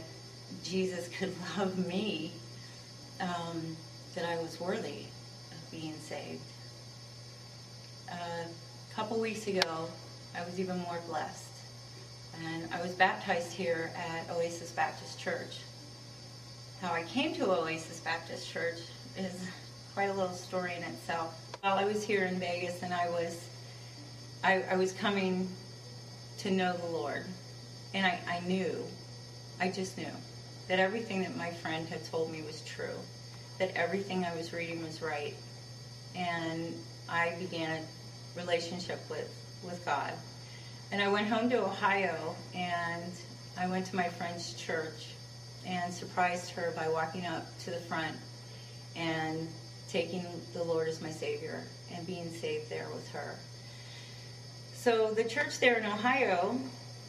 Jesus 0.62 1.08
could 1.18 1.34
love 1.58 1.86
me, 1.86 2.32
um, 3.20 3.76
that 4.14 4.24
I 4.24 4.36
was 4.42 4.60
worthy 4.60 5.04
of 5.52 5.70
being 5.70 5.94
saved. 6.00 6.40
A 8.10 8.94
couple 8.94 9.20
weeks 9.20 9.46
ago, 9.46 9.88
I 10.36 10.44
was 10.44 10.58
even 10.58 10.78
more 10.78 10.98
blessed. 11.08 11.44
And 12.44 12.68
I 12.72 12.80
was 12.80 12.92
baptized 12.92 13.52
here 13.52 13.90
at 13.96 14.30
Oasis 14.30 14.70
Baptist 14.70 15.18
Church. 15.18 15.58
How 16.80 16.92
I 16.92 17.02
came 17.04 17.34
to 17.34 17.50
Oasis 17.50 18.00
Baptist 18.00 18.48
Church 18.50 18.78
is 19.16 19.48
quite 19.94 20.06
a 20.06 20.12
little 20.12 20.34
story 20.34 20.74
in 20.76 20.82
itself. 20.84 21.34
While 21.60 21.76
I 21.76 21.84
was 21.84 22.04
here 22.04 22.24
in 22.24 22.38
Vegas 22.38 22.82
and 22.82 22.94
I 22.94 23.08
was 23.10 23.44
I, 24.44 24.62
I 24.70 24.76
was 24.76 24.92
coming 24.92 25.48
to 26.38 26.50
know 26.50 26.76
the 26.76 26.86
Lord. 26.86 27.24
And 27.94 28.06
I, 28.06 28.18
I 28.28 28.40
knew, 28.46 28.84
I 29.60 29.68
just 29.68 29.96
knew, 29.96 30.10
that 30.68 30.78
everything 30.78 31.22
that 31.22 31.36
my 31.36 31.50
friend 31.50 31.88
had 31.88 32.04
told 32.04 32.30
me 32.30 32.42
was 32.42 32.60
true. 32.62 32.98
That 33.58 33.74
everything 33.74 34.24
I 34.24 34.36
was 34.36 34.52
reading 34.52 34.82
was 34.82 35.02
right. 35.02 35.34
And 36.14 36.74
I 37.08 37.34
began 37.38 37.70
a 37.78 38.38
relationship 38.38 39.00
with, 39.08 39.30
with 39.64 39.84
God. 39.84 40.12
And 40.92 41.02
I 41.02 41.08
went 41.08 41.28
home 41.28 41.50
to 41.50 41.62
Ohio 41.64 42.34
and 42.54 43.12
I 43.58 43.66
went 43.66 43.86
to 43.86 43.96
my 43.96 44.08
friend's 44.08 44.54
church 44.54 45.08
and 45.66 45.92
surprised 45.92 46.50
her 46.50 46.72
by 46.76 46.88
walking 46.88 47.26
up 47.26 47.46
to 47.60 47.70
the 47.70 47.80
front 47.80 48.16
and 48.96 49.48
taking 49.88 50.24
the 50.52 50.62
Lord 50.62 50.88
as 50.88 51.00
my 51.00 51.10
Savior 51.10 51.64
and 51.94 52.06
being 52.06 52.30
saved 52.30 52.70
there 52.70 52.88
with 52.94 53.08
her. 53.10 53.36
So 54.74 55.12
the 55.12 55.24
church 55.24 55.58
there 55.58 55.76
in 55.76 55.86
Ohio, 55.86 56.58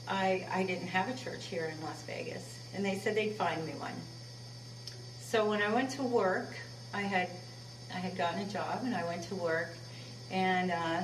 I, 0.10 0.47
I 0.51 0.64
didn't 0.64 0.88
have 0.88 1.07
a 1.07 1.14
church 1.16 1.45
here 1.45 1.72
in 1.74 1.80
Las 1.86 2.01
Vegas, 2.03 2.57
and 2.74 2.84
they 2.84 2.95
said 2.95 3.16
they'd 3.16 3.36
find 3.36 3.64
me 3.66 3.74
one. 3.74 3.93
So 5.22 5.47
when 5.47 5.62
I 5.62 5.72
went 5.72 5.91
to 5.91 6.03
work, 6.03 6.55
I 6.93 7.01
had 7.01 7.30
I 7.93 7.97
had 7.97 8.18
gotten 8.18 8.41
a 8.41 8.47
job, 8.47 8.82
and 8.84 8.95
I 8.95 9.03
went 9.05 9.24
to 9.30 9.36
work, 9.36 9.70
and 10.32 10.72
uh, 10.72 11.01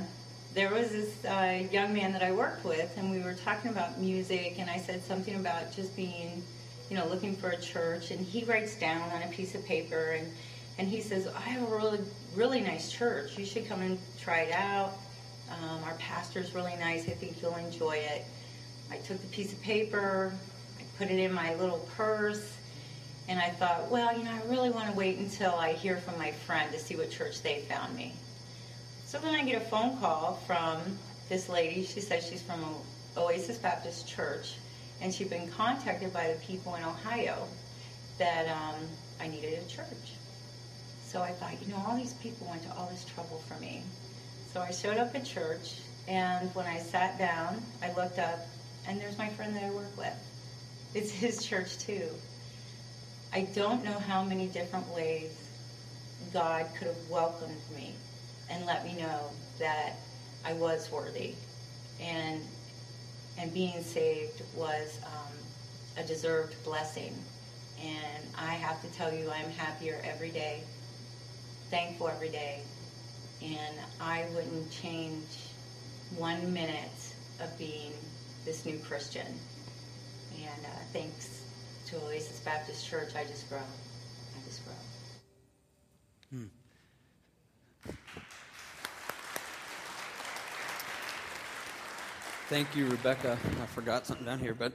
there 0.54 0.74
was 0.74 0.90
this 0.90 1.26
uh, 1.26 1.64
young 1.72 1.94
man 1.94 2.12
that 2.14 2.24
I 2.24 2.32
worked 2.32 2.66
with, 2.66 2.96
and 2.98 3.12
we 3.12 3.20
were 3.20 3.34
talking 3.34 3.72
about 3.72 4.00
music, 4.00 4.56
and 4.58 4.70
I 4.70 4.78
said 4.78 5.04
something 5.04 5.36
about 5.36 5.72
just 5.76 5.96
being, 5.96 6.44
you 6.90 6.98
know, 6.98 7.06
looking 7.08 7.36
for 7.36 7.50
a 7.50 7.62
church, 7.62 8.12
and 8.12 8.20
he 8.26 8.44
writes 8.46 8.76
down 8.76 9.10
on 9.12 9.22
a 9.22 9.28
piece 9.28 9.54
of 9.54 9.64
paper, 9.66 10.16
and 10.18 10.32
and 10.78 10.88
he 10.88 11.02
says, 11.02 11.28
I 11.28 11.42
have 11.42 11.62
a 11.62 11.76
really 11.76 12.00
really 12.36 12.62
nice 12.62 12.92
church. 12.92 13.38
You 13.38 13.46
should 13.46 13.68
come 13.68 13.82
and 13.82 14.00
try 14.20 14.40
it 14.42 14.52
out. 14.52 14.94
Um, 15.52 15.84
our 15.84 15.94
pastor's 16.00 16.56
really 16.56 16.76
nice. 16.78 17.08
I 17.08 17.12
think 17.12 17.40
you'll 17.42 17.56
enjoy 17.56 17.98
it. 17.98 18.26
I 18.92 18.98
took 18.98 19.22
the 19.22 19.28
piece 19.28 19.52
of 19.52 19.62
paper, 19.62 20.34
I 20.80 20.84
put 20.98 21.10
it 21.10 21.20
in 21.20 21.34
my 21.34 21.56
little 21.56 21.88
purse, 21.96 22.54
and 23.28 23.40
I 23.40 23.50
thought, 23.50 23.90
well, 23.90 24.16
you 24.16 24.24
know, 24.24 24.32
I 24.32 24.42
really 24.50 24.70
want 24.70 24.90
to 24.90 24.96
wait 24.96 25.18
until 25.18 25.56
I 25.56 25.74
hear 25.74 25.98
from 25.98 26.18
my 26.18 26.32
friend 26.32 26.72
to 26.72 26.80
see 26.80 26.96
what 26.96 27.10
church 27.10 27.42
they 27.42 27.62
found 27.62 27.96
me. 27.96 28.14
So 29.06 29.18
then 29.20 29.34
I 29.34 29.44
get 29.44 29.62
a 29.62 29.66
phone 29.66 29.98
call 30.00 30.36
from 30.46 30.80
this 31.30 31.50
lady. 31.50 31.84
She 31.84 32.02
says 32.02 32.28
she's 32.28 32.42
from 32.42 32.64
Oasis 33.18 33.58
Baptist 33.58 34.08
Church, 34.08 34.56
and 35.02 35.14
she'd 35.14 35.30
been 35.30 35.50
contacted 35.50 36.14
by 36.14 36.28
the 36.28 36.40
people 36.46 36.76
in 36.76 36.84
Ohio 36.84 37.48
that 38.18 38.48
um, 38.48 38.76
I 39.20 39.28
needed 39.28 39.60
a 39.60 39.68
church. 39.70 40.14
So 41.06 41.22
I 41.22 41.32
thought, 41.32 41.54
you 41.62 41.74
know, 41.74 41.84
all 41.88 41.96
these 41.96 42.14
people 42.14 42.48
went 42.50 42.64
to 42.64 42.74
all 42.76 42.88
this 42.92 43.06
trouble 43.06 43.42
for 43.48 43.60
me. 43.60 43.82
So 44.54 44.62
I 44.62 44.72
showed 44.72 44.98
up 44.98 45.16
at 45.16 45.26
church, 45.26 45.76
and 46.08 46.54
when 46.54 46.66
I 46.66 46.78
sat 46.80 47.18
down, 47.18 47.62
I 47.82 47.92
looked 47.94 48.20
up, 48.20 48.40
and 48.88 49.00
there's 49.00 49.18
my 49.18 49.30
friend 49.30 49.56
that 49.56 49.64
I 49.64 49.72
work 49.72 49.98
with. 49.98 50.14
It's 50.94 51.12
his 51.12 51.46
church 51.46 51.78
too. 51.80 52.10
I 53.34 53.42
don't 53.54 53.84
know 53.84 54.00
how 54.00 54.24
many 54.24 54.48
different 54.48 54.88
ways 54.96 55.32
God 56.34 56.68
could 56.78 56.88
have 56.88 57.10
welcomed 57.10 57.60
me 57.76 57.94
and 58.50 58.66
let 58.66 58.86
me 58.86 58.94
know 58.94 59.30
that 59.60 59.94
I 60.46 60.54
was 60.54 60.90
worthy, 60.92 61.34
and 62.02 62.42
and 63.38 63.54
being 63.54 63.82
saved 63.84 64.42
was 64.56 64.98
um, 65.06 65.34
a 65.98 66.08
deserved 66.08 66.56
blessing. 66.64 67.14
And 67.82 68.24
I 68.38 68.54
have 68.54 68.82
to 68.82 68.88
tell 68.98 69.14
you, 69.14 69.30
I'm 69.30 69.50
happier 69.52 70.00
every 70.06 70.30
day, 70.30 70.62
thankful 71.70 72.08
every 72.08 72.30
day, 72.30 72.62
and 73.42 73.76
I 74.00 74.26
wouldn't 74.34 74.72
change 74.72 75.26
one 76.18 76.54
minute 76.54 77.14
of 77.42 77.58
being 77.58 77.92
this 78.46 78.66
new 78.66 78.78
Christian. 78.88 79.28
And 80.38 80.66
uh, 80.66 80.70
thanks 80.94 81.42
to 81.88 81.98
Oasis 81.98 82.40
Baptist 82.40 82.88
Church, 82.88 83.10
I 83.16 83.24
just 83.24 83.50
grow. 83.50 83.58
I 83.60 84.46
just 84.46 84.62
grow. 84.64 84.74
Hmm. 86.32 86.46
Thank 92.48 92.76
you, 92.76 92.88
Rebecca. 92.88 93.38
I 93.62 93.66
forgot 93.66 94.06
something 94.06 94.26
down 94.26 94.40
here, 94.40 94.54
but 94.54 94.74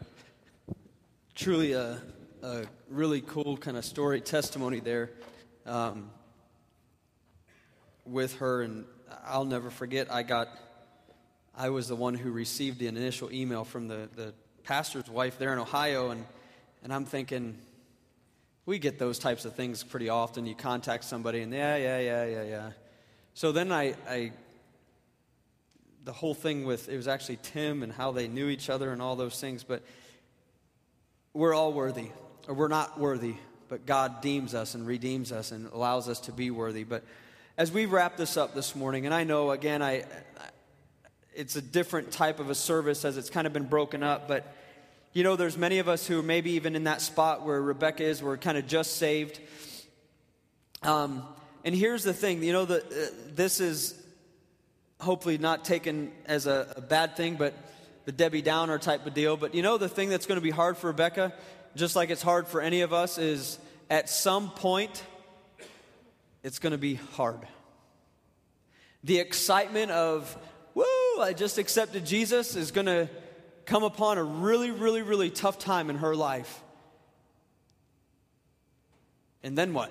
truly 1.34 1.72
a, 1.72 2.02
a 2.42 2.64
really 2.88 3.20
cool 3.20 3.56
kind 3.56 3.76
of 3.76 3.84
story, 3.84 4.20
testimony 4.20 4.80
there. 4.80 5.12
Um, 5.66 6.10
with 8.04 8.36
her, 8.36 8.62
and 8.62 8.84
I'll 9.24 9.44
never 9.44 9.70
forget, 9.70 10.12
I 10.12 10.22
got, 10.22 10.48
I 11.60 11.68
was 11.68 11.88
the 11.88 11.94
one 11.94 12.14
who 12.14 12.30
received 12.30 12.78
the 12.78 12.86
initial 12.86 13.30
email 13.30 13.64
from 13.64 13.86
the, 13.86 14.08
the 14.16 14.32
pastor's 14.64 15.10
wife 15.10 15.38
there 15.38 15.52
in 15.52 15.58
Ohio, 15.58 16.08
and, 16.08 16.24
and 16.82 16.90
I'm 16.90 17.04
thinking, 17.04 17.58
we 18.64 18.78
get 18.78 18.98
those 18.98 19.18
types 19.18 19.44
of 19.44 19.54
things 19.56 19.84
pretty 19.84 20.08
often. 20.08 20.46
You 20.46 20.54
contact 20.54 21.04
somebody, 21.04 21.42
and 21.42 21.52
yeah, 21.52 21.76
yeah, 21.76 21.98
yeah, 21.98 22.24
yeah, 22.24 22.42
yeah. 22.44 22.70
So 23.34 23.52
then 23.52 23.72
I, 23.72 23.94
I 24.08 24.32
the 26.04 26.14
whole 26.14 26.32
thing 26.32 26.64
with, 26.64 26.88
it 26.88 26.96
was 26.96 27.06
actually 27.06 27.40
Tim 27.42 27.82
and 27.82 27.92
how 27.92 28.10
they 28.10 28.26
knew 28.26 28.48
each 28.48 28.70
other 28.70 28.90
and 28.90 29.02
all 29.02 29.14
those 29.14 29.38
things, 29.38 29.62
but 29.62 29.82
we're 31.34 31.52
all 31.52 31.74
worthy, 31.74 32.08
or 32.48 32.54
we're 32.54 32.68
not 32.68 32.98
worthy, 32.98 33.34
but 33.68 33.84
God 33.84 34.22
deems 34.22 34.54
us 34.54 34.74
and 34.74 34.86
redeems 34.86 35.30
us 35.30 35.52
and 35.52 35.70
allows 35.74 36.08
us 36.08 36.20
to 36.20 36.32
be 36.32 36.50
worthy. 36.50 36.84
But 36.84 37.04
as 37.58 37.70
we 37.70 37.84
wrap 37.84 38.16
this 38.16 38.38
up 38.38 38.54
this 38.54 38.74
morning, 38.74 39.04
and 39.04 39.14
I 39.14 39.24
know, 39.24 39.50
again, 39.50 39.82
I, 39.82 40.04
it's 41.40 41.56
a 41.56 41.62
different 41.62 42.10
type 42.10 42.38
of 42.38 42.50
a 42.50 42.54
service 42.54 43.02
as 43.06 43.16
it's 43.16 43.30
kind 43.30 43.46
of 43.46 43.54
been 43.54 43.64
broken 43.64 44.02
up, 44.02 44.28
but 44.28 44.54
you 45.14 45.24
know, 45.24 45.36
there's 45.36 45.56
many 45.56 45.78
of 45.78 45.88
us 45.88 46.06
who 46.06 46.18
are 46.20 46.22
maybe 46.22 46.50
even 46.52 46.76
in 46.76 46.84
that 46.84 47.00
spot 47.00 47.46
where 47.46 47.60
Rebecca 47.60 48.04
is, 48.04 48.22
we're 48.22 48.36
kind 48.36 48.58
of 48.58 48.66
just 48.66 48.98
saved. 48.98 49.40
Um, 50.82 51.24
and 51.64 51.74
here's 51.74 52.04
the 52.04 52.12
thing, 52.12 52.42
you 52.42 52.52
know, 52.52 52.66
the, 52.66 52.84
uh, 52.84 53.30
this 53.34 53.58
is 53.58 53.94
hopefully 55.00 55.38
not 55.38 55.64
taken 55.64 56.12
as 56.26 56.46
a, 56.46 56.74
a 56.76 56.82
bad 56.82 57.16
thing, 57.16 57.36
but 57.36 57.54
the 58.04 58.12
Debbie 58.12 58.42
Downer 58.42 58.78
type 58.78 59.06
of 59.06 59.14
deal. 59.14 59.38
But 59.38 59.54
you 59.54 59.62
know, 59.62 59.78
the 59.78 59.88
thing 59.88 60.10
that's 60.10 60.26
going 60.26 60.36
to 60.38 60.42
be 60.42 60.50
hard 60.50 60.76
for 60.76 60.88
Rebecca, 60.88 61.32
just 61.74 61.96
like 61.96 62.10
it's 62.10 62.22
hard 62.22 62.46
for 62.48 62.60
any 62.60 62.82
of 62.82 62.92
us, 62.92 63.16
is 63.16 63.58
at 63.88 64.10
some 64.10 64.50
point 64.50 65.02
it's 66.42 66.58
going 66.58 66.72
to 66.72 66.78
be 66.78 66.96
hard. 66.96 67.40
The 69.04 69.18
excitement 69.20 69.90
of, 69.90 70.36
woo, 70.74 70.84
I 71.18 71.32
just 71.36 71.58
accepted 71.58 72.06
Jesus 72.06 72.56
is 72.56 72.70
going 72.70 72.86
to 72.86 73.08
come 73.66 73.82
upon 73.82 74.18
a 74.18 74.24
really, 74.24 74.70
really, 74.70 75.02
really 75.02 75.30
tough 75.30 75.58
time 75.58 75.90
in 75.90 75.96
her 75.96 76.14
life. 76.14 76.60
And 79.42 79.56
then 79.56 79.72
what? 79.72 79.90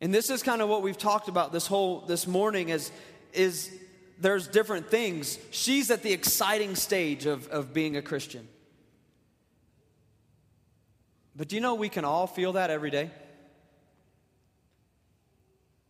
And 0.00 0.14
this 0.14 0.30
is 0.30 0.42
kind 0.42 0.62
of 0.62 0.68
what 0.68 0.82
we've 0.82 0.98
talked 0.98 1.28
about 1.28 1.52
this 1.52 1.66
whole 1.66 2.00
this 2.00 2.26
morning 2.26 2.68
is 2.68 2.90
is 3.32 3.70
there's 4.20 4.48
different 4.48 4.90
things. 4.90 5.38
She's 5.50 5.90
at 5.90 6.02
the 6.02 6.12
exciting 6.12 6.74
stage 6.74 7.26
of, 7.26 7.48
of 7.48 7.72
being 7.72 7.96
a 7.96 8.02
Christian. 8.02 8.48
But 11.36 11.48
do 11.48 11.56
you 11.56 11.62
know 11.62 11.74
we 11.74 11.88
can 11.88 12.04
all 12.04 12.26
feel 12.26 12.54
that 12.54 12.70
every 12.70 12.90
day? 12.90 13.10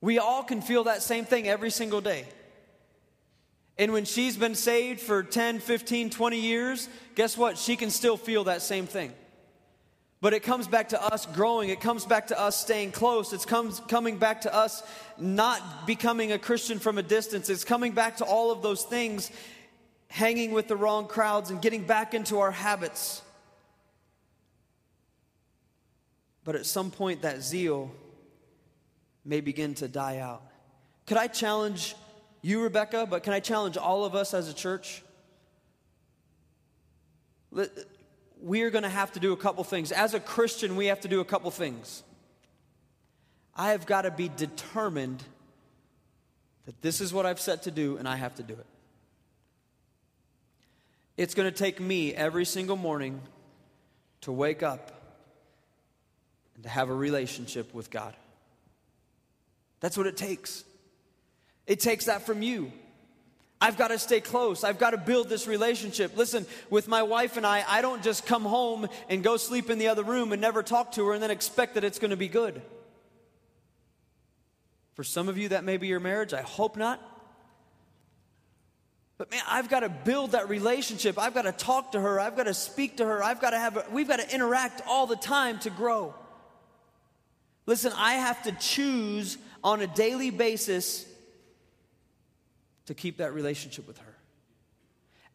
We 0.00 0.18
all 0.18 0.42
can 0.42 0.60
feel 0.60 0.84
that 0.84 1.02
same 1.02 1.24
thing 1.24 1.48
every 1.48 1.70
single 1.70 2.00
day. 2.00 2.26
And 3.78 3.92
when 3.92 4.04
she's 4.04 4.36
been 4.36 4.56
saved 4.56 5.00
for 5.00 5.22
10, 5.22 5.60
15, 5.60 6.10
20 6.10 6.40
years, 6.40 6.88
guess 7.14 7.38
what? 7.38 7.56
She 7.56 7.76
can 7.76 7.90
still 7.90 8.16
feel 8.16 8.44
that 8.44 8.60
same 8.60 8.86
thing. 8.86 9.12
But 10.20 10.34
it 10.34 10.42
comes 10.42 10.66
back 10.66 10.88
to 10.88 11.00
us 11.00 11.26
growing. 11.26 11.68
It 11.68 11.80
comes 11.80 12.04
back 12.04 12.26
to 12.28 12.40
us 12.40 12.60
staying 12.60 12.90
close. 12.90 13.32
It's 13.32 13.44
comes, 13.44 13.78
coming 13.86 14.18
back 14.18 14.40
to 14.42 14.54
us 14.54 14.82
not 15.16 15.86
becoming 15.86 16.32
a 16.32 16.38
Christian 16.40 16.80
from 16.80 16.98
a 16.98 17.04
distance. 17.04 17.48
It's 17.48 17.62
coming 17.62 17.92
back 17.92 18.16
to 18.16 18.24
all 18.24 18.50
of 18.50 18.60
those 18.60 18.82
things, 18.82 19.30
hanging 20.08 20.50
with 20.50 20.66
the 20.66 20.76
wrong 20.76 21.06
crowds 21.06 21.50
and 21.50 21.62
getting 21.62 21.84
back 21.84 22.14
into 22.14 22.40
our 22.40 22.50
habits. 22.50 23.22
But 26.42 26.56
at 26.56 26.66
some 26.66 26.90
point, 26.90 27.22
that 27.22 27.42
zeal 27.42 27.92
may 29.24 29.40
begin 29.40 29.74
to 29.74 29.86
die 29.86 30.18
out. 30.18 30.42
Could 31.06 31.18
I 31.18 31.28
challenge 31.28 31.94
you, 32.42 32.62
Rebecca, 32.62 33.06
but 33.08 33.22
can 33.22 33.32
I 33.32 33.40
challenge 33.40 33.76
all 33.76 34.04
of 34.04 34.14
us 34.14 34.34
as 34.34 34.48
a 34.48 34.54
church? 34.54 35.02
We 38.40 38.62
are 38.62 38.70
going 38.70 38.84
to 38.84 38.88
have 38.88 39.12
to 39.12 39.20
do 39.20 39.32
a 39.32 39.36
couple 39.36 39.64
things. 39.64 39.90
As 39.90 40.14
a 40.14 40.20
Christian, 40.20 40.76
we 40.76 40.86
have 40.86 41.00
to 41.00 41.08
do 41.08 41.20
a 41.20 41.24
couple 41.24 41.50
things. 41.50 42.02
I 43.56 43.70
have 43.70 43.86
got 43.86 44.02
to 44.02 44.10
be 44.10 44.28
determined 44.28 45.22
that 46.66 46.80
this 46.80 47.00
is 47.00 47.12
what 47.12 47.26
I've 47.26 47.40
set 47.40 47.64
to 47.64 47.70
do 47.70 47.96
and 47.96 48.06
I 48.06 48.16
have 48.16 48.34
to 48.36 48.42
do 48.42 48.52
it. 48.52 48.66
It's 51.16 51.34
going 51.34 51.50
to 51.50 51.56
take 51.56 51.80
me 51.80 52.14
every 52.14 52.44
single 52.44 52.76
morning 52.76 53.20
to 54.20 54.30
wake 54.30 54.62
up 54.62 54.92
and 56.54 56.62
to 56.62 56.68
have 56.68 56.90
a 56.90 56.94
relationship 56.94 57.74
with 57.74 57.90
God. 57.90 58.14
That's 59.80 59.96
what 59.96 60.06
it 60.06 60.16
takes. 60.16 60.62
It 61.68 61.78
takes 61.78 62.06
that 62.06 62.26
from 62.26 62.42
you. 62.42 62.72
I've 63.60 63.76
got 63.76 63.88
to 63.88 63.98
stay 63.98 64.20
close. 64.20 64.64
I've 64.64 64.78
got 64.78 64.90
to 64.90 64.96
build 64.96 65.28
this 65.28 65.46
relationship. 65.46 66.16
Listen, 66.16 66.46
with 66.70 66.88
my 66.88 67.02
wife 67.02 67.36
and 67.36 67.46
I, 67.46 67.64
I 67.68 67.82
don't 67.82 68.02
just 68.02 68.24
come 68.24 68.44
home 68.44 68.88
and 69.08 69.22
go 69.22 69.36
sleep 69.36 69.68
in 69.68 69.78
the 69.78 69.88
other 69.88 70.02
room 70.02 70.32
and 70.32 70.40
never 70.40 70.62
talk 70.62 70.92
to 70.92 71.06
her 71.06 71.12
and 71.12 71.22
then 71.22 71.30
expect 71.30 71.74
that 71.74 71.84
it's 71.84 71.98
going 71.98 72.10
to 72.10 72.16
be 72.16 72.28
good. 72.28 72.62
For 74.94 75.04
some 75.04 75.28
of 75.28 75.36
you, 75.36 75.50
that 75.50 75.64
may 75.64 75.76
be 75.76 75.88
your 75.88 76.00
marriage. 76.00 76.32
I 76.32 76.42
hope 76.42 76.76
not. 76.76 77.00
But 79.18 79.30
man, 79.32 79.42
I've 79.48 79.68
got 79.68 79.80
to 79.80 79.88
build 79.88 80.32
that 80.32 80.48
relationship. 80.48 81.18
I've 81.18 81.34
got 81.34 81.42
to 81.42 81.52
talk 81.52 81.92
to 81.92 82.00
her. 82.00 82.20
I've 82.20 82.36
got 82.36 82.44
to 82.44 82.54
speak 82.54 82.98
to 82.98 83.04
her. 83.04 83.22
I've 83.22 83.40
got 83.40 83.50
to 83.50 83.58
have, 83.58 83.76
a, 83.76 83.84
we've 83.90 84.08
got 84.08 84.20
to 84.20 84.34
interact 84.34 84.82
all 84.86 85.08
the 85.08 85.16
time 85.16 85.58
to 85.60 85.70
grow. 85.70 86.14
Listen, 87.66 87.92
I 87.96 88.14
have 88.14 88.44
to 88.44 88.52
choose 88.52 89.36
on 89.64 89.80
a 89.80 89.88
daily 89.88 90.30
basis 90.30 91.04
to 92.88 92.94
keep 92.94 93.18
that 93.18 93.34
relationship 93.34 93.86
with 93.86 93.98
her. 93.98 94.16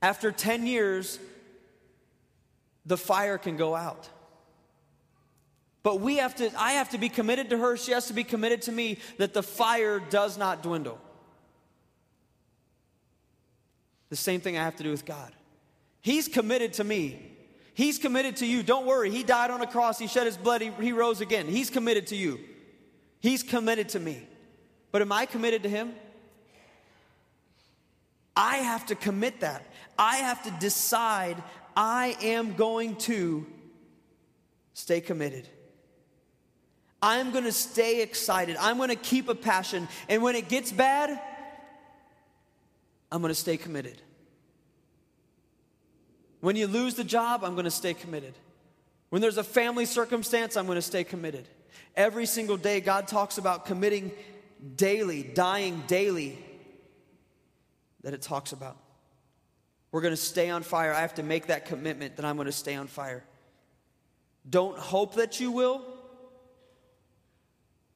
After 0.02 0.32
10 0.32 0.66
years, 0.66 1.20
the 2.84 2.98
fire 2.98 3.38
can 3.38 3.58
go 3.58 3.76
out. 3.76 4.10
But 5.84 6.00
we 6.00 6.18
have 6.18 6.36
to, 6.36 6.52
I 6.58 6.74
have 6.74 6.90
to 6.90 6.98
be 6.98 7.10
committed 7.10 7.52
to 7.52 7.58
her, 7.60 7.78
she 7.78 7.92
has 7.92 8.08
to 8.08 8.14
be 8.14 8.24
committed 8.24 8.64
to 8.64 8.72
me 8.72 8.98
that 9.18 9.36
the 9.36 9.44
fire 9.44 10.00
does 10.00 10.36
not 10.36 10.64
dwindle. 10.64 11.00
The 14.10 14.16
same 14.16 14.42
thing 14.42 14.58
I 14.58 14.64
have 14.64 14.78
to 14.78 14.84
do 14.84 14.90
with 14.90 15.06
God. 15.06 15.32
He's 16.02 16.28
committed 16.28 16.74
to 16.74 16.84
me. 16.84 17.32
He's 17.76 18.00
committed 18.00 18.38
to 18.38 18.48
you. 18.48 18.64
Don't 18.64 18.88
worry. 18.88 19.12
He 19.12 19.24
died 19.24 19.52
on 19.52 19.62
a 19.62 19.68
cross. 19.68 20.00
He 20.00 20.08
shed 20.08 20.26
his 20.26 20.38
blood. 20.38 20.62
He, 20.62 20.72
he 20.82 20.92
rose 20.92 21.22
again. 21.22 21.46
He's 21.46 21.70
committed 21.70 22.08
to 22.08 22.16
you. 22.16 22.40
He's 23.20 23.44
committed 23.44 23.90
to 23.90 24.00
me. 24.00 24.28
But 24.92 25.04
am 25.04 25.12
I 25.12 25.28
committed 25.28 25.64
to 25.64 25.70
him? 25.70 25.94
I 28.36 28.58
have 28.58 28.88
to 28.88 28.96
commit 28.96 29.42
that. 29.42 29.66
I 29.98 30.18
have 30.18 30.44
to 30.44 30.52
decide 30.60 31.42
I 31.76 32.18
am 32.22 32.56
going 32.56 32.96
to 32.98 33.46
stay 34.74 35.02
committed. 35.02 35.48
I'm 37.02 37.32
going 37.32 37.44
to 37.44 37.52
stay 37.52 38.02
excited. 38.02 38.56
I'm 38.60 38.78
going 38.78 38.90
to 38.90 38.96
keep 38.96 39.28
a 39.28 39.36
passion. 39.36 39.88
And 40.08 40.24
when 40.24 40.36
it 40.36 40.48
gets 40.48 40.72
bad, 40.72 41.20
I'm 43.12 43.22
going 43.22 43.30
to 43.30 43.40
stay 43.40 43.58
committed. 43.58 44.02
When 46.40 46.56
you 46.56 46.68
lose 46.68 46.96
the 46.96 47.04
job, 47.04 47.44
I'm 47.44 47.54
going 47.54 47.66
to 47.66 47.72
stay 47.72 47.94
committed. 47.94 48.34
When 49.10 49.22
there's 49.22 49.38
a 49.38 49.44
family 49.44 49.86
circumstance, 49.86 50.58
I'm 50.58 50.66
going 50.66 50.78
to 50.78 50.82
stay 50.82 51.04
committed. 51.04 51.48
Every 51.96 52.26
single 52.26 52.58
day, 52.58 52.82
God 52.82 53.08
talks 53.08 53.38
about 53.38 53.66
committing 53.66 54.12
daily, 54.76 55.24
dying 55.24 55.84
daily 55.88 56.40
that 58.04 58.14
it 58.14 58.22
talks 58.22 58.52
about. 58.52 58.78
We're 59.92 60.02
going 60.02 60.14
to 60.14 60.18
stay 60.18 60.50
on 60.50 60.64
fire. 60.64 60.94
I 60.94 61.02
have 61.02 61.16
to 61.16 61.24
make 61.24 61.48
that 61.48 61.66
commitment 61.66 62.16
that 62.16 62.26
I'm 62.26 62.36
going 62.36 62.48
to 62.48 62.52
stay 62.52 62.76
on 62.76 62.88
fire. 62.88 63.24
Don't 64.50 64.78
hope 64.78 65.16
that 65.16 65.40
you 65.40 65.52
will, 65.52 65.82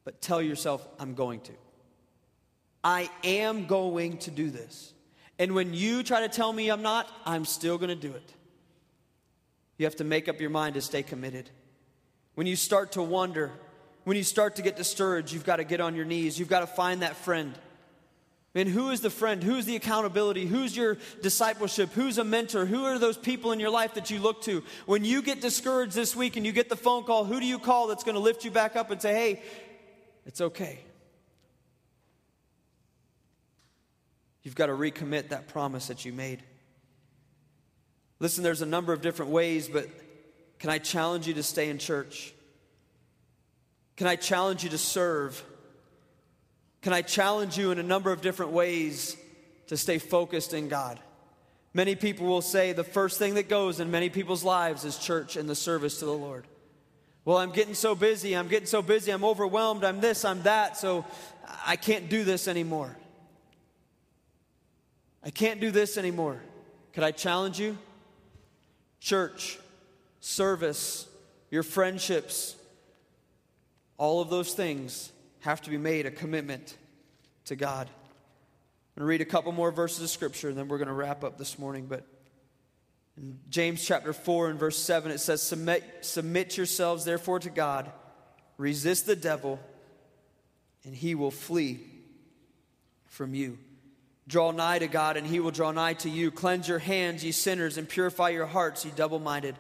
but 0.06 0.22
tell 0.22 0.42
yourself, 0.42 0.88
I'm 1.00 1.16
going 1.16 1.42
to. 1.42 1.54
I 2.84 3.10
am 3.24 3.66
going 3.66 4.20
to 4.20 4.32
do 4.32 4.50
this. 4.50 4.94
And 5.40 5.54
when 5.54 5.74
you 5.74 6.04
try 6.04 6.22
to 6.22 6.30
tell 6.30 6.54
me 6.54 6.70
I'm 6.70 6.82
not, 6.82 7.10
I'm 7.26 7.46
still 7.46 7.78
going 7.78 7.90
to 7.90 7.96
do 7.96 8.14
it. 8.14 8.34
You 9.78 9.86
have 9.86 9.98
to 9.98 10.04
make 10.04 10.28
up 10.30 10.40
your 10.40 10.50
mind 10.50 10.76
to 10.76 10.82
stay 10.82 11.04
committed. 11.04 11.50
When 12.36 12.48
you 12.48 12.56
start 12.56 12.94
to 12.94 13.04
wonder, 13.04 13.52
when 14.04 14.18
you 14.18 14.24
start 14.24 14.56
to 14.56 14.62
get 14.62 14.76
discouraged, 14.76 15.34
you've 15.34 15.46
got 15.46 15.58
to 15.58 15.64
get 15.64 15.82
on 15.82 15.96
your 15.96 16.06
knees. 16.06 16.40
You've 16.40 16.48
got 16.48 16.62
to 16.62 16.68
find 16.68 17.02
that 17.02 17.16
friend. 17.16 17.54
And 18.58 18.68
who 18.68 18.90
is 18.90 19.02
the 19.02 19.12
friend? 19.12 19.44
Who's 19.44 19.66
the 19.66 19.76
accountability? 19.76 20.48
Who's 20.48 20.76
your 20.76 20.98
discipleship? 21.22 21.92
Who's 21.94 22.18
a 22.18 22.24
mentor? 22.24 22.66
Who 22.66 22.86
are 22.86 22.98
those 22.98 23.16
people 23.16 23.52
in 23.52 23.60
your 23.60 23.70
life 23.70 23.94
that 23.94 24.10
you 24.10 24.18
look 24.18 24.42
to? 24.44 24.64
When 24.88 25.06
you 25.06 25.22
get 25.22 25.42
discouraged 25.42 25.94
this 25.94 26.16
week 26.16 26.38
and 26.38 26.46
you 26.46 26.52
get 26.52 26.68
the 26.68 26.76
phone 26.76 27.04
call, 27.04 27.24
who 27.24 27.40
do 27.40 27.46
you 27.46 27.60
call 27.60 27.86
that's 27.86 28.04
going 28.04 28.16
to 28.16 28.20
lift 28.20 28.44
you 28.44 28.50
back 28.50 28.76
up 28.76 28.90
and 28.90 29.00
say, 29.00 29.14
hey, 29.14 29.44
it's 30.26 30.42
okay? 30.42 30.80
You've 34.42 34.56
got 34.56 34.68
to 34.68 34.74
recommit 34.74 35.30
that 35.30 35.50
promise 35.50 35.88
that 35.88 36.04
you 36.04 36.12
made. 36.12 36.42
Listen, 38.20 38.44
there's 38.44 38.64
a 38.64 38.66
number 38.66 38.92
of 38.92 39.02
different 39.02 39.32
ways, 39.32 39.68
but 39.68 39.88
can 40.58 40.72
I 40.72 40.80
challenge 40.80 41.28
you 41.28 41.36
to 41.36 41.44
stay 41.44 41.70
in 41.70 41.78
church? 41.78 42.34
Can 43.98 44.08
I 44.08 44.16
challenge 44.16 44.64
you 44.64 44.72
to 44.72 44.80
serve? 44.80 45.44
Can 46.82 46.94
I 46.94 47.02
challenge 47.02 47.58
you 47.58 47.72
in 47.72 47.80
a 47.80 47.84
number 47.84 48.12
of 48.12 48.22
different 48.22 48.52
ways 48.52 49.18
to 49.68 49.78
stay 49.78 49.98
focused 49.98 50.54
in 50.54 50.70
God? 50.70 51.00
Many 51.74 51.96
people 51.96 52.26
will 52.28 52.42
say 52.42 52.74
the 52.74 52.84
first 52.84 53.20
thing 53.20 53.36
that 53.36 53.50
goes 53.50 53.80
in 53.80 53.92
many 53.92 54.10
people's 54.10 54.44
lives 54.44 54.86
is 54.86 54.98
church 54.98 55.36
and 55.36 55.50
the 55.50 55.56
service 55.56 56.00
to 56.00 56.06
the 56.06 56.14
Lord. 56.14 56.48
Well, 57.26 57.38
I'm 57.38 57.52
getting 57.52 57.74
so 57.74 57.94
busy, 57.94 58.36
I'm 58.36 58.48
getting 58.48 58.68
so 58.68 58.82
busy, 58.82 59.12
I'm 59.12 59.26
overwhelmed, 59.26 59.84
I'm 59.84 60.00
this, 60.00 60.24
I'm 60.24 60.44
that, 60.44 60.78
so 60.78 61.06
I 61.66 61.76
can't 61.76 62.10
do 62.10 62.24
this 62.24 62.48
anymore. 62.48 62.96
I 65.24 65.30
can't 65.30 65.60
do 65.60 65.72
this 65.72 65.98
anymore. 65.98 66.42
Could 66.94 67.04
I 67.04 67.12
challenge 67.12 67.60
you? 67.60 67.78
Church, 69.02 69.60
service, 70.22 71.06
your 71.52 71.64
friendships, 71.64 72.56
all 73.98 74.22
of 74.22 74.30
those 74.30 74.54
things 74.54 75.12
have 75.42 75.62
to 75.62 75.70
be 75.70 75.78
made 75.78 76.06
a 76.06 76.12
commitment 76.12 76.78
to 77.46 77.56
God. 77.56 77.88
I'm 77.88 79.02
going 79.02 79.06
to 79.06 79.10
read 79.10 79.22
a 79.22 79.26
couple 79.26 79.52
more 79.52 79.72
verses 79.72 80.04
of 80.04 80.10
Scripture, 80.10 80.50
and 80.50 80.58
then 80.58 80.68
we're 80.68 80.80
going 80.80 80.88
to 80.88 80.94
wrap 80.94 81.24
up 81.24 81.38
this 81.38 81.60
morning. 81.60 81.86
But 81.86 82.04
in 83.18 83.40
James 83.50 83.84
chapter 83.86 84.14
4 84.14 84.50
and 84.50 84.60
verse 84.60 84.78
7, 84.78 85.12
it 85.12 85.20
says, 85.20 85.42
Submit, 85.42 85.84
submit 86.02 86.58
yourselves 86.58 87.06
therefore 87.06 87.40
to 87.40 87.50
God, 87.50 87.92
resist 88.58 89.06
the 89.06 89.16
devil, 89.16 89.60
and 90.84 90.96
he 90.96 91.16
will 91.16 91.32
flee 91.32 91.80
from 93.06 93.34
you. 93.36 93.58
Draw 94.28 94.52
nigh 94.52 94.80
to 94.80 94.88
God, 94.88 95.16
and 95.16 95.26
he 95.26 95.40
will 95.40 95.52
draw 95.52 95.72
nigh 95.72 95.94
to 95.94 96.10
you. 96.10 96.32
Cleanse 96.32 96.68
your 96.68 96.80
hands, 96.80 97.24
ye 97.24 97.32
sinners, 97.32 97.78
and 97.78 97.88
purify 97.88 98.30
your 98.30 98.46
hearts, 98.46 98.84
ye 98.84 98.92
double 98.96 99.20
minded. 99.20 99.56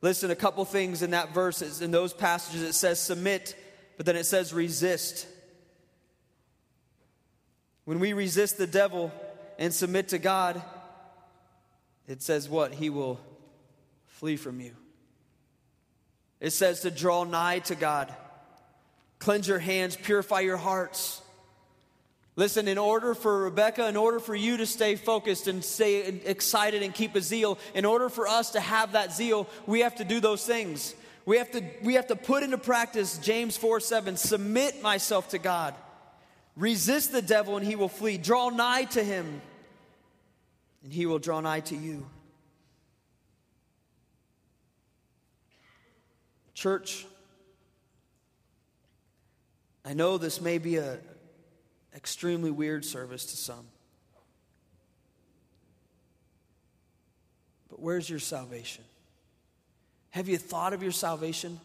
Listen, 0.00 0.30
a 0.30 0.36
couple 0.36 0.64
things 0.64 1.02
in 1.02 1.12
that 1.12 1.32
verse, 1.32 1.80
in 1.80 1.90
those 1.90 2.12
passages, 2.12 2.62
it 2.62 2.72
says 2.72 3.00
submit 3.00 3.54
but 3.96 4.06
then 4.06 4.16
it 4.16 4.24
says 4.24 4.52
resist. 4.52 5.26
When 7.84 8.00
we 8.00 8.12
resist 8.12 8.58
the 8.58 8.66
devil, 8.66 9.12
and 9.58 9.72
submit 9.72 10.08
to 10.08 10.18
God, 10.18 10.62
it 12.06 12.22
says 12.22 12.48
what? 12.48 12.74
He 12.74 12.90
will 12.90 13.20
flee 14.06 14.36
from 14.36 14.60
you. 14.60 14.72
It 16.40 16.50
says 16.50 16.80
to 16.80 16.90
draw 16.90 17.24
nigh 17.24 17.60
to 17.60 17.74
God, 17.74 18.14
cleanse 19.18 19.48
your 19.48 19.58
hands, 19.58 19.96
purify 19.96 20.40
your 20.40 20.58
hearts. 20.58 21.22
Listen, 22.38 22.68
in 22.68 22.76
order 22.76 23.14
for 23.14 23.44
Rebecca, 23.44 23.88
in 23.88 23.96
order 23.96 24.20
for 24.20 24.34
you 24.34 24.58
to 24.58 24.66
stay 24.66 24.94
focused 24.94 25.48
and 25.48 25.64
stay 25.64 26.06
excited 26.26 26.82
and 26.82 26.92
keep 26.92 27.14
a 27.14 27.22
zeal, 27.22 27.58
in 27.74 27.86
order 27.86 28.10
for 28.10 28.28
us 28.28 28.50
to 28.50 28.60
have 28.60 28.92
that 28.92 29.14
zeal, 29.14 29.48
we 29.66 29.80
have 29.80 29.94
to 29.96 30.04
do 30.04 30.20
those 30.20 30.44
things. 30.44 30.94
We 31.26 31.38
have 31.38 31.50
to, 31.50 31.64
we 31.82 31.94
have 31.94 32.06
to 32.06 32.16
put 32.16 32.44
into 32.44 32.56
practice 32.56 33.18
James 33.18 33.56
4 33.56 33.80
7, 33.80 34.16
submit 34.16 34.80
myself 34.80 35.30
to 35.30 35.38
God. 35.38 35.74
Resist 36.56 37.12
the 37.12 37.20
devil 37.20 37.56
and 37.56 37.66
he 37.66 37.76
will 37.76 37.88
flee. 37.88 38.16
Draw 38.16 38.50
nigh 38.50 38.84
to 38.84 39.04
him 39.04 39.42
and 40.84 40.92
he 40.92 41.04
will 41.04 41.18
draw 41.18 41.40
nigh 41.40 41.60
to 41.60 41.76
you. 41.76 42.06
Church, 46.54 47.04
I 49.84 49.92
know 49.92 50.16
this 50.16 50.40
may 50.40 50.58
be 50.58 50.76
an 50.76 51.00
extremely 51.94 52.52
weird 52.52 52.84
service 52.84 53.26
to 53.26 53.36
some. 53.36 53.66
But 57.68 57.80
where's 57.80 58.08
your 58.08 58.20
salvation? 58.20 58.84
Have 60.16 60.30
you 60.30 60.38
thought 60.38 60.72
of 60.72 60.82
your 60.82 60.92
salvation? 60.92 61.60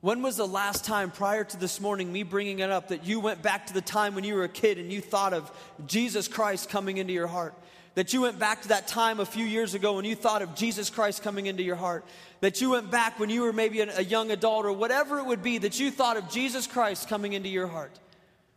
When 0.00 0.22
was 0.22 0.36
the 0.36 0.44
last 0.44 0.84
time 0.84 1.12
prior 1.12 1.44
to 1.44 1.56
this 1.56 1.80
morning, 1.80 2.12
me 2.12 2.24
bringing 2.24 2.58
it 2.58 2.68
up, 2.68 2.88
that 2.88 3.06
you 3.06 3.20
went 3.20 3.42
back 3.42 3.68
to 3.68 3.74
the 3.74 3.80
time 3.80 4.16
when 4.16 4.24
you 4.24 4.34
were 4.34 4.42
a 4.42 4.48
kid 4.48 4.78
and 4.78 4.92
you 4.92 5.00
thought 5.00 5.32
of 5.32 5.48
Jesus 5.86 6.26
Christ 6.26 6.68
coming 6.68 6.96
into 6.96 7.12
your 7.12 7.28
heart? 7.28 7.54
That 7.94 8.12
you 8.12 8.22
went 8.22 8.40
back 8.40 8.62
to 8.62 8.68
that 8.70 8.88
time 8.88 9.20
a 9.20 9.24
few 9.24 9.44
years 9.44 9.74
ago 9.74 9.92
when 9.92 10.04
you 10.04 10.16
thought 10.16 10.42
of 10.42 10.56
Jesus 10.56 10.90
Christ 10.90 11.22
coming 11.22 11.46
into 11.46 11.62
your 11.62 11.76
heart? 11.76 12.04
That 12.40 12.60
you 12.60 12.70
went 12.70 12.90
back 12.90 13.20
when 13.20 13.30
you 13.30 13.42
were 13.42 13.52
maybe 13.52 13.78
a 13.82 14.02
young 14.02 14.32
adult 14.32 14.66
or 14.66 14.72
whatever 14.72 15.20
it 15.20 15.26
would 15.26 15.44
be, 15.44 15.58
that 15.58 15.78
you 15.78 15.92
thought 15.92 16.16
of 16.16 16.28
Jesus 16.28 16.66
Christ 16.66 17.08
coming 17.08 17.34
into 17.34 17.50
your 17.50 17.68
heart? 17.68 17.96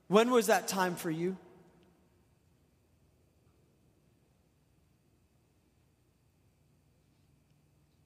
When 0.07 0.31
was 0.31 0.47
that 0.47 0.67
time 0.67 0.95
for 0.95 1.11
you? 1.11 1.37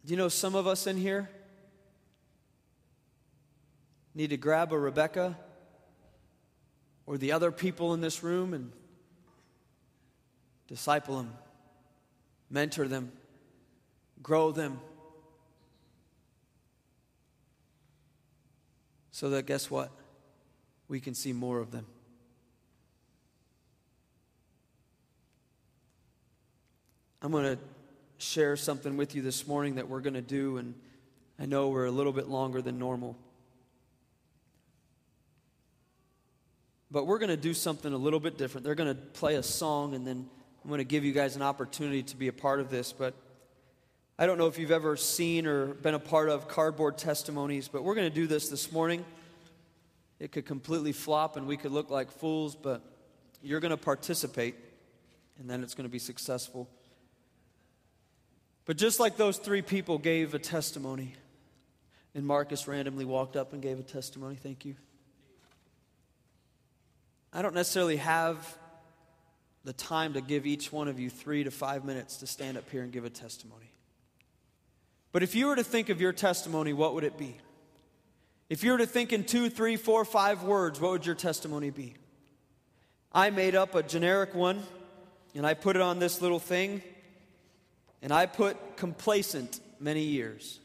Do 0.10 0.14
you 0.14 0.18
know 0.18 0.28
some 0.28 0.56
of 0.56 0.66
us 0.66 0.88
in 0.88 0.98
here? 0.98 1.30
need 4.16 4.32
to 4.32 4.38
grab 4.38 4.74
a 4.74 4.80
Rebecca 4.80 5.38
or 7.06 7.20
the 7.20 7.32
other 7.32 7.52
people 7.52 7.94
in 7.94 8.02
this 8.02 8.24
room 8.24 8.56
and 8.56 8.72
disciple 10.68 11.18
them, 11.18 11.32
mentor 12.50 12.88
them, 12.88 13.12
grow 14.24 14.52
them. 14.52 14.80
So 19.12 19.30
that, 19.30 19.46
guess 19.46 19.70
what? 19.70 19.92
We 20.88 21.00
can 21.00 21.14
see 21.14 21.34
more 21.34 21.60
of 21.60 21.70
them. 21.70 21.86
I'm 27.22 27.32
going 27.32 27.44
to 27.44 27.60
share 28.20 28.56
something 28.58 28.98
with 28.98 29.16
you 29.16 29.22
this 29.22 29.48
morning 29.48 29.76
that 29.76 29.88
we're 29.88 30.02
going 30.02 30.14
to 30.14 30.22
do, 30.22 30.58
and 30.58 30.76
I 31.40 31.46
know 31.46 31.70
we're 31.70 31.86
a 31.86 31.92
little 31.92 32.12
bit 32.12 32.28
longer 32.28 32.62
than 32.62 32.78
normal. 32.78 33.18
But 36.92 37.06
we're 37.06 37.20
going 37.20 37.30
to 37.30 37.38
do 37.38 37.54
something 37.54 37.94
a 37.94 37.98
little 37.98 38.20
bit 38.20 38.38
different. 38.38 38.66
They're 38.66 38.76
going 38.76 38.94
to 38.94 39.02
play 39.02 39.36
a 39.36 39.44
song, 39.44 39.96
and 39.96 40.06
then 40.06 40.28
I'm 40.64 40.70
going 40.70 40.80
to 40.80 40.84
give 40.84 41.06
you 41.06 41.14
guys 41.14 41.36
an 41.36 41.42
opportunity 41.42 42.04
to 42.04 42.18
be 42.18 42.28
a 42.28 42.34
part 42.34 42.60
of 42.60 42.70
this. 42.70 42.92
But 42.92 43.14
I 44.18 44.26
don't 44.26 44.38
know 44.38 44.48
if 44.48 44.60
you've 44.60 44.72
ever 44.72 44.98
seen 44.98 45.48
or 45.48 45.68
been 45.68 45.94
a 45.94 46.00
part 46.00 46.28
of 46.28 46.50
cardboard 46.50 46.98
testimonies, 46.98 47.70
but 47.70 47.84
we're 47.84 47.96
going 47.96 48.10
to 48.10 48.16
do 48.16 48.28
this 48.28 48.50
this 48.50 48.72
morning. 48.72 49.06
It 50.20 50.34
could 50.34 50.46
completely 50.46 50.92
flop 50.92 51.38
and 51.38 51.48
we 51.48 51.56
could 51.56 51.72
look 51.72 51.90
like 51.90 52.12
fools, 52.12 52.54
but 52.54 52.82
you're 53.42 53.62
going 53.62 53.72
to 53.72 53.78
participate, 53.78 54.56
and 55.40 55.50
then 55.50 55.64
it's 55.64 55.74
going 55.74 55.88
to 55.88 55.92
be 55.92 56.00
successful. 56.00 56.68
But 58.70 58.78
just 58.78 59.00
like 59.00 59.18
those 59.18 59.40
three 59.40 59.64
people 59.64 59.98
gave 59.98 60.36
a 60.36 60.38
testimony, 60.38 61.16
and 62.14 62.24
Marcus 62.24 62.68
randomly 62.68 63.04
walked 63.04 63.36
up 63.36 63.52
and 63.52 63.64
gave 63.64 63.80
a 63.80 63.82
testimony, 63.82 64.36
thank 64.36 64.64
you. 64.64 64.76
I 67.34 67.42
don't 67.42 67.56
necessarily 67.56 67.96
have 67.96 68.60
the 69.64 69.74
time 69.74 70.14
to 70.14 70.22
give 70.22 70.46
each 70.46 70.72
one 70.72 70.88
of 70.88 71.00
you 71.00 71.10
three 71.10 71.44
to 71.46 71.50
five 71.50 71.84
minutes 71.84 72.18
to 72.18 72.28
stand 72.28 72.60
up 72.60 72.70
here 72.70 72.84
and 72.84 72.92
give 72.92 73.06
a 73.06 73.10
testimony. 73.10 73.74
But 75.14 75.24
if 75.24 75.34
you 75.34 75.48
were 75.48 75.56
to 75.56 75.64
think 75.64 75.90
of 75.90 76.00
your 76.00 76.14
testimony, 76.14 76.72
what 76.72 76.94
would 76.94 77.04
it 77.04 77.18
be? 77.18 77.38
If 78.52 78.64
you 78.64 78.74
were 78.74 78.78
to 78.78 78.86
think 78.86 79.12
in 79.12 79.24
two, 79.24 79.50
three, 79.50 79.78
four, 79.78 80.06
five 80.06 80.44
words, 80.44 80.80
what 80.80 80.92
would 80.92 81.08
your 81.08 81.16
testimony 81.16 81.72
be? 81.72 81.96
I 83.12 83.32
made 83.32 83.56
up 83.56 83.74
a 83.74 83.82
generic 83.82 84.36
one 84.36 84.62
and 85.34 85.44
I 85.44 85.56
put 85.56 85.76
it 85.76 85.82
on 85.82 85.98
this 85.98 86.22
little 86.22 86.38
thing 86.38 86.84
and 88.02 88.14
I 88.14 88.26
put 88.26 88.78
complacent 88.78 89.60
many 89.80 90.04
years. 90.04 90.60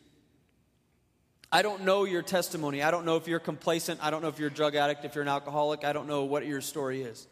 I 1.50 1.62
don't 1.62 1.84
know 1.84 2.04
your 2.04 2.22
testimony. 2.22 2.82
I 2.82 2.90
don't 2.90 3.04
know 3.04 3.16
if 3.16 3.28
you're 3.28 3.38
complacent. 3.38 4.00
I 4.02 4.10
don't 4.10 4.22
know 4.22 4.28
if 4.28 4.38
you're 4.38 4.48
a 4.48 4.52
drug 4.52 4.74
addict, 4.74 5.04
if 5.04 5.14
you're 5.14 5.22
an 5.22 5.28
alcoholic. 5.28 5.84
I 5.84 5.92
don't 5.92 6.08
know 6.08 6.24
what 6.24 6.46
your 6.46 6.60
story 6.60 7.02
is. 7.02 7.26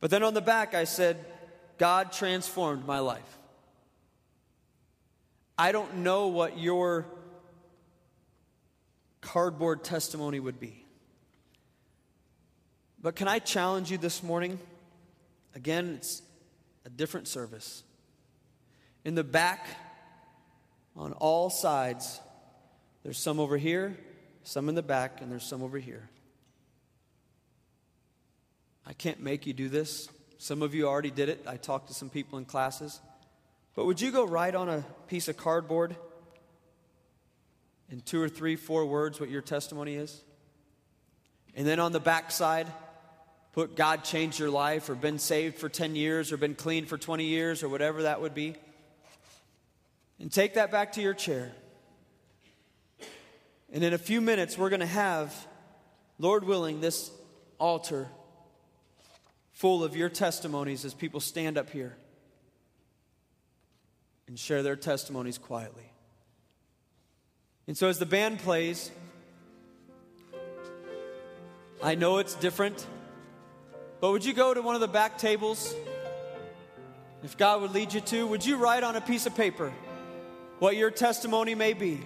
But 0.00 0.10
then 0.10 0.22
on 0.22 0.32
the 0.32 0.40
back, 0.40 0.74
I 0.74 0.84
said, 0.84 1.22
God 1.76 2.12
transformed 2.12 2.86
my 2.86 3.00
life. 3.00 3.38
I 5.58 5.72
don't 5.72 5.98
know 5.98 6.28
what 6.28 6.58
your 6.58 7.04
cardboard 9.20 9.84
testimony 9.84 10.40
would 10.40 10.58
be. 10.58 10.86
But 13.02 13.16
can 13.16 13.28
I 13.28 13.38
challenge 13.38 13.90
you 13.90 13.98
this 13.98 14.22
morning? 14.22 14.58
Again, 15.54 15.96
it's 15.96 16.22
a 16.86 16.90
different 16.90 17.28
service. 17.28 17.82
In 19.04 19.14
the 19.14 19.24
back, 19.24 19.66
on 20.96 21.12
all 21.14 21.48
sides, 21.50 22.20
there's 23.02 23.18
some 23.18 23.40
over 23.40 23.56
here, 23.56 23.96
some 24.44 24.68
in 24.68 24.74
the 24.74 24.82
back, 24.82 25.20
and 25.20 25.30
there's 25.30 25.44
some 25.44 25.62
over 25.62 25.78
here. 25.78 26.08
I 28.86 28.92
can't 28.92 29.20
make 29.20 29.46
you 29.46 29.52
do 29.52 29.68
this. 29.68 30.08
Some 30.38 30.62
of 30.62 30.74
you 30.74 30.86
already 30.86 31.10
did 31.10 31.28
it. 31.28 31.44
I 31.46 31.56
talked 31.56 31.88
to 31.88 31.94
some 31.94 32.10
people 32.10 32.38
in 32.38 32.44
classes. 32.44 33.00
But 33.74 33.86
would 33.86 34.00
you 34.00 34.10
go 34.10 34.26
write 34.26 34.54
on 34.54 34.68
a 34.68 34.84
piece 35.06 35.28
of 35.28 35.36
cardboard 35.36 35.96
in 37.90 38.00
two 38.00 38.20
or 38.20 38.28
three, 38.28 38.56
four 38.56 38.84
words 38.84 39.20
what 39.20 39.30
your 39.30 39.42
testimony 39.42 39.94
is? 39.94 40.22
And 41.54 41.66
then 41.66 41.80
on 41.80 41.92
the 41.92 42.00
back 42.00 42.30
side, 42.30 42.66
put 43.52 43.76
God 43.76 44.04
changed 44.04 44.38
your 44.38 44.50
life 44.50 44.88
or 44.88 44.94
been 44.94 45.18
saved 45.18 45.58
for 45.58 45.68
10 45.68 45.96
years 45.96 46.32
or 46.32 46.36
been 46.36 46.54
clean 46.54 46.86
for 46.86 46.98
20 46.98 47.24
years 47.24 47.62
or 47.62 47.68
whatever 47.68 48.02
that 48.02 48.20
would 48.20 48.34
be. 48.34 48.56
And 50.20 50.30
take 50.30 50.54
that 50.54 50.70
back 50.70 50.92
to 50.92 51.00
your 51.00 51.14
chair. 51.14 51.50
And 53.72 53.82
in 53.82 53.94
a 53.94 53.98
few 53.98 54.20
minutes, 54.20 54.58
we're 54.58 54.68
going 54.68 54.80
to 54.80 54.86
have, 54.86 55.34
Lord 56.18 56.44
willing, 56.44 56.80
this 56.80 57.10
altar 57.58 58.08
full 59.52 59.82
of 59.82 59.96
your 59.96 60.10
testimonies 60.10 60.84
as 60.84 60.92
people 60.92 61.20
stand 61.20 61.56
up 61.56 61.70
here 61.70 61.96
and 64.26 64.38
share 64.38 64.62
their 64.62 64.76
testimonies 64.76 65.38
quietly. 65.38 65.90
And 67.66 67.76
so, 67.76 67.88
as 67.88 67.98
the 67.98 68.06
band 68.06 68.40
plays, 68.40 68.90
I 71.82 71.94
know 71.94 72.18
it's 72.18 72.34
different, 72.34 72.86
but 74.00 74.10
would 74.10 74.24
you 74.24 74.34
go 74.34 74.52
to 74.52 74.60
one 74.60 74.74
of 74.74 74.80
the 74.80 74.88
back 74.88 75.16
tables? 75.18 75.74
If 77.22 77.38
God 77.38 77.62
would 77.62 77.72
lead 77.72 77.94
you 77.94 78.00
to, 78.00 78.26
would 78.26 78.44
you 78.44 78.56
write 78.56 78.82
on 78.82 78.96
a 78.96 79.00
piece 79.00 79.26
of 79.26 79.34
paper 79.34 79.72
what 80.60 80.76
your 80.76 80.90
testimony 80.90 81.54
may 81.54 81.72
be? 81.72 82.00